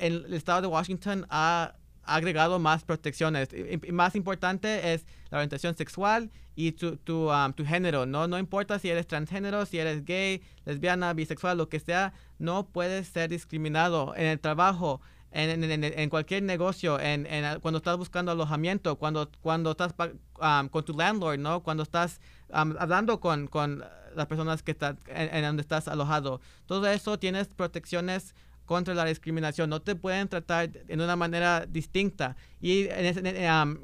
el 0.00 0.34
estado 0.34 0.60
de 0.62 0.66
Washington 0.66 1.24
ha 1.30 1.74
agregado 2.14 2.58
más 2.58 2.84
protecciones. 2.84 3.48
Más 3.92 4.14
importante 4.16 4.94
es 4.94 5.06
la 5.30 5.38
orientación 5.38 5.76
sexual 5.76 6.30
y 6.54 6.72
tu, 6.72 6.96
tu, 6.96 7.30
um, 7.30 7.52
tu, 7.52 7.64
género, 7.64 8.06
¿no? 8.06 8.26
No 8.26 8.38
importa 8.38 8.78
si 8.78 8.88
eres 8.88 9.06
transgénero, 9.06 9.64
si 9.66 9.78
eres 9.78 10.04
gay, 10.04 10.42
lesbiana, 10.64 11.12
bisexual, 11.12 11.56
lo 11.58 11.68
que 11.68 11.80
sea, 11.80 12.12
no 12.38 12.66
puedes 12.66 13.08
ser 13.08 13.30
discriminado 13.30 14.14
en 14.16 14.26
el 14.26 14.40
trabajo, 14.40 15.00
en, 15.30 15.62
en, 15.62 15.84
en, 15.84 16.10
cualquier 16.10 16.42
negocio, 16.42 16.98
en, 16.98 17.26
cuando 17.60 17.78
estás 17.78 17.96
buscando 17.96 18.32
alojamiento, 18.32 18.96
cuando, 18.96 19.30
cuando 19.40 19.72
estás 19.72 19.94
um, 20.40 20.68
con 20.68 20.84
tu 20.84 20.94
landlord, 20.94 21.38
¿no? 21.38 21.62
Cuando 21.62 21.82
estás 21.82 22.20
um, 22.48 22.74
hablando 22.78 23.20
con, 23.20 23.46
con 23.46 23.84
las 24.14 24.26
personas 24.26 24.62
que 24.62 24.72
están 24.72 24.98
en, 25.06 25.42
donde 25.42 25.62
estás 25.62 25.88
alojado. 25.88 26.40
Todo 26.66 26.86
eso 26.88 27.18
tienes 27.18 27.48
protecciones 27.48 28.34
contra 28.68 28.92
la 28.92 29.06
discriminación. 29.06 29.70
No 29.70 29.80
te 29.80 29.96
pueden 29.96 30.28
tratar 30.28 30.70
de 30.70 30.94
una 30.94 31.16
manera 31.16 31.64
distinta. 31.66 32.36
Y 32.60 32.86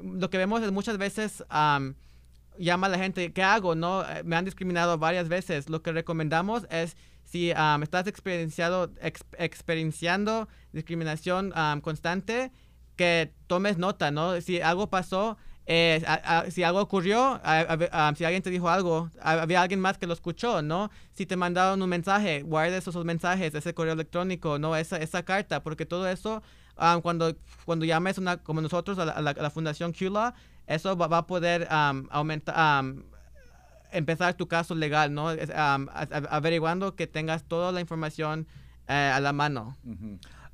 lo 0.03 0.29
que 0.29 0.37
vemos 0.37 0.61
es 0.61 0.71
muchas 0.71 0.99
veces 0.99 1.43
llama 1.49 2.87
a 2.87 2.89
la 2.89 2.97
gente, 2.99 3.33
¿qué 3.33 3.41
hago? 3.41 3.73
No, 3.73 4.05
me 4.23 4.35
han 4.35 4.45
discriminado 4.45 4.97
varias 4.99 5.27
veces. 5.27 5.69
Lo 5.69 5.81
que 5.81 5.91
recomendamos 5.91 6.67
es 6.69 6.95
si 7.23 7.49
estás 7.49 8.05
experienciado, 8.05 8.91
experienciando 9.37 10.47
discriminación 10.71 11.51
constante, 11.81 12.51
que 12.95 13.33
tomes 13.47 13.79
nota, 13.79 14.11
¿no? 14.11 14.39
Si 14.39 14.61
algo 14.61 14.91
pasó, 14.91 15.37
eh, 15.67 16.03
si 16.49 16.63
algo 16.63 16.79
ocurrió, 16.79 17.41
si 18.15 18.23
alguien 18.23 18.43
te 18.43 18.51
dijo 18.51 18.69
algo, 18.69 19.09
había 19.19 19.61
alguien 19.61 19.79
más 19.79 19.97
que 19.97 20.05
lo 20.05 20.13
escuchó, 20.13 20.61
¿no? 20.61 20.91
Si 21.13 21.25
te 21.25 21.35
mandaron 21.35 21.81
un 21.81 21.89
mensaje, 21.89 22.43
guarda 22.43 22.77
esos 22.77 23.03
mensajes, 23.03 23.55
ese 23.55 23.73
correo 23.73 23.93
electrónico, 23.93 24.59
¿no? 24.59 24.75
Esa, 24.75 24.97
esa 24.97 25.23
carta, 25.23 25.63
porque 25.63 25.85
todo 25.85 26.07
eso, 26.07 26.43
cuando, 27.01 27.35
cuando 27.65 27.85
llames 27.85 28.17
una, 28.19 28.37
como 28.37 28.61
nosotros 28.61 28.99
a 28.99 29.21
la, 29.21 29.49
Fundación 29.49 29.91
QLA, 29.91 30.35
eso 30.67 30.95
va, 30.95 31.17
a 31.17 31.25
poder 31.25 31.67
aumentar, 31.69 32.85
empezar 33.91 34.35
tu 34.35 34.47
caso 34.47 34.75
legal, 34.75 35.13
¿no? 35.13 35.29
averiguando 36.29 36.95
que 36.95 37.07
tengas 37.07 37.43
toda 37.43 37.71
la 37.71 37.81
información 37.81 38.47
eh, 38.87 39.11
a 39.13 39.19
la 39.19 39.33
mano. 39.33 39.75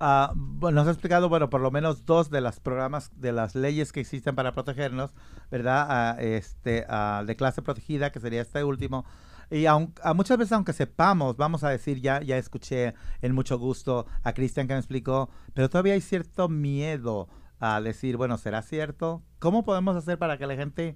Ah, 0.04 0.34
bueno, 0.36 0.78
nos 0.78 0.88
ha 0.88 0.92
explicado, 0.92 1.30
bueno, 1.30 1.52
por 1.52 1.62
lo 1.62 1.70
menos 1.70 2.08
dos 2.08 2.32
de 2.32 2.42
las 2.42 2.60
programas, 2.60 3.12
de 3.22 3.32
las 3.32 3.54
leyes 3.54 3.92
que 3.92 4.00
existen 4.00 4.34
para 4.34 4.52
protegernos, 4.52 5.14
¿verdad? 5.52 5.86
Ah, 5.88 6.18
este, 6.20 6.88
de 7.26 7.36
clase 7.36 7.62
protegida, 7.62 8.12
que 8.12 8.20
sería 8.20 8.42
este 8.42 8.64
último. 8.64 9.06
Y 9.52 9.68
a 9.68 9.78
muchas 10.16 10.40
veces, 10.40 10.54
aunque 10.54 10.74
sepamos, 10.74 11.38
vamos 11.38 11.64
a 11.64 11.70
decir, 11.70 12.02
ya, 12.02 12.20
ya 12.24 12.38
escuché 12.38 12.96
en 13.22 13.36
mucho 13.36 13.60
gusto 13.60 14.08
a 14.24 14.34
Cristian 14.34 14.68
que 14.68 14.74
me 14.74 14.80
explicó, 14.80 15.30
pero 15.54 15.70
todavía 15.70 15.94
hay 15.94 16.02
cierto 16.02 16.50
miedo 16.50 17.30
a 17.60 17.80
decir, 17.80 18.18
bueno, 18.18 18.40
¿será 18.40 18.64
cierto? 18.64 19.22
¿Cómo 19.38 19.64
podemos 19.64 19.96
hacer 19.96 20.18
para 20.18 20.40
que 20.40 20.48
la 20.48 20.56
gente 20.56 20.96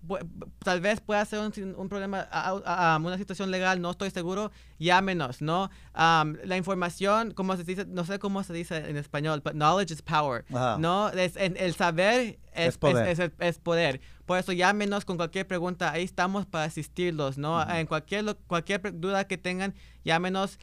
tal 0.62 0.80
vez 0.80 1.00
pueda 1.00 1.24
ser 1.24 1.40
un, 1.40 1.52
un 1.76 1.88
problema, 1.88 2.20
a, 2.30 3.00
una 3.02 3.18
situación 3.18 3.50
legal, 3.50 3.80
no 3.80 3.90
estoy 3.90 4.10
seguro, 4.10 4.52
llámenos, 4.80 5.40
¿no? 5.42 5.70
la 5.94 6.56
información, 6.56 7.32
como 7.32 7.56
se 7.56 7.62
dice, 7.64 7.84
no 7.86 8.04
sé 8.04 8.18
cómo 8.18 8.42
se 8.42 8.52
dice 8.52 8.76
en 8.88 8.96
español, 8.96 9.42
but 9.44 9.52
knowledge 9.52 9.92
is 9.92 10.02
power, 10.02 10.44
¿no? 10.78 11.10
Es, 11.10 11.36
el 11.36 11.74
saber 11.74 12.38
es, 12.54 12.78
poder. 12.78 13.30
Es, 13.38 13.58
poder. 13.58 14.00
Por 14.26 14.38
eso 14.38 14.52
llámenos 14.52 15.04
con 15.04 15.16
cualquier 15.16 15.46
pregunta, 15.46 15.92
ahí 15.92 16.02
estamos 16.02 16.46
para 16.46 16.64
asistirlos, 16.64 17.38
¿no? 17.38 17.62
En 17.70 17.86
cualquier, 17.86 18.36
cualquier 18.46 18.98
duda 18.98 19.26
que 19.26 19.38
tengan, 19.38 19.74
llámenos. 20.04 20.58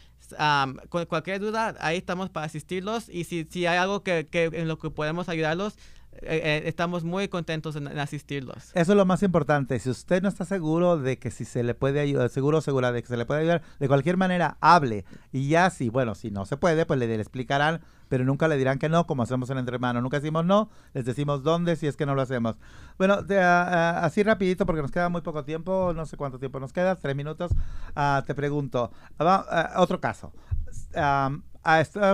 con 0.89 1.05
cualquier 1.05 1.39
duda, 1.39 1.75
ahí 1.79 1.97
estamos 1.97 2.29
para 2.29 2.47
asistirlos 2.47 3.07
y 3.07 3.23
si, 3.23 3.45
si 3.45 3.65
hay 3.65 3.77
algo 3.77 4.03
que, 4.03 4.27
que 4.27 4.45
en 4.45 4.67
lo 4.67 4.77
que 4.77 4.89
podemos 4.89 5.29
ayudarlos, 5.29 5.77
eh, 6.21 6.41
eh, 6.43 6.63
estamos 6.65 7.03
muy 7.03 7.27
contentos 7.27 7.75
en, 7.75 7.87
asistirlos. 7.99 8.71
Eso 8.73 8.91
es 8.91 8.97
lo 8.97 9.05
más 9.05 9.23
importante. 9.23 9.79
Si 9.79 9.89
usted 9.89 10.21
no 10.21 10.29
está 10.29 10.45
seguro 10.45 10.97
de 10.97 11.19
que 11.19 11.31
si 11.31 11.45
se 11.45 11.63
le 11.63 11.75
puede 11.75 11.99
ayudar, 11.99 12.29
seguro 12.29 12.57
o 12.57 12.61
segura 12.61 12.91
de 12.91 13.01
que 13.01 13.07
se 13.07 13.17
le 13.17 13.25
puede 13.25 13.41
ayudar, 13.41 13.61
de 13.79 13.87
cualquier 13.87 14.17
manera, 14.17 14.57
hable. 14.59 15.05
Y 15.31 15.49
ya 15.49 15.69
si, 15.69 15.89
bueno, 15.89 16.15
si 16.15 16.31
no 16.31 16.45
se 16.45 16.57
puede, 16.57 16.85
pues 16.85 16.99
le, 16.99 17.13
explicarán, 17.15 17.81
pero 18.09 18.25
nunca 18.25 18.47
le 18.47 18.57
dirán 18.57 18.79
que 18.79 18.89
no, 18.89 19.05
como 19.05 19.23
hacemos 19.23 19.49
en 19.49 19.59
Entre 19.59 19.75
Hermanos. 19.75 20.01
Nunca 20.01 20.19
decimos 20.19 20.45
no, 20.45 20.69
les 20.93 21.05
decimos 21.05 21.43
dónde 21.43 21.75
si 21.75 21.87
es 21.87 21.95
que 21.95 22.05
no 22.05 22.15
lo 22.15 22.21
hacemos. 22.21 22.57
Bueno, 22.97 23.19
así 23.39 24.23
rapidito, 24.23 24.65
porque 24.65 24.81
nos 24.81 24.91
queda 24.91 25.09
muy 25.09 25.21
poco 25.21 25.43
tiempo, 25.43 25.93
no 25.95 26.05
sé 26.05 26.17
cuánto 26.17 26.39
tiempo 26.39 26.59
nos 26.59 26.73
queda, 26.73 26.95
tres 26.95 27.15
minutos. 27.15 27.51
Ah, 27.95 28.23
te 28.25 28.33
pregunto, 28.33 28.91
otro 29.75 29.99
caso. 29.99 30.33
a 30.95 31.31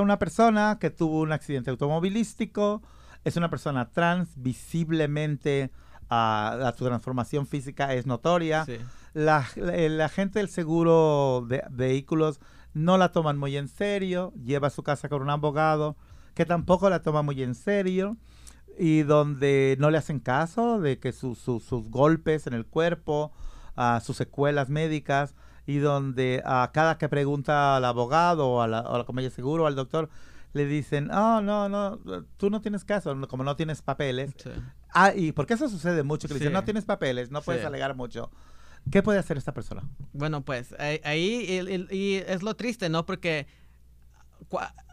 una 0.01 0.19
persona 0.19 0.77
que 0.79 0.89
tuvo 0.89 1.21
un 1.21 1.31
accidente 1.31 1.69
automovilístico, 1.69 2.81
es 3.23 3.37
una 3.37 3.49
persona 3.49 3.89
trans, 3.89 4.29
visiblemente 4.35 5.71
uh, 6.09 6.71
su 6.77 6.85
transformación 6.85 7.47
física 7.47 7.93
es 7.93 8.05
notoria. 8.05 8.65
La, 9.13 9.43
gente 9.43 10.39
del 10.39 10.49
seguro 10.49 11.45
de 11.47 11.63
vehículos 11.69 12.39
no 12.73 12.97
la 12.97 13.11
toman 13.11 13.37
muy 13.37 13.55
en 13.57 13.67
serio, 13.67 14.33
lleva 14.43 14.67
a 14.67 14.71
su 14.71 14.83
casa 14.83 15.09
con 15.09 15.21
un 15.21 15.29
abogado 15.29 15.95
que 16.33 16.45
tampoco 16.45 16.89
la 16.89 17.03
toma 17.03 17.21
muy 17.21 17.43
en 17.43 17.53
serio 17.53 18.17
y 18.79 19.03
donde 19.03 19.77
no 19.79 19.91
le 19.91 19.99
hacen 19.99 20.19
caso 20.19 20.79
de 20.79 20.97
que 20.97 21.11
sus 21.11 21.45
golpes 21.69 22.47
en 22.47 22.53
el 22.53 22.65
cuerpo, 22.65 23.31
uh, 23.77 23.99
sus 24.01 24.17
secuelas 24.17 24.69
médicas 24.69 25.35
y 25.65 25.77
donde 25.77 26.41
a 26.43 26.71
cada 26.73 26.97
que 26.97 27.07
pregunta 27.07 27.77
al 27.77 27.85
abogado 27.85 28.49
o 28.49 28.61
a 28.61 28.67
la, 28.67 28.79
a 28.79 28.97
la 28.97 29.05
compañía 29.05 29.29
de 29.29 29.35
seguro 29.35 29.63
o 29.63 29.67
al 29.67 29.75
doctor, 29.75 30.09
le 30.53 30.65
dicen, 30.65 31.11
oh, 31.11 31.41
no, 31.41 31.67
no, 31.67 31.99
tú 32.37 32.49
no 32.49 32.61
tienes 32.61 32.85
caso, 32.85 33.19
como 33.27 33.43
no 33.43 33.55
tienes 33.55 33.81
papeles. 33.81 34.31
Ah, 34.93 35.11
y 35.15 35.31
porque 35.31 35.55
eso 35.55 35.67
sucede 35.67 36.03
mucho, 36.03 36.27
que 36.27 36.35
le 36.35 36.39
dicen, 36.39 36.53
no 36.53 36.63
tienes 36.63 36.85
papeles, 36.85 37.31
no 37.31 37.41
puedes 37.41 37.65
alegar 37.65 37.95
mucho. 37.95 38.31
¿Qué 38.91 39.01
puede 39.01 39.19
hacer 39.19 39.37
esta 39.37 39.53
persona? 39.53 39.83
Bueno, 40.11 40.43
pues 40.43 40.75
ahí 41.03 41.87
y, 41.89 42.15
es 42.15 42.43
lo 42.43 42.55
triste, 42.55 42.89
¿no? 42.89 43.05
Porque 43.05 43.47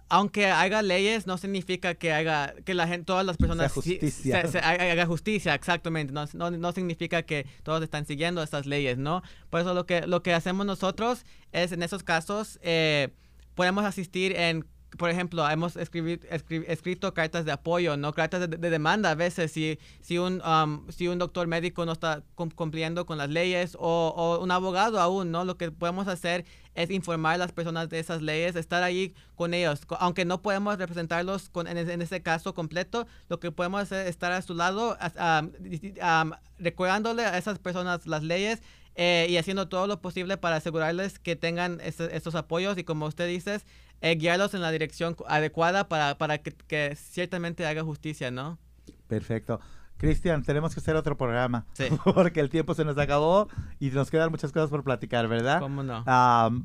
aunque 0.09 0.47
haga 0.47 0.81
leyes, 0.81 1.27
no 1.27 1.37
significa 1.37 1.95
que 1.95 2.13
haga 2.13 2.55
que 2.65 2.73
la 2.73 2.87
gente, 2.87 3.05
todas 3.05 3.27
las 3.27 3.37
personas 3.37 3.73
justicia. 3.73 4.41
haga 4.63 5.07
justicia, 5.07 5.55
exactamente. 5.55 6.13
No, 6.13 6.25
no, 6.33 6.51
no, 6.51 6.73
significa 6.73 7.23
que 7.23 7.47
todos 7.63 7.83
están 7.83 8.07
siguiendo 8.07 8.43
estas 8.43 8.65
leyes, 8.65 8.97
¿no? 8.97 9.23
Por 9.51 9.61
eso 9.61 9.75
lo 9.75 9.87
que 9.87 10.07
lo 10.07 10.23
que 10.23 10.33
hacemos 10.33 10.65
nosotros 10.65 11.27
es 11.53 11.73
en 11.73 11.83
esos 11.83 12.03
casos 12.03 12.59
eh, 12.63 13.09
podemos 13.55 13.85
asistir 13.85 14.35
en 14.37 14.65
por 15.01 15.09
ejemplo, 15.09 15.49
hemos 15.49 15.77
escrito 15.79 17.15
cartas 17.15 17.47
de 17.47 17.53
apoyo, 17.53 17.97
no 17.97 18.13
cartas 18.13 18.51
de, 18.51 18.59
demanda 18.59 19.13
a 19.13 19.15
veces 19.15 19.51
si, 19.51 19.79
si, 20.03 20.19
un, 20.19 20.43
um, 20.43 20.87
si 20.91 21.09
un 21.09 21.19
doctor 21.19 21.47
médico 21.47 21.87
no 21.87 21.93
está 21.93 22.23
cumpliendo 22.35 23.07
con 23.07 23.17
las 23.17 23.31
leyes 23.31 23.79
o, 23.81 24.39
un 24.43 24.51
abogado 24.51 25.01
aún, 25.01 25.31
¿no? 25.31 25.47
Lo 25.47 25.57
que 25.57 25.71
podemos 25.71 26.07
hacer 26.07 26.45
es 26.75 26.91
informar 26.91 27.37
a 27.37 27.39
las 27.39 27.51
personas 27.51 27.89
de 27.89 27.99
esas 27.99 28.21
leyes, 28.21 28.57
estar 28.57 28.83
ahí 28.83 29.15
con 29.37 29.55
ellos. 29.55 29.81
Aunque 30.01 30.27
no 30.27 30.43
podemos 30.43 30.77
representarlos 30.77 31.49
con, 31.49 31.67
en, 31.67 31.79
ese 32.03 32.21
caso 32.21 32.53
completo, 32.53 33.07
lo 33.31 33.41
que 33.41 33.51
podemos 33.51 33.81
hacer 33.81 34.03
es 34.03 34.11
estar 34.11 34.33
a 34.33 34.43
su 34.43 34.53
lado, 34.53 34.99
um, 35.01 36.33
recordándole 36.59 37.25
a 37.25 37.39
esas 37.39 37.59
personas 37.59 38.07
las 38.07 38.23
leyes 38.23 38.61
eh, 38.97 39.29
y 39.31 39.39
haciendo 39.39 39.67
todo 39.67 39.87
lo 39.87 40.03
posible 40.03 40.37
para 40.37 40.57
asegurarles 40.57 41.19
que 41.19 41.37
tengan 41.37 41.81
estos 41.81 42.35
apoyos 42.35 42.77
y 42.77 42.85
como 42.85 43.07
usted 43.07 43.29
dice, 43.29 43.61
eh, 44.01 44.15
guiarlos 44.17 44.55
en 44.55 44.63
la 44.63 44.71
dirección 44.71 45.17
adecuada 45.29 45.89
para, 45.89 46.17
para 46.17 46.39
que, 46.39 46.97
ciertamente 46.97 47.67
haga 47.67 47.83
justicia, 47.83 48.31
¿no? 48.31 48.59
Perfecto. 49.07 49.61
Cristian, 49.99 50.43
tenemos 50.43 50.73
que 50.73 50.81
hacer 50.81 50.97
otro 50.97 51.19
programa. 51.19 51.67
Sí. 51.75 51.85
Porque 52.15 52.41
el 52.41 52.49
tiempo 52.49 52.73
se 52.75 52.87
nos 52.87 52.97
acabó 52.97 53.49
y 53.79 53.91
nos 53.91 54.11
quedan 54.11 54.31
muchas 54.31 54.51
cosas 54.51 54.71
por 54.71 54.83
platicar, 54.83 55.29
¿verdad? 55.29 55.61
¿Cómo 55.61 55.83
no? 55.83 56.05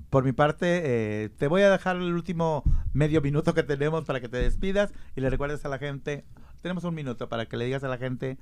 por 0.09 0.23
mi 0.23 0.31
parte, 0.31 0.81
eh, 0.85 1.29
te 1.29 1.47
voy 1.47 1.63
a 1.63 1.69
dejar 1.69 1.97
el 1.97 2.13
último 2.13 2.63
medio 2.93 3.21
minuto 3.21 3.53
que 3.53 3.63
tenemos 3.63 4.05
para 4.05 4.21
que 4.21 4.29
te 4.29 4.37
despidas 4.37 4.93
y 5.17 5.21
le 5.21 5.29
recuerdes 5.29 5.65
a 5.65 5.69
la 5.69 5.77
gente. 5.77 6.23
Tenemos 6.61 6.85
un 6.85 6.95
minuto 6.95 7.27
para 7.27 7.45
que 7.45 7.57
le 7.57 7.65
digas 7.65 7.83
a 7.83 7.89
la 7.89 7.97
gente 7.97 8.37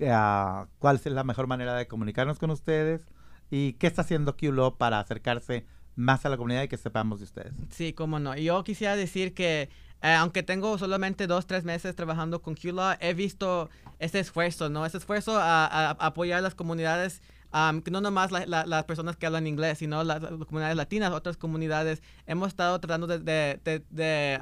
uh, 0.00 0.66
cuál 0.78 0.96
es 0.96 1.06
la 1.06 1.22
mejor 1.22 1.46
manera 1.46 1.74
de 1.74 1.86
comunicarnos 1.86 2.38
con 2.38 2.50
ustedes 2.50 3.06
y 3.50 3.74
qué 3.74 3.86
está 3.86 4.02
haciendo 4.02 4.36
QLO 4.36 4.76
para 4.78 4.98
acercarse 5.00 5.66
más 5.96 6.24
a 6.26 6.28
la 6.28 6.36
comunidad 6.36 6.62
y 6.62 6.68
que 6.68 6.76
sepamos 6.76 7.20
de 7.20 7.24
ustedes. 7.24 7.52
Sí, 7.70 7.92
cómo 7.92 8.18
no. 8.18 8.36
Yo 8.36 8.62
quisiera 8.64 8.96
decir 8.96 9.34
que 9.34 9.68
eh, 10.04 10.12
aunque 10.12 10.42
tengo 10.42 10.76
solamente 10.76 11.26
dos, 11.26 11.46
tres 11.46 11.64
meses 11.64 11.96
trabajando 11.96 12.42
con 12.42 12.54
QLaw, 12.56 12.96
he 13.00 13.14
visto 13.14 13.70
ese 13.98 14.20
esfuerzo, 14.20 14.68
¿no? 14.68 14.84
Ese 14.84 14.98
esfuerzo 14.98 15.38
a, 15.38 15.92
apoyar 15.92 16.42
las 16.42 16.54
comunidades, 16.54 17.22
no 17.90 18.00
nomás 18.02 18.30
las 18.30 18.84
personas 18.84 19.16
que 19.16 19.24
hablan 19.24 19.46
inglés, 19.46 19.78
sino 19.78 20.04
las, 20.04 20.20
comunidades 20.20 20.76
latinas, 20.76 21.10
otras 21.12 21.38
comunidades. 21.38 22.02
Hemos 22.26 22.48
estado 22.48 22.78
tratando 22.80 23.06
de, 23.06 24.38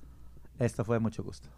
Esto 0.59 0.83
fue 0.85 0.99
mucho 0.99 1.23
gusto. 1.23 1.49